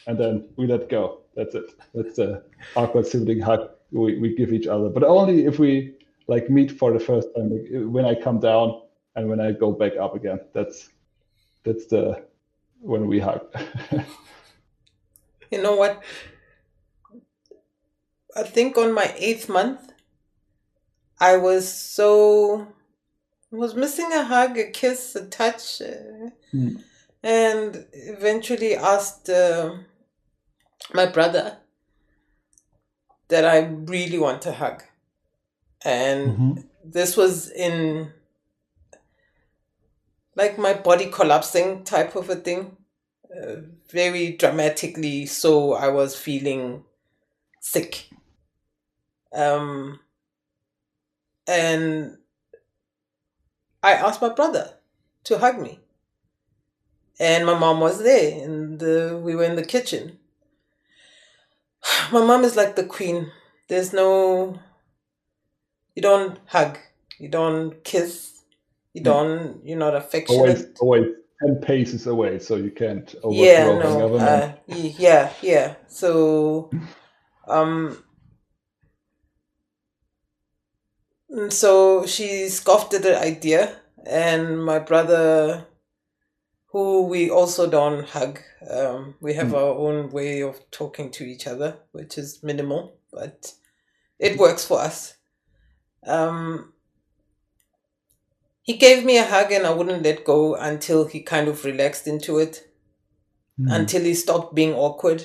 [0.07, 1.21] and then we let go.
[1.35, 1.71] That's it.
[1.93, 2.43] That's the
[2.75, 5.95] awkward sibling hug we, we give each other, but only if we
[6.27, 7.49] like meet for the first time.
[7.49, 8.81] Like when I come down
[9.15, 10.39] and when I go back up again.
[10.53, 10.89] That's
[11.63, 12.23] that's the
[12.81, 13.41] when we hug.
[15.51, 16.03] You know what?
[18.35, 19.91] I think on my eighth month,
[21.19, 22.67] I was so
[23.51, 25.81] was missing a hug, a kiss, a touch,
[26.51, 26.77] Hmm.
[27.23, 29.75] and eventually asked uh,
[30.93, 31.57] my brother
[33.27, 34.83] that I really want a hug,
[35.83, 36.63] and Mhm.
[36.83, 38.13] this was in
[40.35, 42.77] like my body collapsing type of a thing,
[43.35, 43.57] uh,
[43.91, 45.25] very dramatically.
[45.25, 46.85] So I was feeling
[47.61, 48.09] sick.
[49.33, 49.99] Um,
[51.47, 52.17] and
[53.83, 54.73] I asked my brother
[55.25, 55.79] to hug me.
[57.19, 60.19] And my mom was there, and uh, we were in the kitchen.
[62.11, 63.31] My mom is like the queen.
[63.67, 64.59] There's no,
[65.95, 66.77] you don't hug,
[67.17, 68.41] you don't kiss,
[68.93, 70.59] you don't, you're not affectionate.
[70.59, 71.05] always always
[71.41, 74.21] ten paces away, so you can't overthrow yeah the no government.
[74.21, 76.69] uh, yeah yeah so
[77.47, 78.03] um
[81.28, 85.65] mm, so she scoffed at the idea and my brother
[86.71, 88.39] who we also don't hug
[88.69, 89.55] um we have Hmm.
[89.55, 93.53] our own way of talking to each other which is minimal but
[94.19, 95.15] it works for us
[96.05, 96.73] um
[98.61, 102.07] he gave me a hug and I wouldn't let go until he kind of relaxed
[102.07, 102.65] into it
[103.57, 103.71] Hmm.
[103.71, 105.21] until he stopped being awkward.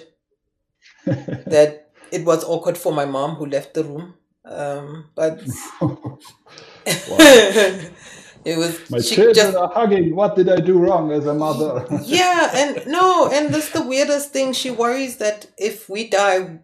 [1.55, 4.15] That it was awkward for my mom who left the room.
[4.44, 5.42] Um, but
[6.86, 10.14] it was My she children just are hugging.
[10.16, 11.86] What did I do wrong as a mother?
[12.04, 14.52] yeah, and no, and that's the weirdest thing.
[14.52, 16.60] She worries that if we die,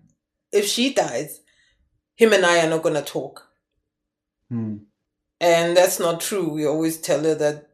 [0.52, 1.40] if she dies,
[2.16, 3.48] him and I are not gonna talk,
[4.50, 4.78] Hmm.
[5.40, 6.50] and that's not true.
[6.50, 7.70] We always tell her that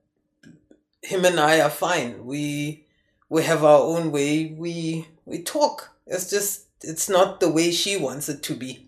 [1.03, 2.27] him and I are fine.
[2.27, 2.87] We
[3.29, 4.55] we have our own way.
[4.59, 5.91] We we talk.
[6.07, 8.86] It's just it's not the way she wants it to be.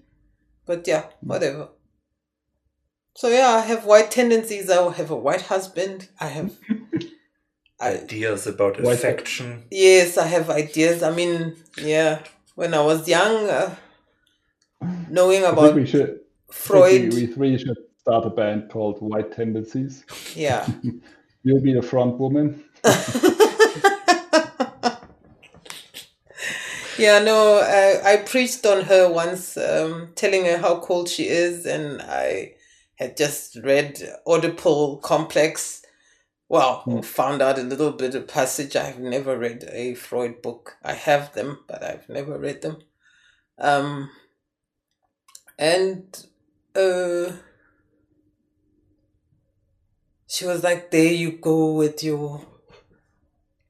[0.68, 1.68] But yeah, whatever.
[3.16, 4.70] So yeah, I have white tendencies.
[4.70, 6.08] I have a white husband.
[6.20, 6.52] I have
[7.80, 9.64] I, Ideas about Why- affection.
[9.70, 11.02] Yes, I have ideas.
[11.02, 12.20] I mean, yeah,
[12.54, 13.74] when I was young, uh,
[15.08, 16.20] knowing I think about we should.
[16.50, 20.04] Freud, We, we three should start a band called White Tendencies.
[20.36, 20.66] yeah.
[21.44, 22.62] You'll be the front woman.
[26.98, 31.66] yeah, no, I, I preached on her once, um, telling her how cold she is,
[31.66, 32.54] and I
[32.96, 33.96] had just read
[34.26, 35.82] Oedipal Complex.
[36.48, 37.00] Well, Hmm.
[37.02, 38.76] found out a little bit of passage.
[38.76, 40.76] I've never read a Freud book.
[40.84, 42.78] I have them, but I've never read them.
[43.58, 44.10] Um,
[45.58, 46.26] and
[46.74, 47.32] uh,
[50.28, 52.46] she was like, "There you go with your."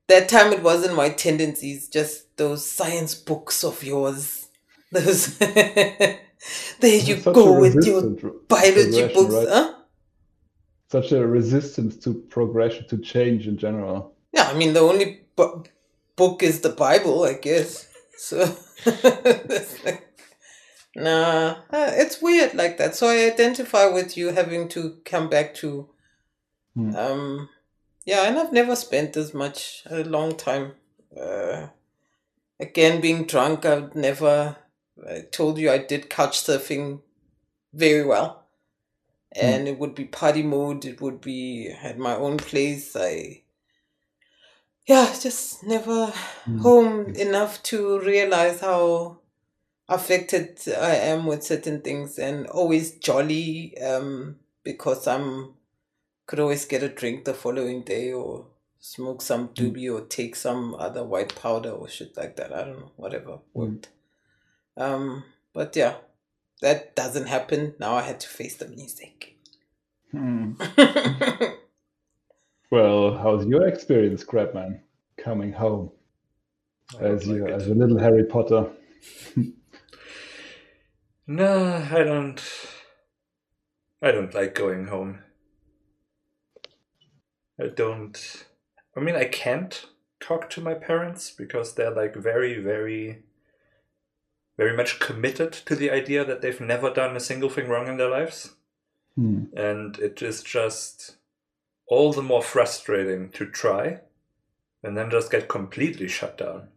[0.08, 4.48] That time it wasn't my tendencies, just those science books of yours.
[4.92, 5.36] Those.
[5.36, 6.18] there
[6.80, 8.02] you go with your
[8.48, 9.48] biology books, right?
[9.48, 9.74] huh?
[10.90, 14.14] Such a resistance to progression, to change in general.
[14.32, 15.64] Yeah, I mean the only bu-
[16.16, 17.86] book is the Bible, I guess.
[18.20, 18.38] So,
[19.84, 20.08] like,
[20.96, 22.96] nah, uh, it's weird like that.
[22.96, 25.88] So I identify with you having to come back to,
[26.74, 26.96] Hmm.
[26.96, 27.48] um,
[28.08, 30.74] yeah, and I've never spent as much a long time.
[31.16, 31.68] Uh,
[32.60, 34.56] again, being drunk, I've never.
[35.08, 37.02] I told you I did couch surfing
[37.74, 38.44] very well.
[39.34, 40.84] And it would be party mode.
[40.84, 42.96] It would be at my own place.
[42.96, 43.44] I
[44.86, 46.12] yeah, just never
[46.46, 46.58] Hmm.
[46.60, 49.18] home enough to realize how
[49.88, 55.54] affected I am with certain things and always jolly um, because I'm
[56.28, 58.46] could always get a drink the following day or
[58.78, 62.52] smoke some doobie or take some other white powder or shit like that.
[62.52, 63.88] I don't know, whatever worked.
[64.76, 65.96] Um, but yeah,
[66.62, 67.74] that doesn't happen.
[67.80, 69.36] Now I had to face the music.
[70.12, 70.52] Hmm.
[72.70, 74.80] Well, how's your experience, Crabman,
[75.16, 75.90] coming home
[77.00, 77.54] I as you like it.
[77.54, 78.70] as a little Harry Potter?
[81.30, 82.42] No, I don't.
[84.00, 85.18] I don't like going home.
[87.60, 88.46] I don't.
[88.96, 89.86] I mean, I can't
[90.20, 93.22] talk to my parents because they're like very, very,
[94.56, 97.96] very much committed to the idea that they've never done a single thing wrong in
[97.96, 98.54] their lives.
[99.14, 99.44] Hmm.
[99.56, 101.16] And it is just
[101.86, 104.00] all the more frustrating to try
[104.82, 106.68] and then just get completely shut down.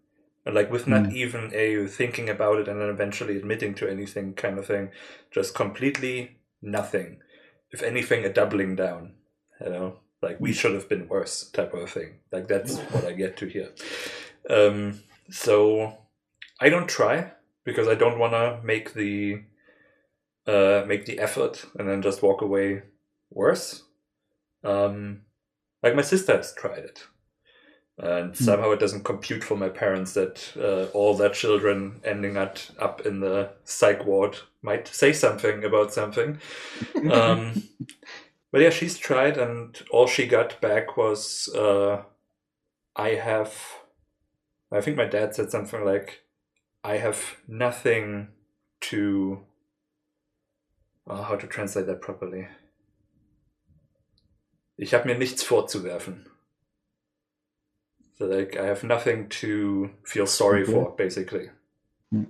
[0.45, 1.13] And like with not Mm.
[1.13, 4.89] even a thinking about it and then eventually admitting to anything kind of thing,
[5.29, 7.21] just completely nothing.
[7.71, 9.13] If anything, a doubling down,
[9.59, 12.15] you know, like we should have been worse type of thing.
[12.31, 13.69] Like that's what I get to hear.
[14.49, 15.97] Um, so
[16.59, 17.31] I don't try
[17.63, 19.41] because I don't want to make the
[20.47, 22.83] uh, make the effort and then just walk away
[23.29, 23.83] worse.
[24.63, 25.21] Um,
[25.81, 27.03] like my sister has tried it,
[27.97, 32.57] and somehow it doesn't compute for my parents that uh, all their children ending up
[32.77, 36.39] up in the psych ward might say something about something.
[37.11, 37.63] Um,
[38.51, 42.03] but yeah, she's tried, and all she got back was, uh,
[42.95, 43.53] "I have."
[44.71, 46.21] I think my dad said something like,
[46.83, 48.29] "I have nothing
[48.81, 49.45] to."
[51.07, 52.47] Uh, how to translate that properly?
[54.77, 56.25] Ich habe mir nichts vorzuwerfen.
[58.17, 60.71] So like I have nothing to feel sorry Okay.
[60.71, 61.49] for, basically.
[62.11, 62.23] Hmm.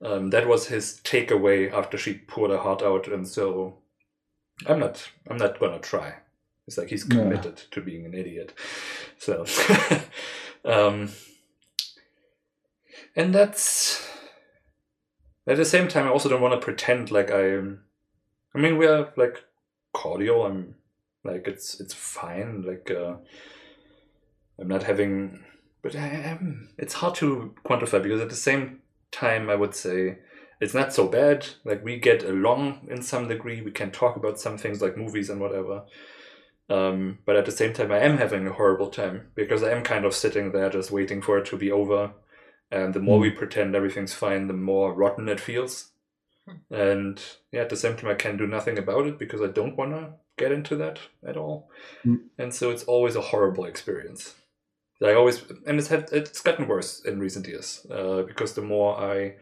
[0.00, 3.78] Um, that was his takeaway after she poured her heart out, and so
[4.66, 5.10] I'm not.
[5.30, 6.14] I'm not gonna try.
[6.66, 7.22] It's like he's Yeah.
[7.22, 8.52] committed to being an idiot.
[9.18, 9.44] So,
[10.64, 11.10] um,
[13.16, 14.06] and that's
[15.46, 16.06] at the same time.
[16.06, 17.84] I also don't want to pretend like I'm.
[18.54, 19.44] I mean, we're like
[19.92, 20.44] cordial.
[20.46, 20.74] I'm
[21.24, 22.62] like it's it's fine.
[22.62, 23.16] Like uh,
[24.58, 25.44] I'm not having,
[25.82, 26.70] but I am.
[26.78, 28.80] It's hard to quantify because at the same
[29.10, 30.18] time, I would say
[30.60, 31.46] it's not so bad.
[31.64, 33.60] Like we get along in some degree.
[33.60, 35.84] We can talk about some things like movies and whatever.
[36.70, 39.82] Um, but at the same time, I am having a horrible time because I am
[39.82, 42.12] kind of sitting there just waiting for it to be over.
[42.70, 45.92] And the more we pretend everything's fine, the more rotten it feels.
[46.70, 47.22] And
[47.52, 49.92] yeah, at the same time, I can do nothing about it because I don't want
[49.92, 51.70] to get into that at all.
[52.04, 52.20] Mm.
[52.38, 54.34] And so it's always a horrible experience.
[55.02, 58.98] I always, and it's had, it's gotten worse in recent years uh, because the more
[58.98, 59.36] I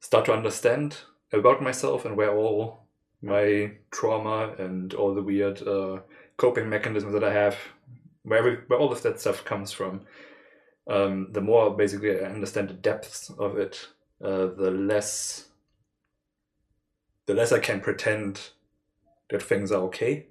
[0.00, 0.98] start to understand
[1.32, 2.80] about myself and where all
[3.22, 6.00] my trauma and all the weird uh,
[6.36, 7.56] coping mechanisms that I have,
[8.22, 10.02] where, every, where all of that stuff comes from,
[10.88, 13.88] um, the more basically I understand the depths of it,
[14.24, 15.44] uh, the less
[17.26, 18.40] the less I can pretend
[19.28, 20.26] that things are okay,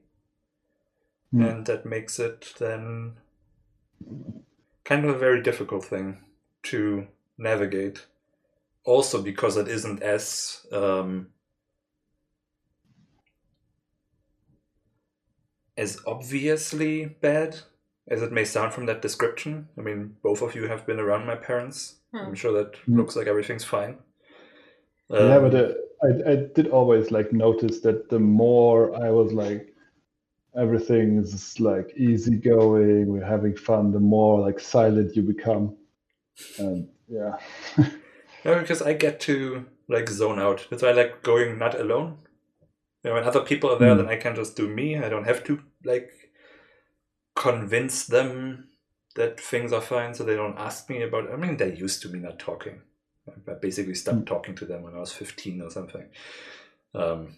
[1.32, 1.42] Hmm.
[1.42, 3.18] and that makes it then
[4.86, 6.24] kind of a very difficult thing
[6.64, 7.08] to
[7.38, 8.06] navigate.
[8.88, 11.32] Also, because it isn't as um,
[15.78, 17.58] as obviously bad
[18.10, 19.70] as it may sound from that description.
[19.78, 22.00] I mean, both of you have been around my parents.
[22.12, 22.18] Hmm.
[22.28, 22.98] I'm sure that Hmm.
[22.98, 24.00] looks like everything's fine.
[25.10, 25.74] yeah, Um, but uh,
[26.04, 29.74] I I did always like notice that the more I was like
[30.58, 35.78] everything is like easygoing, we're having fun, the more like silent you become.
[36.58, 37.38] And yeah.
[38.48, 40.68] No, because I get to like zone out.
[40.72, 42.20] That's why I like going not alone.
[43.04, 43.98] You know, when other people are there, Hmm.
[43.98, 44.98] then I can just do me.
[44.98, 46.32] I don't have to like
[47.36, 48.70] convince them
[49.16, 51.32] that things are fine, so they don't ask me about.
[51.32, 52.82] I mean, they're used to me not talking.
[53.48, 54.26] I basically stopped Hmm.
[54.26, 56.10] talking to them when I was fifteen or something.
[56.96, 57.38] Um,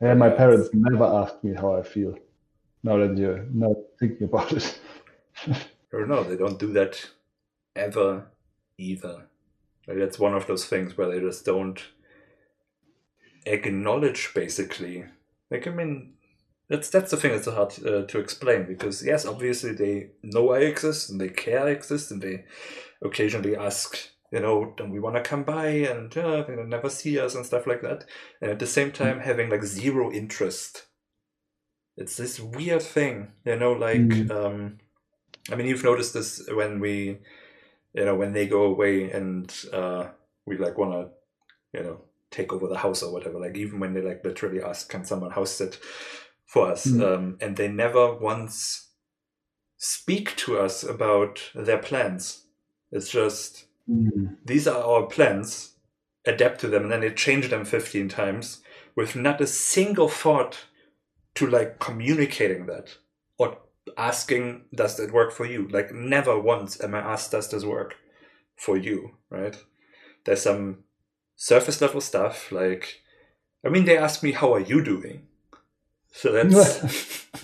[0.00, 2.18] Yeah, my parents never asked me how I feel.
[2.82, 4.80] Now that you're not thinking about it.
[5.92, 7.10] or no, they don't do that
[7.76, 8.26] ever
[8.78, 9.29] either.
[9.90, 11.80] Like, that's one of those things where they just don't
[13.44, 15.04] acknowledge basically.
[15.50, 16.14] Like I mean,
[16.68, 20.52] that's that's the thing that's so hard uh, to explain because yes, obviously they know
[20.52, 22.44] I exist and they care I exist and they
[23.02, 23.98] occasionally ask,
[24.30, 27.44] you know, don't we want to come by and uh, they never see us and
[27.44, 28.04] stuff like that.
[28.40, 30.86] And at the same time, having like zero interest.
[31.96, 34.30] It's this weird thing, you know, like Mm.
[34.30, 34.78] um,
[35.50, 37.18] I mean, you've noticed this when we,
[37.94, 40.08] you know, when they go away and uh,
[40.46, 41.10] we like want to
[41.72, 42.00] you know,
[42.30, 43.38] take over the house or whatever.
[43.38, 45.78] Like even when they like literally ask, can someone house sit
[46.46, 46.86] for us?
[46.86, 47.14] Mm.
[47.14, 48.88] Um, and they never once
[49.76, 52.44] speak to us about their plans.
[52.90, 54.36] It's just Mm.
[54.44, 55.74] these are our plans,
[56.24, 58.62] adapt to them, and then they change them 15 times
[58.94, 60.66] with not a single thought
[61.34, 62.98] to like communicating that
[63.36, 63.58] or
[63.96, 65.68] asking, does that work for you?
[65.68, 67.96] Like, never once am I asked, does this work
[68.56, 69.16] for you?
[69.30, 69.56] Right?
[70.24, 70.84] There's some
[71.36, 73.02] surface level stuff, like,
[73.64, 75.26] I mean, they ask me, how are you doing?
[76.12, 77.26] So that's.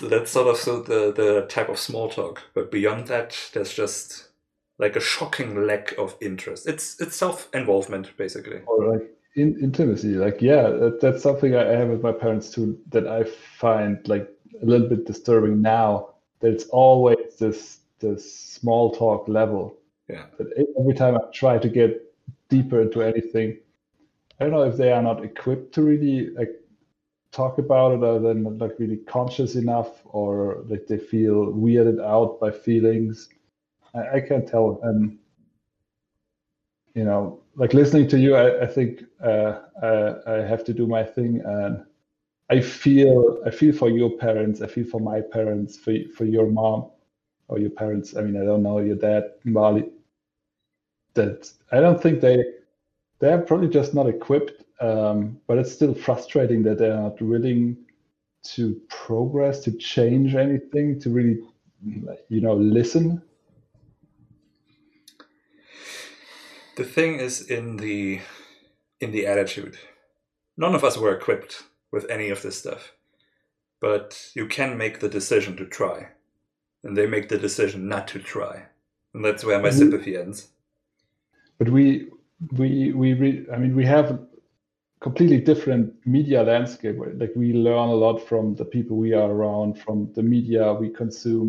[0.00, 2.42] So that's sort of so the, the type of small talk.
[2.54, 4.28] But beyond that, there's just
[4.78, 6.66] like a shocking lack of interest.
[6.66, 8.62] It's it's self involvement basically.
[8.66, 9.10] or like
[9.40, 10.14] in, intimacy.
[10.14, 14.28] Like yeah that, that's something i have with my parents too that i find like
[14.62, 19.76] a little bit disturbing now that it's always this this small talk level.
[20.08, 20.26] Yeah.
[20.38, 20.48] that
[20.78, 22.02] every time i try to get
[22.48, 23.58] deeper into anything
[24.38, 26.50] i don't know if they are not equipped to really like
[27.32, 32.02] talk about it or they're not like really conscious enough or like they feel weirded
[32.04, 33.28] out by feelings.
[33.94, 35.18] I, I can't tell and
[36.94, 40.86] you know, like listening to you, I, I think uh, I, I have to do
[40.86, 41.84] my thing, and
[42.50, 46.46] I feel I feel for your parents, I feel for my parents, for for your
[46.46, 46.90] mom
[47.48, 48.16] or your parents.
[48.16, 49.90] I mean, I don't know your dad, Mbali.
[51.14, 52.42] That I don't think they
[53.18, 57.76] they're probably just not equipped, um, but it's still frustrating that they're not willing
[58.42, 61.40] to progress, to change anything, to really,
[62.28, 63.22] you know, listen.
[66.80, 68.20] The thing is in the
[69.00, 69.76] in the attitude.
[70.56, 72.92] None of us were equipped with any of this stuff.
[73.82, 76.08] But you can make the decision to try.
[76.82, 78.64] And they make the decision not to try.
[79.12, 79.78] And that's where my Mhm.
[79.78, 80.48] sympathy ends.
[81.58, 82.08] but we
[82.60, 84.18] we we re, i mean we have a
[85.06, 89.70] completely different media landscape like we learn a lot from the people we are around
[89.84, 91.48] from the media we consume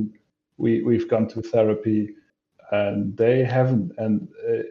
[0.57, 1.99] we we've gone to therapy
[2.71, 4.63] and they haven't and uh,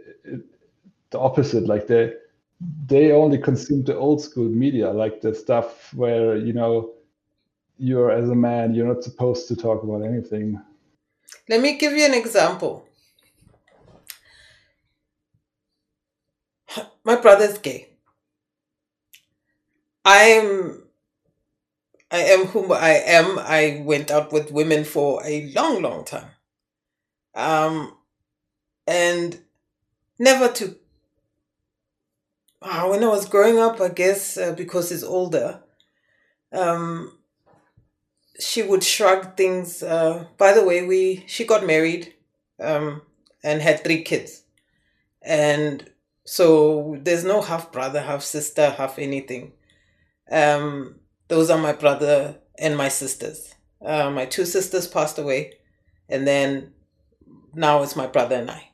[1.10, 2.12] the opposite like they
[2.86, 6.93] they only consume the old school media like the stuff where you know
[7.78, 10.60] you're as a man you're not supposed to talk about anything
[11.51, 12.89] Let me give you an example.
[17.05, 17.90] My brother's gay.
[20.05, 20.82] I'm
[22.12, 23.36] I am whom I am.
[23.40, 26.31] I went out with women for a long, long time.
[27.35, 27.97] Um
[28.86, 29.40] and
[30.19, 30.77] never to
[32.62, 35.62] Ah, when I was growing up, I guess uh, because he's older,
[36.52, 37.16] um,
[38.39, 39.82] she would shrug things.
[39.82, 42.15] Uh, by the way, we she got married,
[42.59, 43.02] um,
[43.43, 44.43] and had three kids,
[45.23, 45.90] and
[46.24, 49.52] so there's no half brother, half sister, half anything.
[50.31, 50.97] Um,
[51.28, 53.55] those are my brother and my sisters.
[53.85, 55.55] Uh, my two sisters passed away,
[56.11, 56.73] and then
[57.55, 58.70] now it's my brother and I.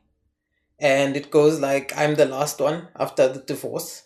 [0.79, 4.03] And it goes like I'm the last one after the divorce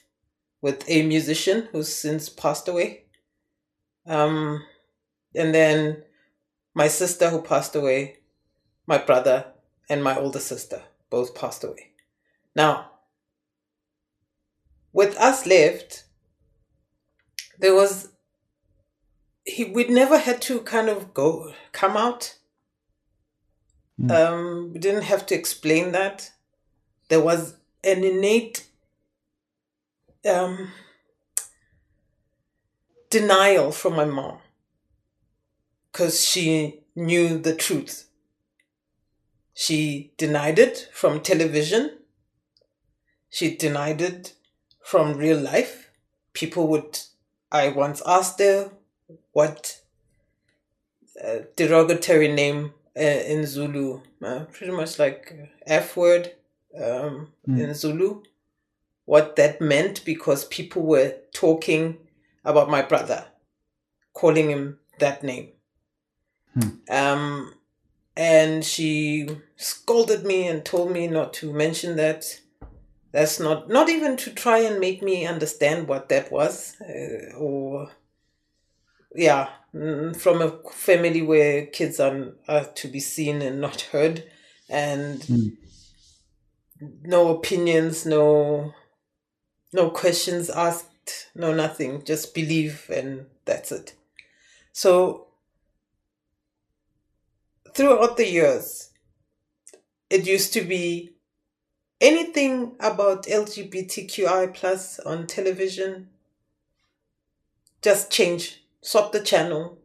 [0.63, 3.05] with a musician who's since passed away.
[4.07, 4.63] Um,
[5.35, 6.05] and then
[6.75, 8.19] my sister who passed away,
[8.87, 9.47] my brother,
[9.89, 11.91] and my older sister both passed away.
[12.55, 12.91] Now,
[14.93, 16.05] with us left,
[17.59, 18.09] there was
[19.45, 22.37] he we'd never had to kind of go come out.
[24.01, 24.11] Mm.
[24.11, 26.31] Um, we didn't have to explain that.
[27.09, 28.67] There was an innate
[30.29, 30.71] um,
[33.11, 34.39] denial from my mom
[35.91, 38.09] because she knew the truth.
[39.55, 41.99] She denied it from television.
[43.29, 44.35] She denied it
[44.83, 45.91] from real life.
[46.33, 46.99] People would.
[47.53, 48.71] I once asked her
[49.33, 49.81] what
[51.23, 55.33] uh, derogatory name uh, in Zulu, uh, pretty much like
[55.67, 56.33] F word
[56.77, 57.61] um, Mm.
[57.61, 58.23] in Zulu,
[59.05, 61.99] what that meant because people were talking
[62.45, 63.27] about my brother,
[64.13, 65.49] calling him that name.
[66.55, 66.69] Hmm.
[66.91, 67.55] Um,
[68.17, 72.41] and she scolded me and told me not to mention that.
[73.13, 77.91] That's not not even to try and make me understand what that was, uh, or
[79.15, 84.25] yeah, mm, from a family where kids are, are to be seen and not heard,
[84.69, 85.49] and Hmm.
[87.03, 88.75] no opinions, no
[89.73, 93.95] no questions asked, no nothing, just believe and that's it.
[94.73, 95.29] So
[97.75, 98.91] throughout the years,
[100.09, 101.15] it used to be
[102.01, 106.09] anything about LGBTQI plus on television,
[107.83, 109.79] just change, swap the channel,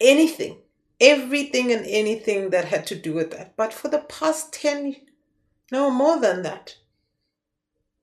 [0.00, 0.58] anything,
[1.00, 3.56] everything and anything that had to do with that.
[3.56, 4.96] But for the past 10,
[5.70, 6.76] no more than that,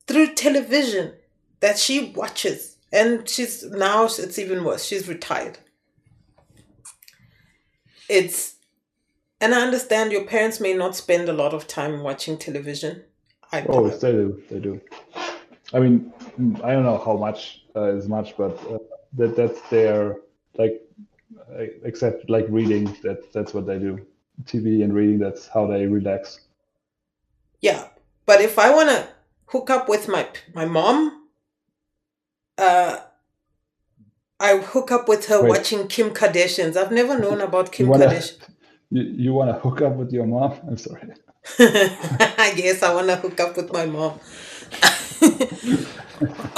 [0.08, 1.14] through television
[1.60, 5.58] that she watches, and she's now, it's even worse, she's retired.
[8.10, 8.56] It's,
[9.40, 13.04] and I understand your parents may not spend a lot of time watching television.
[13.52, 14.44] I Oh, they do.
[14.50, 14.82] They do.
[15.74, 16.14] I mean,
[16.64, 18.78] I don't know how much uh, is much, but uh,
[19.18, 20.18] that that's their
[20.58, 20.82] like,
[21.84, 22.86] except like reading.
[23.04, 24.00] That that's what they do.
[24.46, 25.20] TV and reading.
[25.20, 26.40] That's how they relax.
[27.62, 27.88] Yeah,
[28.26, 29.08] but if I want to
[29.46, 31.28] hook up with my my mom,
[32.58, 32.98] uh,
[34.40, 35.50] I hook up with her Wait.
[35.50, 36.76] watching Kim Kardashians.
[36.76, 38.40] I've never known about Kim You wanna- Kardashian.
[38.90, 40.54] You you want to hook up with your mom?
[40.68, 41.02] I'm sorry.
[41.60, 44.20] yes, I want to hook up with my mom.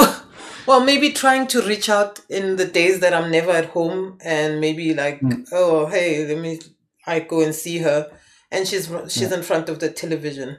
[0.67, 4.59] well, maybe trying to reach out in the days that I'm never at home, and
[4.59, 5.47] maybe like, Mm.
[5.51, 6.59] oh, hey, let me.
[7.07, 8.11] I go and see her,
[8.51, 9.37] and she's she's Yeah.
[9.37, 10.57] in front of the television,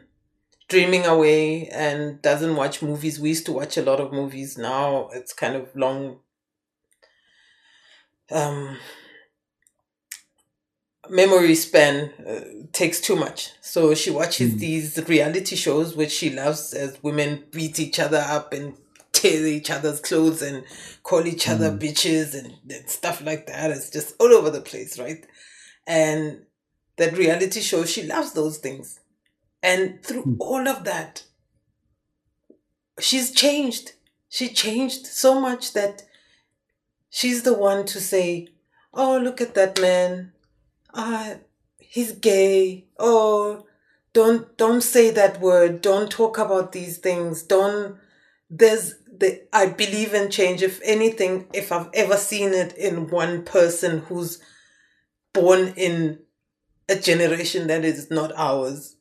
[0.69, 3.19] dreaming away, and doesn't watch movies.
[3.19, 4.57] We used to watch a lot of movies.
[4.57, 6.20] Now it's kind of long.
[8.31, 8.78] Um,
[11.09, 12.41] memory span uh,
[12.73, 13.51] takes too much.
[13.61, 14.59] So she watches Mm.
[14.59, 18.74] these reality shows, which she loves, as women beat each other up and
[19.16, 20.64] tear each other's clothes and
[21.02, 21.80] call each other Mm.
[21.80, 23.70] bitches and, and stuff like that.
[23.70, 25.26] It's just all over the place, right?
[25.86, 26.47] And
[26.98, 29.01] that reality show, she loves those things.
[29.62, 30.36] And through Mm.
[30.40, 31.24] all of that,
[33.01, 33.93] she's changed.
[34.28, 36.05] She changed so much that
[37.10, 38.48] she's the one to say,
[38.94, 40.32] Oh, look at that man
[40.94, 41.34] ah,
[41.78, 42.86] he's gay.
[42.98, 43.66] Oh,
[44.12, 45.82] don't don't say that word.
[45.82, 47.43] Don't talk about these things.
[47.43, 47.98] Don't.
[48.51, 49.43] There's the.
[49.52, 50.62] I believe in change.
[50.62, 54.40] If anything, if I've ever seen it in one person who's
[55.35, 56.20] born in
[56.89, 58.97] a generation that is not ours,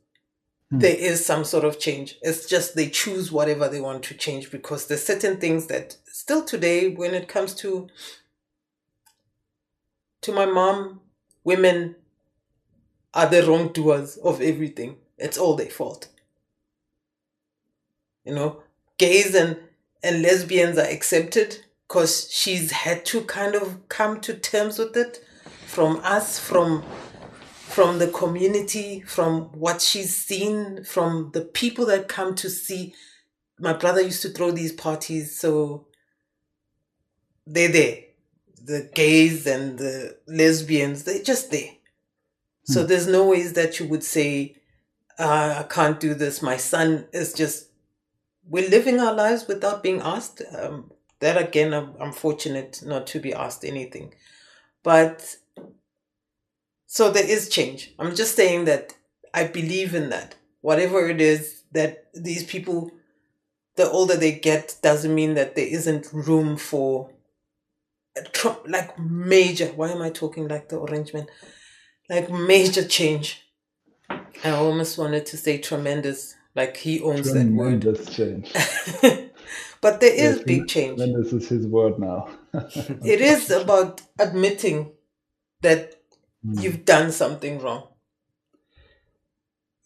[0.71, 0.79] Hmm.
[0.79, 2.17] there is some sort of change.
[2.23, 6.43] It's just they choose whatever they want to change because there's certain things that still
[6.43, 7.87] today, when it comes to
[10.21, 11.01] to my mom,
[11.43, 11.95] women
[13.13, 14.97] are the wrongdoers of everything.
[15.17, 16.09] It's all their fault.
[18.25, 18.63] You know,
[18.97, 19.57] gays and,
[20.03, 25.23] and lesbians are accepted because she's had to kind of come to terms with it
[25.67, 26.83] from us, from
[27.69, 32.93] from the community, from what she's seen, from the people that come to see.
[33.59, 35.87] My brother used to throw these parties, so
[37.45, 37.97] they're there.
[38.63, 41.71] The gays and the lesbians, they're just there.
[42.65, 42.87] So Hmm.
[42.87, 44.57] there's no ways that you would say,
[45.19, 46.41] uh, I can't do this.
[46.41, 47.67] My son is just,
[48.47, 50.41] we're living our lives without being asked.
[50.57, 54.13] Um, that again, I'm, I'm fortunate not to be asked anything.
[54.83, 55.37] But
[56.85, 57.93] so there is change.
[57.97, 58.95] I'm just saying that
[59.33, 60.35] I believe in that.
[60.61, 62.91] Whatever it is that these people,
[63.75, 67.09] the older they get, doesn't mean that there isn't room for
[68.15, 69.67] a like major.
[69.67, 71.27] Why am I talking like the orange man?
[72.09, 73.41] Like major change.
[74.09, 77.81] I almost wanted to say tremendous, like he owns that word.
[77.81, 78.51] Tremendous change.
[79.81, 81.01] but there is Yes, big change.
[81.01, 82.29] And this is his word now.
[83.03, 84.93] It is about admitting
[85.61, 85.95] that
[86.45, 86.61] Mm.
[86.63, 87.87] you've done something wrong.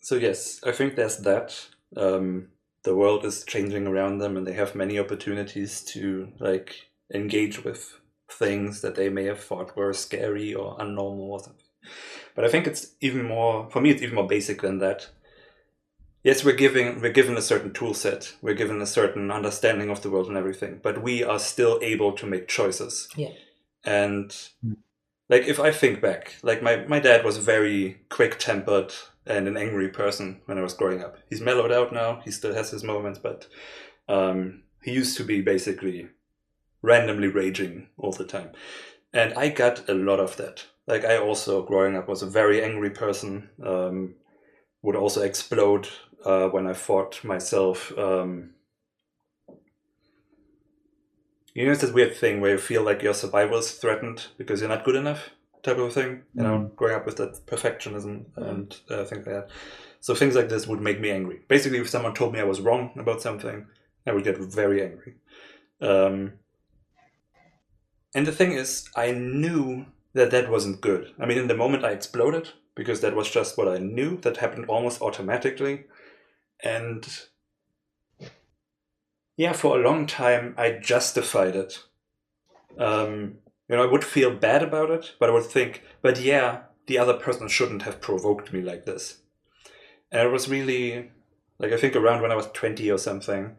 [0.02, 1.68] So yes, I think there's that.
[1.96, 2.50] Um,
[2.84, 6.76] the world is changing around them, and they have many opportunities to like
[7.14, 8.00] engage with
[8.32, 11.66] things that they may have thought were scary or unnormal or something.
[12.36, 13.91] But I think it's even more for me.
[13.91, 15.10] It's even more basic than that.
[16.24, 20.02] Yes, we're giving we're given a certain tool set, we're given a certain understanding of
[20.02, 23.08] the world and everything, but we are still able to make choices.
[23.16, 23.32] Yeah.
[23.86, 24.74] And Hmm.
[25.30, 28.94] like if I think back, like my, my dad was very quick tempered
[29.26, 31.18] and an angry person when I was growing up.
[31.30, 32.22] He's mellowed out now.
[32.26, 33.48] He still has his moments, but
[34.10, 36.10] um, he used to be basically
[36.82, 38.52] randomly raging all the time.
[39.14, 40.66] And I got a lot of that.
[40.88, 43.50] Like I also growing up was a very angry person.
[43.64, 44.16] Um,
[44.82, 45.90] would also explode
[46.26, 47.98] uh, when I fought myself.
[47.98, 48.52] Um,
[51.54, 54.62] you know, it's this weird thing where you feel like your survival is threatened because
[54.62, 55.32] you're not good enough,
[55.64, 56.24] type of thing.
[56.34, 59.50] You know, growing up with that perfectionism and uh, things like that.
[60.00, 61.41] So things like this would make me angry.
[61.48, 63.66] Basically, if someone told me I was wrong about something,
[64.08, 65.16] I would get very angry.
[65.82, 66.34] Um,
[68.16, 71.14] and the thing is, I knew that that wasn't good.
[71.20, 74.38] I mean, in the moment I exploded because that was just what I knew that
[74.38, 75.86] happened almost automatically.
[76.64, 77.07] And
[79.38, 81.84] yeah, for a long time I justified it.
[82.77, 83.38] Um,
[83.68, 86.98] you know, I would feel bad about it, but I would think, but yeah, the
[86.98, 89.22] other person shouldn't have provoked me like this.
[90.11, 91.11] And it was really
[91.60, 93.57] like I think around when I was 20 or something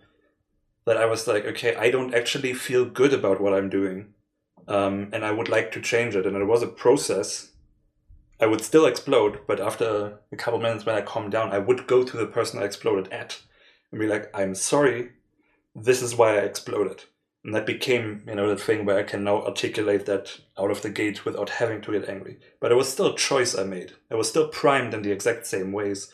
[0.86, 4.14] that I was like, okay, I don't actually feel good about what I'm doing.
[4.66, 6.26] Um, and I would like to change it.
[6.26, 7.50] And it was a process.
[8.40, 11.86] I would still explode, but after a couple minutes when I calmed down, I would
[11.86, 13.40] go to the person I exploded at
[13.90, 15.10] and be like, I'm sorry,
[15.74, 17.04] this is why I exploded.
[17.44, 20.82] And that became, you know, the thing where I can now articulate that out of
[20.82, 22.38] the gate without having to get angry.
[22.60, 23.92] But it was still a choice I made.
[24.10, 26.12] I was still primed in the exact same ways.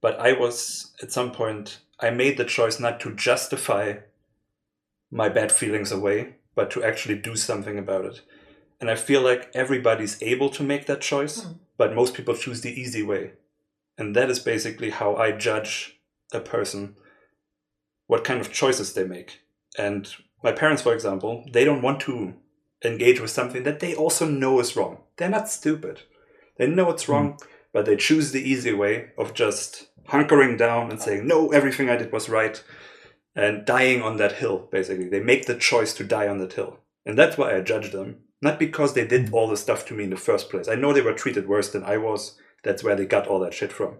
[0.00, 3.94] But I was, at some point, I made the choice not to justify
[5.10, 8.20] my bad feelings away, but to actually do something about it.
[8.80, 11.58] And I feel like everybody's able to make that choice, mm.
[11.78, 13.32] But most people choose the easy way.
[13.96, 16.00] And that is basically how I judge
[16.32, 16.96] a person,
[18.06, 19.40] what kind of choices they make.
[19.78, 20.08] And
[20.42, 22.34] my parents, for example, they don't want to
[22.84, 24.98] engage with something that they also know is wrong.
[25.16, 26.02] They're not stupid.
[26.58, 27.46] They know it's wrong, mm.
[27.72, 31.96] but they choose the easy way of just hunkering down and saying, no, everything I
[31.96, 32.62] did was right,
[33.34, 35.08] and dying on that hill, basically.
[35.08, 36.78] They make the choice to die on that hill.
[37.04, 38.18] And that's why I judge them.
[38.40, 40.68] Not because they did all the stuff to me in the first place.
[40.68, 42.38] I know they were treated worse than I was.
[42.62, 43.96] That's where they got all that shit from.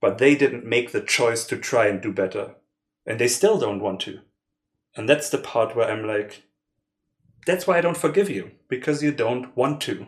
[0.00, 2.54] But they didn't make the choice to try and do better.
[3.06, 4.20] And they still don't want to.
[4.96, 6.42] And that's the part where I'm like,
[7.46, 10.06] that's why I don't forgive you, because you don't want to.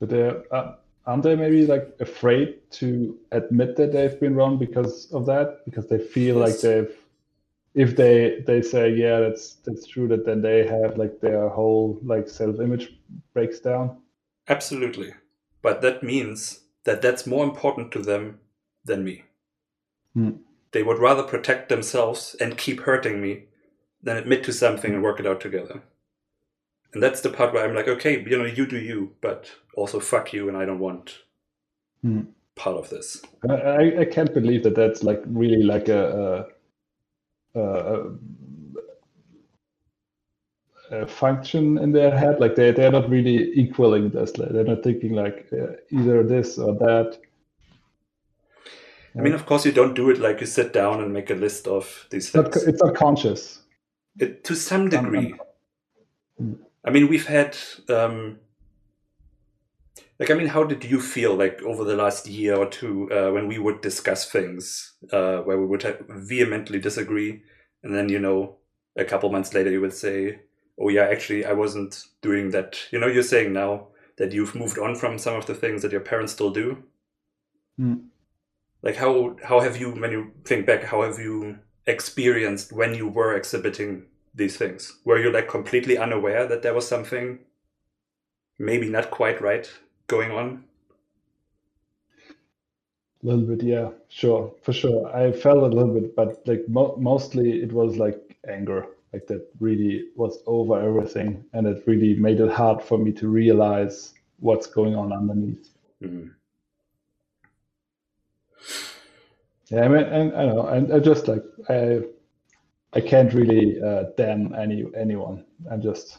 [0.00, 0.74] But they're, uh,
[1.06, 5.64] aren't they maybe like afraid to admit that they've been wrong because of that?
[5.64, 6.50] Because they feel yes.
[6.50, 6.96] like they've,
[7.74, 11.98] if they they say yeah that's that's true that then they have like their whole
[12.02, 12.94] like self image
[13.32, 13.98] breaks down.
[14.48, 15.12] Absolutely,
[15.62, 18.38] but that means that that's more important to them
[18.84, 19.24] than me.
[20.14, 20.30] Hmm.
[20.72, 23.44] They would rather protect themselves and keep hurting me
[24.02, 25.82] than admit to something and work it out together.
[26.92, 29.98] And that's the part where I'm like, okay, you know, you do you, but also
[29.98, 31.18] fuck you, and I don't want
[32.02, 32.22] hmm.
[32.54, 33.22] part of this.
[33.48, 36.46] I, I can't believe that that's like really like a, a,
[41.06, 42.40] function in their head.
[42.40, 44.32] Like they they're not really equaling this.
[44.32, 47.18] They're not thinking like uh, either this or that.
[49.16, 51.34] I mean, of course, you don't do it like you sit down and make a
[51.34, 52.56] list of these things.
[52.64, 53.60] It's not conscious.
[54.18, 55.34] It, to some degree.
[56.84, 57.56] I mean, we've had,
[57.88, 58.38] um,
[60.18, 63.30] like, I mean, how did you feel like over the last year or two uh,
[63.30, 67.42] when we would discuss things uh, where we would vehemently disagree,
[67.82, 68.56] and then you know,
[68.96, 70.40] a couple months later you would say,
[70.78, 73.88] "Oh yeah, actually, I wasn't doing that." You know, you're saying now
[74.18, 76.84] that you've moved on from some of the things that your parents still do.
[77.80, 78.04] Mm
[78.84, 83.08] like how how have you when you think back how have you experienced when you
[83.08, 84.04] were exhibiting
[84.34, 87.38] these things were you like completely unaware that there was something
[88.58, 89.68] maybe not quite right
[90.06, 90.64] going on
[93.22, 96.96] a little bit yeah sure for sure i felt a little bit but like mo-
[96.98, 102.40] mostly it was like anger like that really was over everything and it really made
[102.40, 105.70] it hard for me to realize what's going on underneath
[106.02, 106.28] mm-hmm.
[109.70, 112.02] Yeah, I mean, and I know, and I just like I,
[112.92, 115.44] I can't really uh, damn any anyone.
[115.70, 116.18] I'm just,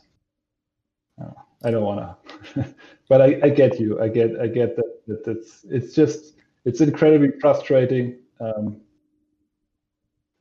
[1.20, 1.32] don't,
[1.64, 2.18] I don't wanna,
[3.10, 4.00] but I, I get you.
[4.02, 4.92] I get, I get that.
[5.08, 8.18] That it's, it's just, it's incredibly frustrating.
[8.40, 8.82] Um,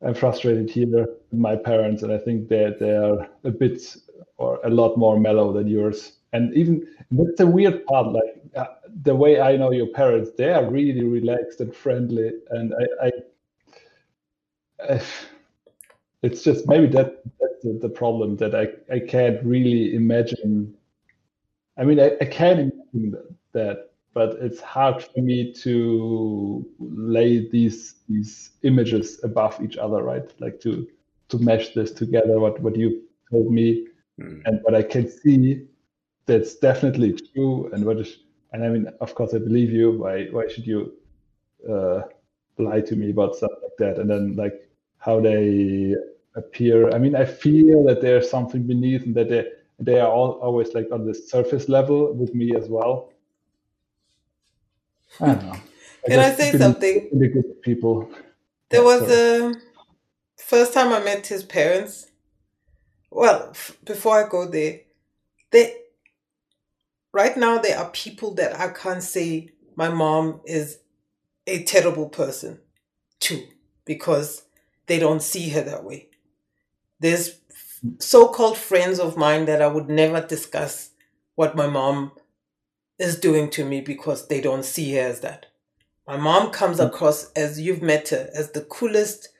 [0.03, 3.97] I'm frustrated here with my parents, and I think that they are a bit
[4.37, 6.19] or a lot more mellow than yours.
[6.33, 8.13] And even that's the weird part.
[8.13, 8.67] Like uh,
[9.03, 13.13] the way I know your parents, they are really relaxed and friendly, and I, I,
[14.95, 15.03] I
[16.23, 20.75] it's just maybe that that's the, the, problem that I I can't really imagine.
[21.77, 27.97] I mean, I, I can imagine that, but it's hard for me to lay these
[28.09, 30.33] these images above each other, right?
[30.41, 30.87] Like to
[31.29, 32.39] to mesh this together.
[32.39, 33.89] What what you told me,
[34.21, 34.43] mm.
[34.45, 35.67] and what I can see
[36.27, 37.71] that's definitely true.
[37.73, 38.19] And what is,
[38.53, 39.93] and I mean, of course, I believe you.
[39.93, 40.95] Why, why should you
[41.71, 42.03] uh,
[42.59, 43.99] lie to me about stuff like that?
[43.99, 44.69] And then like
[44.99, 45.95] how they
[46.37, 46.91] appear.
[46.91, 49.47] I mean, I feel that there's something beneath, and that they
[49.79, 53.13] they are all always like on the surface level with me as well.
[55.21, 55.53] I don't know.
[55.53, 57.09] I Can I say something?
[57.13, 58.11] Really good people.
[58.71, 59.55] There was a
[60.37, 62.11] first time I met his parents.
[63.11, 64.81] Well, f- before I go there,
[65.51, 65.75] they
[67.13, 70.79] right now there are people that I can't say my mom is
[71.47, 72.61] a terrible person
[73.21, 73.47] too
[73.85, 74.43] because
[74.87, 76.09] they don't see her that way.
[77.01, 77.41] There's
[77.99, 80.91] so called friends of mine that I would never discuss
[81.35, 82.13] what my mom
[82.99, 85.47] is doing to me because they don't see her as that.
[86.07, 89.31] My mom comes across as you've met her as the coolest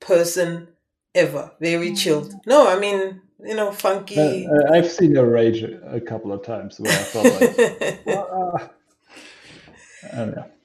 [0.00, 0.68] person
[1.14, 2.34] ever, very chilled.
[2.46, 4.46] No, I mean, you know, funky.
[4.46, 8.70] Uh, I've seen her rage a couple of times where I thought like, "Ah."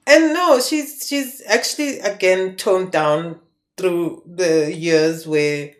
[0.07, 3.39] and no, she's she's actually again toned down
[3.77, 5.71] through the years where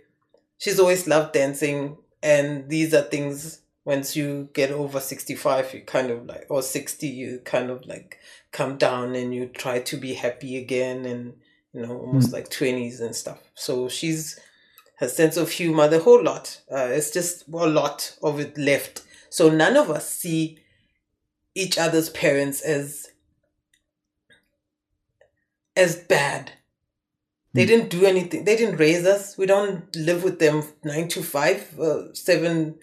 [0.57, 6.09] she's always loved dancing and these are things once you get over 65 you kind
[6.11, 8.19] of like or 60 you kind of like
[8.51, 11.33] come down and you try to be happy again and
[11.73, 13.39] you know almost like 20s and stuff.
[13.55, 14.39] So she's
[14.97, 19.03] her sense of humor the whole lot uh, it's just a lot of it left.
[19.29, 20.59] So none of us see
[21.55, 23.07] each other's parents as
[25.75, 26.51] as bad
[27.57, 28.45] they didn't do anything.
[28.45, 29.37] They didn't raise us.
[29.37, 32.75] We don't live with them nine to five, uh, seven,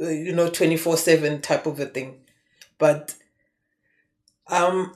[0.00, 2.20] uh, you know, 24 7 type of a thing.
[2.78, 3.16] But
[4.46, 4.94] um,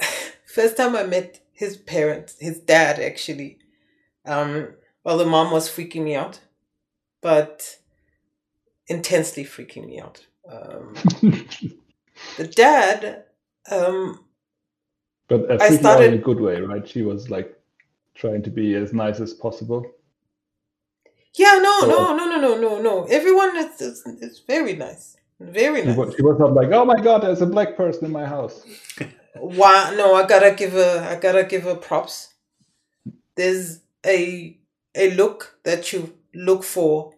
[0.46, 3.58] first time I met his parents, his dad actually,
[4.24, 6.40] um, well, the mom was freaking me out,
[7.20, 7.76] but
[8.86, 10.26] intensely freaking me out.
[10.50, 10.94] Um,
[12.38, 13.24] the dad,
[13.70, 14.23] um,
[15.28, 16.86] But I I think in a good way, right?
[16.86, 17.56] She was like
[18.14, 19.84] trying to be as nice as possible.
[21.36, 23.04] yeah, no, So- no, no, no, no, no, no.
[23.04, 25.16] Everyone is, is, is very nice.
[25.40, 25.96] Very She nice.
[25.96, 28.64] was, she was not like, "Oh my God, there's a black person in my house."
[29.34, 29.92] Why?
[29.96, 31.06] No, I gotta give her.
[31.10, 32.34] I gotta give her props.
[33.34, 34.56] There's a
[34.94, 37.14] a look that you look for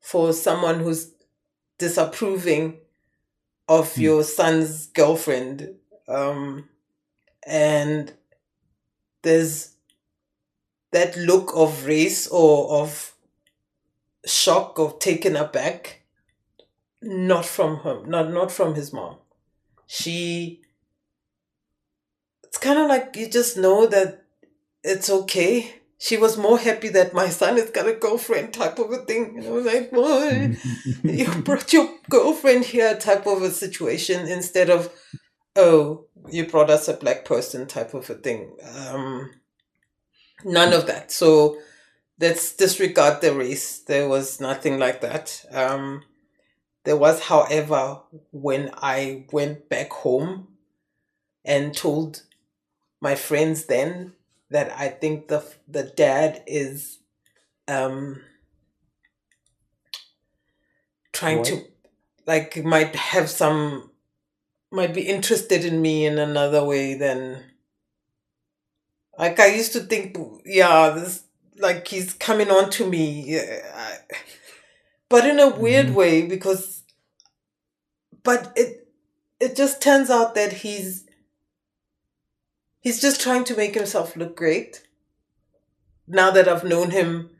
[0.00, 1.10] for someone who's
[1.78, 2.78] disapproving
[3.68, 4.00] of Hmm.
[4.00, 5.74] your son's girlfriend,
[6.06, 6.68] um,
[7.46, 8.12] and
[9.22, 9.76] there's
[10.92, 13.14] that look of race or of
[14.26, 16.02] shock of taken aback.
[17.02, 18.04] Not from her.
[18.06, 19.16] Not not from his mom.
[19.86, 20.62] She
[22.42, 24.24] it's kind of like you just know that
[24.82, 25.74] it's okay.
[25.98, 29.36] She was more happy that my son has got a girlfriend type of a thing.
[29.36, 30.56] You know, like, boy,
[31.02, 34.90] you brought your girlfriend here type of a situation instead of,
[35.56, 38.56] oh, you brought us a black person type of a thing.
[38.76, 39.30] Um,
[40.44, 41.10] none of that.
[41.10, 41.58] So
[42.20, 43.78] let's disregard the race.
[43.80, 45.44] There was nothing like that.
[45.50, 46.02] Um,
[46.84, 48.00] there was, however,
[48.30, 50.48] when I went back home
[51.44, 52.22] and told
[53.00, 54.12] my friends then
[54.50, 56.98] that I think the the dad is
[57.68, 58.22] um
[61.12, 61.64] trying to
[62.26, 63.90] like might have some
[64.70, 67.42] might be interested in me in another way than
[69.18, 71.24] like I used to think yeah this
[71.58, 73.40] like he's coming on to me
[75.08, 75.94] but in a weird Mhm.
[75.94, 76.82] way because
[78.22, 78.88] but it
[79.40, 81.04] it just turns out that he's
[82.80, 84.82] he's just trying to make himself look great
[86.06, 87.30] now that i've known him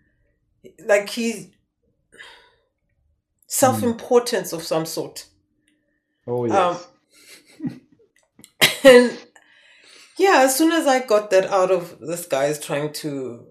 [0.84, 1.48] like he's
[3.46, 5.26] self-importance of some sort
[6.26, 6.54] Oh yes.
[6.54, 6.78] Um,
[8.86, 9.26] and
[10.18, 13.46] yeah as soon as i got that out of this guy is trying to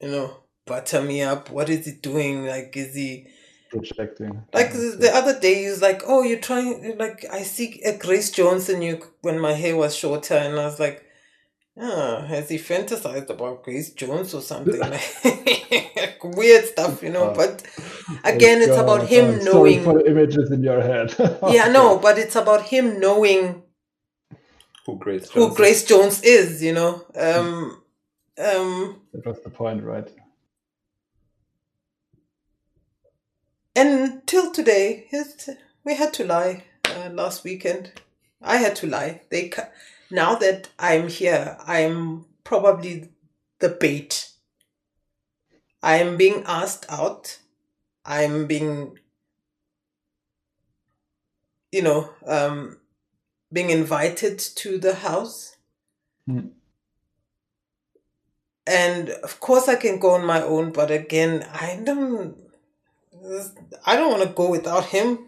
[0.00, 0.36] you know
[0.66, 3.26] butter me up what is he doing like is he
[3.70, 4.44] projecting.
[4.52, 7.96] like the, the other day, he was like, "Oh, you're trying like I see a
[7.96, 11.04] Grace Jones in you when my hair was shorter," and I was like,
[11.78, 15.02] "Ah, has he fantasized about Grace Jones or something?" like
[16.24, 17.30] weird stuff, you know.
[17.30, 17.34] Oh.
[17.34, 17.62] But
[18.24, 19.84] again, it's about him I'm sorry knowing.
[19.84, 21.14] for the images in your head.
[21.48, 23.62] Yeah, no, but it's about him knowing
[24.88, 25.84] Who Grace who Jones is.
[25.84, 27.04] Jones is, you know.
[27.14, 27.82] Um,
[28.38, 30.10] um, That was the point, right?
[33.76, 35.50] And till today, his,
[35.84, 37.92] we had to lie uh, last weekend.
[38.40, 39.20] I had to lie.
[39.30, 39.68] They ca-
[40.10, 43.10] now that I'm here, I'm probably
[43.58, 44.30] the bait.
[45.82, 47.38] I'm being asked out.
[48.06, 48.98] I'm being,
[51.72, 52.78] you know, um,
[53.52, 55.56] being invited to the house.
[56.26, 56.48] Hmm.
[58.66, 62.36] And of course, I can go on my own, but again, I don't.
[63.84, 65.26] I don't want to go without him,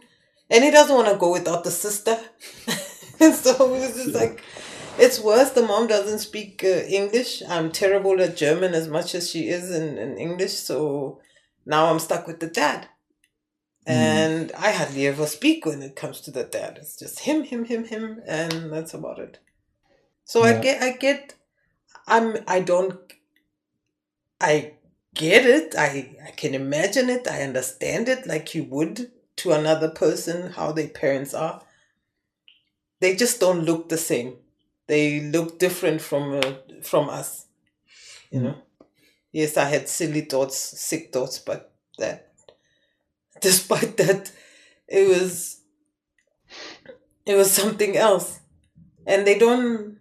[0.50, 2.18] and he doesn't want to go without the sister.
[3.18, 4.42] and so it's just like
[4.98, 5.50] it's worse.
[5.50, 7.42] The mom doesn't speak uh, English.
[7.48, 10.52] I'm terrible at German as much as she is in, in English.
[10.52, 11.20] So
[11.64, 12.88] now I'm stuck with the dad,
[13.86, 16.78] and I hardly ever speak when it comes to the dad.
[16.80, 19.38] It's just him, him, him, him, and that's about it.
[20.24, 21.34] So I get, I get,
[22.06, 22.98] I'm I don't
[24.40, 24.74] I
[25.14, 25.74] get it.
[25.76, 27.28] I I can imagine it.
[27.28, 31.62] I understand it like you would to another person how their parents are.
[33.00, 34.36] They just don't look the same.
[34.86, 37.46] They look different from uh, from us.
[38.30, 38.56] You know.
[39.32, 42.29] Yes, I had silly thoughts, sick thoughts, but that
[43.42, 44.32] despite that
[44.88, 45.60] it was
[47.26, 48.40] it was something else.
[49.06, 49.98] And they don't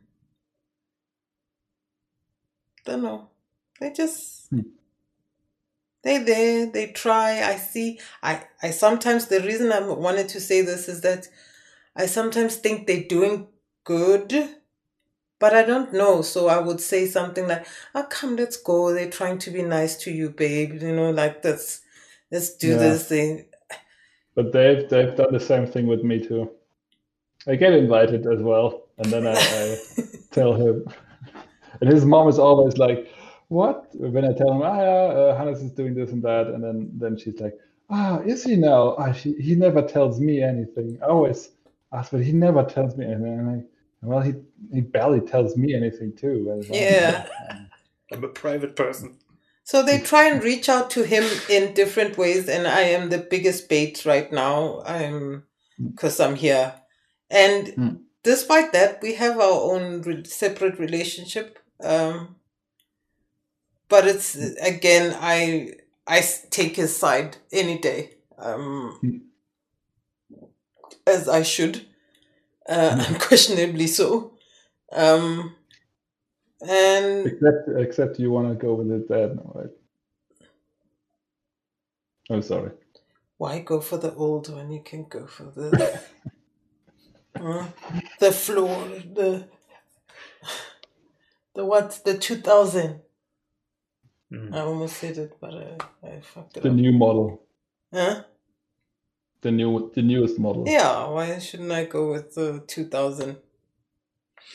[2.86, 3.30] don't know.
[3.80, 4.62] They just Hmm.
[6.04, 7.42] they there, they try.
[7.44, 8.00] I see.
[8.24, 11.28] I I sometimes the reason I wanted to say this is that
[11.96, 13.48] I sometimes think they're doing
[13.86, 14.34] good,
[15.40, 16.22] but I don't know.
[16.24, 18.94] So I would say something like, "Oh, come, let's go.
[18.94, 20.82] They're trying to be nice to you, babe.
[20.82, 21.82] You know, like this.
[22.32, 22.78] Let's do Yeah.
[22.78, 23.46] this thing."
[24.36, 26.50] But they've they've done the same thing with me too.
[27.48, 29.78] I get invited as well, and then I, I
[30.32, 30.86] tell him,
[31.82, 33.08] and his mom is always like,
[33.48, 36.64] "What?" When I tell him, "Ah, yeah, uh, Hannes is doing this and that," and
[36.64, 37.58] then then she's like,
[37.90, 38.96] "Ah, is he now?
[38.98, 41.00] Ah, she, he never tells me anything.
[41.02, 41.52] I always
[41.92, 43.64] ask, but he never tells me anything." And I,
[44.02, 44.34] well, he
[44.74, 46.48] he barely tells me anything too.
[46.52, 47.26] And it's like, Yeah.
[48.12, 49.18] I'm a private person.
[49.70, 53.20] So they try and reach out to him in different ways, and I am the
[53.20, 54.82] biggest bait right now.
[54.84, 55.44] I'm
[55.94, 56.74] because I'm here,
[57.30, 57.96] and Hmm.
[58.24, 61.60] despite that, we have our own re- separate relationship.
[61.84, 62.38] Um,
[63.90, 65.76] but it's again, I
[66.08, 69.18] I take his side any day, um, Hmm.
[71.06, 71.86] as I should,
[72.68, 74.34] uh, unquestionably so.
[74.92, 75.56] Um,
[76.68, 79.72] and Except except you want to go with it dad, no, right?
[82.30, 82.72] Oh, sorry.
[83.38, 86.02] Why go for the old when you can go for the
[87.40, 87.68] uh,
[88.20, 89.48] the floor, the
[91.56, 93.02] the what, the two thousand?
[94.34, 94.54] Mm.
[94.54, 96.82] I almost said it, but I, I fucked it The up.
[96.82, 97.44] new model,
[97.94, 98.24] Huh?
[99.42, 100.66] the new the newest model.
[100.66, 103.38] Yeah, why shouldn't I go with the two thousand,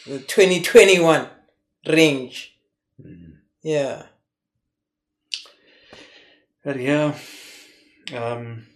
[0.06, 1.28] the twenty twenty one
[1.86, 2.56] range?
[3.04, 3.38] Mm.
[3.62, 4.02] Yeah,
[6.64, 7.14] But yeah,
[8.14, 8.66] um,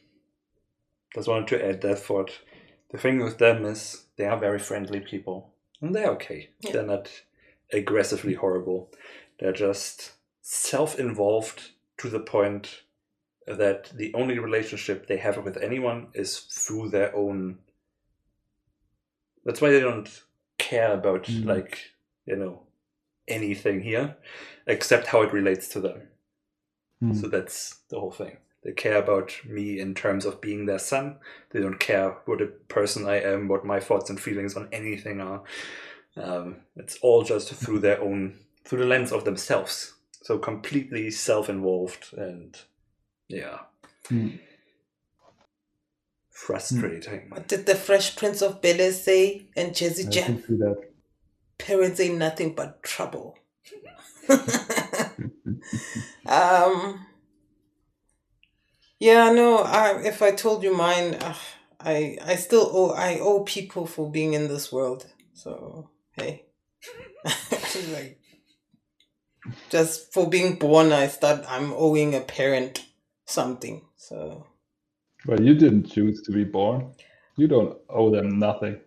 [1.14, 2.30] just wanted to add that thought.
[2.90, 6.50] The thing with them is they are very friendly people, and they're okay.
[6.60, 6.72] Yeah.
[6.72, 7.10] They're not
[7.72, 8.90] aggressively horrible.
[9.38, 10.12] They're just
[10.42, 12.82] self-involved to the point
[13.46, 17.58] that the only relationship they have with anyone is through their own.
[19.44, 20.08] That's why they don't
[20.58, 21.46] care about Mhm.
[21.46, 21.78] like
[22.26, 22.66] you know
[23.28, 24.16] anything here,
[24.66, 26.02] except how it relates to them.
[27.00, 27.14] Hmm.
[27.14, 28.38] So that's the whole thing.
[28.64, 31.18] They care about me in terms of being their son.
[31.50, 35.20] They don't care what a person I am, what my thoughts and feelings on anything
[35.20, 35.42] are.
[36.16, 39.94] Um, it's all just through their own, through the lens of themselves.
[40.24, 42.56] So completely self-involved and
[43.28, 43.58] yeah,
[44.08, 44.30] Hmm.
[46.30, 47.30] frustrating.
[47.30, 49.46] what did the Fresh Prince of Bel Air say?
[49.56, 50.87] And Jazzy I Jeff, can see that.
[51.58, 53.38] Parents ain't nothing but trouble.
[56.26, 57.06] um
[59.00, 61.34] yeah no I, if i told you mine uh,
[61.80, 66.44] i i still owe i owe people for being in this world so hey
[67.92, 68.20] like
[69.70, 72.86] just for being born i start i'm owing a parent
[73.26, 74.46] something so
[75.26, 76.92] Well, you didn't choose to be born.
[77.36, 78.80] You don't owe them nothing.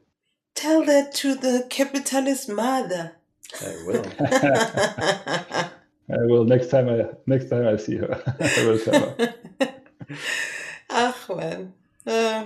[0.61, 3.15] Tell that to the capitalist mother
[3.59, 4.05] I will.
[6.09, 8.21] I will next time I next time I see her.
[8.39, 9.35] I will tell her.
[10.89, 11.73] Ach man.
[12.05, 12.45] Uh,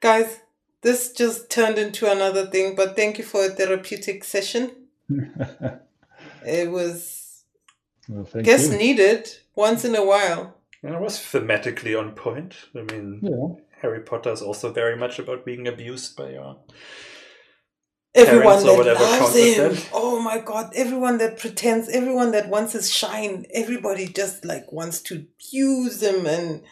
[0.00, 0.40] guys,
[0.82, 4.70] this just turned into another thing, but thank you for a therapeutic session.
[6.46, 7.44] It was,
[8.08, 8.76] well, thank guess, you.
[8.76, 10.56] needed once in a while.
[10.82, 12.54] And it was thematically on point.
[12.76, 13.48] I mean, Yeah.
[13.84, 16.56] Harry Potter is also very much about being abused by your
[18.14, 19.90] Everyone Parents or that loves him.
[19.92, 25.02] Oh my god, everyone that pretends, everyone that wants his shine, everybody just like wants
[25.02, 26.62] to use him and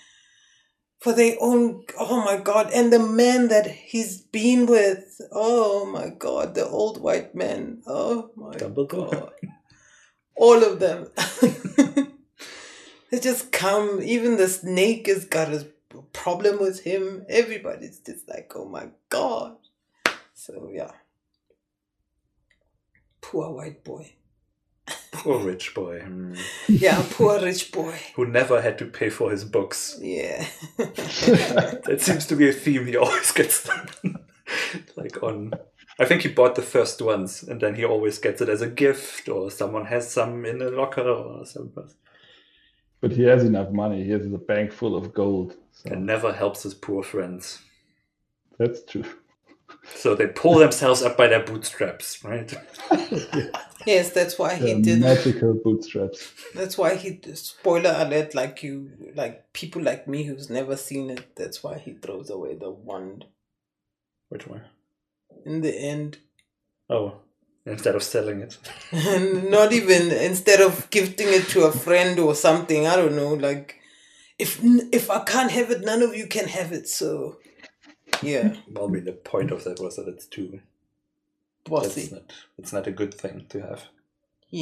[1.00, 2.70] for their own oh my god.
[2.72, 7.82] And the man that he's been with, oh my god, the old white man.
[7.86, 9.10] Oh my Dumbledore.
[9.10, 9.32] god.
[10.34, 11.08] All of them.
[13.10, 15.66] they just come, even the snake has got a
[16.12, 17.24] problem with him.
[17.28, 19.56] Everybody's just like, oh my god.
[20.34, 20.92] So yeah.
[23.20, 24.12] Poor white boy.
[25.12, 26.00] Poor rich boy.
[26.00, 26.34] Hmm.
[26.68, 27.96] Yeah, poor rich boy.
[28.16, 29.98] Who never had to pay for his books.
[30.00, 30.46] Yeah.
[30.78, 33.68] That seems to be a theme he always gets
[34.96, 35.52] like on
[35.98, 38.66] I think he bought the first ones, and then he always gets it as a
[38.66, 41.88] gift, or someone has some in a locker or something.
[43.00, 44.04] But he has enough money.
[44.04, 45.54] He has a bank full of gold.
[45.72, 47.60] So And never helps his poor friends.
[48.58, 49.04] that's true.
[49.96, 52.52] So they pull themselves up by their bootstraps, right?
[53.84, 55.00] Yes, that's why he The did.
[55.00, 56.32] magical bootstraps.
[56.54, 57.18] That's why he.
[57.34, 58.32] Spoiler alert!
[58.32, 61.34] Like you, like people like me who's never seen it.
[61.34, 63.24] That's why he throws away the wand
[64.28, 64.62] Which one?
[65.44, 66.18] in the end.
[66.88, 67.16] Oh,
[67.66, 68.56] instead of selling it.
[68.92, 73.34] and not even instead of gifting it to a friend or something i don't know
[73.34, 73.80] like
[74.44, 74.50] if
[74.98, 77.10] if i can't have it none of you can have it so
[78.30, 80.60] yeah Well, I mean, the point of that was that it's too.
[81.64, 82.32] Bossy not.
[82.58, 83.82] It's not a good thing to have.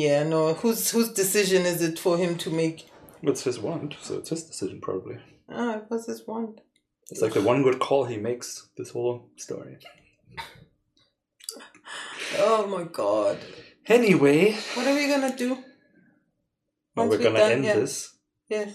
[0.03, 2.79] yeah no whose whose decision is it for him to make
[3.23, 5.17] It's his want, so it's his decision probably.
[5.61, 6.55] ah it was his wand
[7.11, 8.49] It's like the one good call he makes
[8.79, 9.17] this whole
[9.47, 9.75] story.
[12.39, 13.39] oh my god
[13.87, 15.51] Anyway, what are we gonna do
[16.95, 17.75] well, we're gonna done, end yeah.
[17.81, 17.95] this.
[18.49, 18.71] yes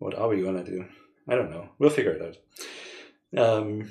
[0.00, 0.86] What are we gonna do?
[1.28, 1.68] I don't know.
[1.78, 2.22] We'll figure it
[3.36, 3.38] out.
[3.38, 3.90] Um,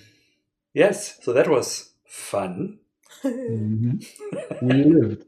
[0.74, 1.20] yes.
[1.24, 2.80] So that was fun.
[3.24, 4.04] Mhm.
[4.62, 5.26] We lived.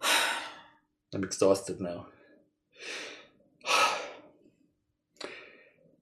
[1.14, 2.06] I'm exhausted now.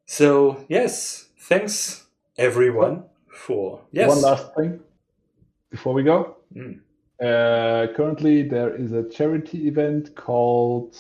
[0.07, 2.07] So yes, thanks
[2.37, 4.09] everyone for yes.
[4.09, 4.81] One last thing
[5.71, 6.37] before we go.
[6.55, 6.81] Mm.
[7.19, 10.99] Uh, currently, there is a charity event called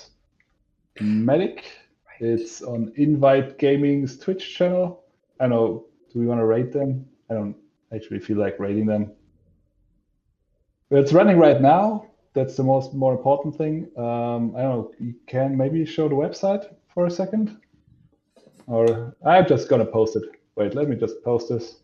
[1.00, 1.62] Medic.
[2.22, 5.02] It's on Invite Gaming's Twitch channel.
[5.40, 5.86] I know.
[6.12, 7.04] Do we want to rate them?
[7.28, 7.56] I don't
[7.92, 9.10] actually feel like rating them.
[10.88, 12.06] But it's running right now.
[12.32, 13.90] That's the most more important thing.
[13.96, 14.92] Um, I don't know.
[15.00, 17.58] You can maybe show the website for a second,
[18.68, 20.22] or I'm just gonna post it.
[20.54, 21.80] Wait, let me just post this.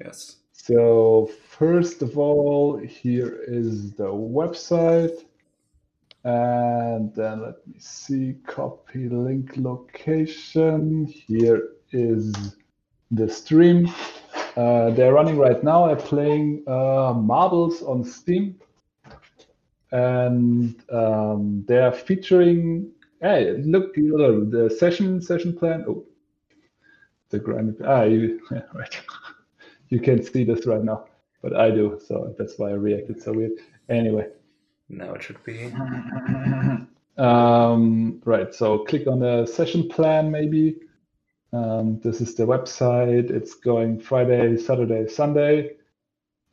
[0.00, 0.36] Yes.
[0.52, 5.24] So first of all, here is the website.
[6.24, 11.06] And then let me see, copy link location.
[11.06, 12.56] Here is
[13.10, 13.88] the stream.
[14.56, 15.86] Uh, they're running right now.
[15.86, 18.60] They're playing uh, marbles on Steam.
[19.92, 25.84] And um, they're featuring, hey, look, the session session plan.
[25.88, 26.04] Oh,
[27.30, 28.40] the grand, ah, you,
[28.74, 29.00] right
[29.88, 31.06] you can't see this right now,
[31.42, 33.52] but I do, so that's why I reacted so weird.
[33.88, 34.26] Anyway,
[34.90, 35.72] Now it should be.
[37.16, 40.76] um, right, so click on the session plan maybe.
[41.52, 43.30] Um, this is the website.
[43.30, 45.76] It's going Friday, Saturday, Sunday.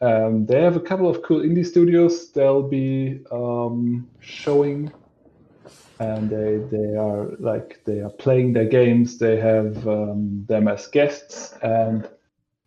[0.02, 4.92] Um, they have a couple of cool indie studios they'll be um, showing,
[6.00, 9.18] and they they are like they are playing their games.
[9.18, 12.08] They have um, them as guests, and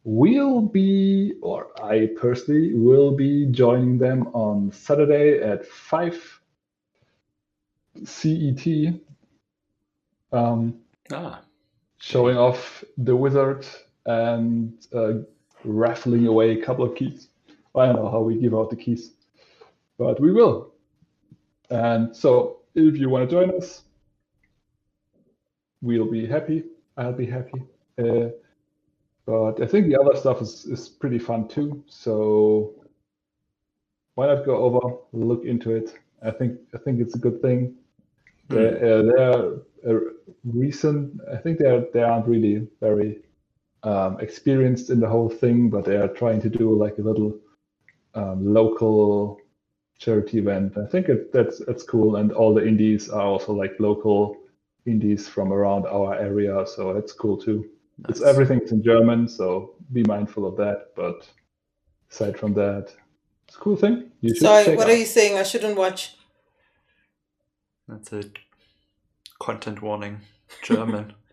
[0.04, 6.40] we'll be, or I personally will be joining them on Saturday at five
[8.04, 8.66] CET.
[10.32, 10.80] Um,
[11.12, 11.42] Ah,
[11.98, 13.66] showing off the wizard
[14.06, 15.14] and uh,
[15.64, 17.28] raffling away a couple of keys.
[17.74, 19.12] I don't know how we give out the keys,
[19.98, 20.72] but we will.
[21.70, 23.82] And so, if you want to join us,
[25.82, 26.64] we'll be happy.
[26.96, 27.62] I'll be happy.
[27.98, 28.30] Uh,
[29.26, 31.84] but I think the other stuff is, is pretty fun too.
[31.86, 32.74] So
[34.14, 35.94] why not go over, look into it?
[36.22, 37.74] I think I think it's a good thing.
[38.48, 39.02] They're, uh,
[39.82, 40.00] they're uh,
[40.44, 41.20] recent.
[41.32, 43.20] I think they are they aren't really very
[43.82, 47.38] um, experienced in the whole thing, but they are trying to do like a little
[48.14, 49.38] um, local
[49.98, 50.76] charity event.
[50.76, 54.36] I think it, that's that's cool, and all the indies are also like local
[54.86, 57.68] indies from around our area, so that's cool too.
[58.08, 58.28] It's nice.
[58.28, 60.88] everything's in German, so be mindful of that.
[60.96, 61.28] But
[62.10, 62.94] aside from that,
[63.46, 64.10] it's a cool thing.
[64.20, 64.92] You should sorry what out.
[64.92, 66.16] are you saying i shouldn't watch
[67.88, 68.22] That's a
[69.40, 70.20] content warning.
[70.62, 71.14] German.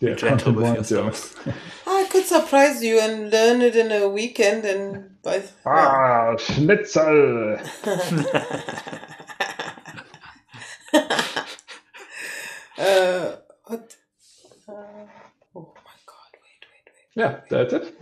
[0.00, 1.06] Yeah, Be gentle with warning, German.
[1.06, 1.36] yourselves.
[1.86, 7.58] i could surprise you and learn it in a weekend and by ah, Schnitzel.
[12.78, 13.36] uh,
[15.56, 17.98] oh my god wait wait wait Yeah, that's it.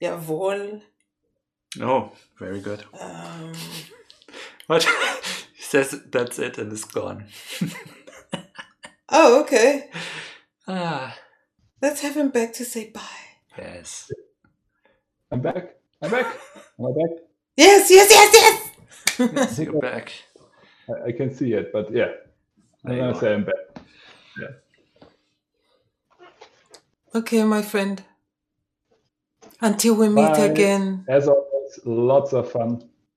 [0.00, 0.80] jawohl
[1.82, 2.84] oh, very good.
[3.00, 3.52] um,
[4.68, 4.84] What?
[5.56, 7.24] he says that's it and is gone.
[9.08, 9.90] oh okay
[10.68, 11.18] ah,
[11.82, 13.26] let's have him back to say bye
[13.58, 14.12] yes.
[15.32, 15.74] I'm back.
[16.00, 16.26] I'm back.
[16.78, 17.12] Am I back?
[17.56, 18.56] yes yes yes yes
[19.18, 20.12] Yes, you're back.
[20.88, 22.12] I, I can see it, but yeah,
[22.84, 23.82] I'm There gonna say I'm back.
[24.40, 24.54] Yeah.
[27.14, 28.04] Okay my friend
[29.60, 30.46] until we meet Bye.
[30.52, 32.70] again As always, lots, of fun.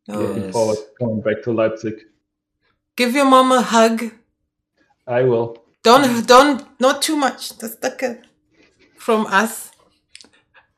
[0.10, 0.20] Oh.
[0.20, 0.54] Looking Yes.
[0.54, 1.96] forward to coming back to Leipzig.
[2.96, 4.12] Give your mom a hug.
[5.08, 5.48] I will.
[5.84, 7.52] Don't don't not too much.
[7.84, 8.18] Like a,
[8.98, 9.72] from us.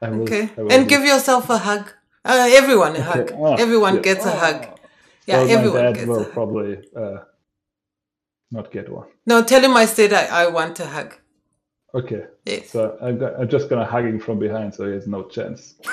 [0.02, 0.24] I will.
[0.24, 0.50] Okay.
[0.70, 1.84] And give yourself a hug.
[2.24, 3.32] Uh, everyone a hug.
[3.34, 4.02] Oh, everyone yeah.
[4.02, 4.60] gets a hug.
[5.26, 7.18] Yeah, well, everyone my dad gets will probably uh,
[8.52, 9.08] not get one.
[9.26, 11.16] No, tell him I said I, I want a hug.
[11.94, 12.70] Okay, Yes.
[12.72, 15.76] so I'm, go- I'm just gonna hug him from behind, so he has no chance.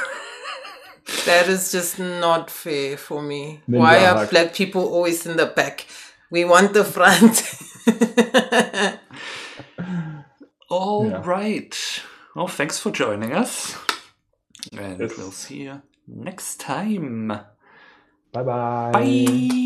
[1.25, 3.61] That is just not fair for me.
[3.69, 4.31] Ninja Why are hug.
[4.31, 5.87] black people always in the back?
[6.31, 7.43] We want the front.
[10.71, 11.23] All Yeah.
[11.25, 11.75] right.
[12.35, 13.75] Well, thanks for joining us.
[14.77, 15.17] And Yes.
[15.17, 17.29] we'll see you next time.
[18.33, 18.91] Bye bye.
[18.93, 19.65] Bye.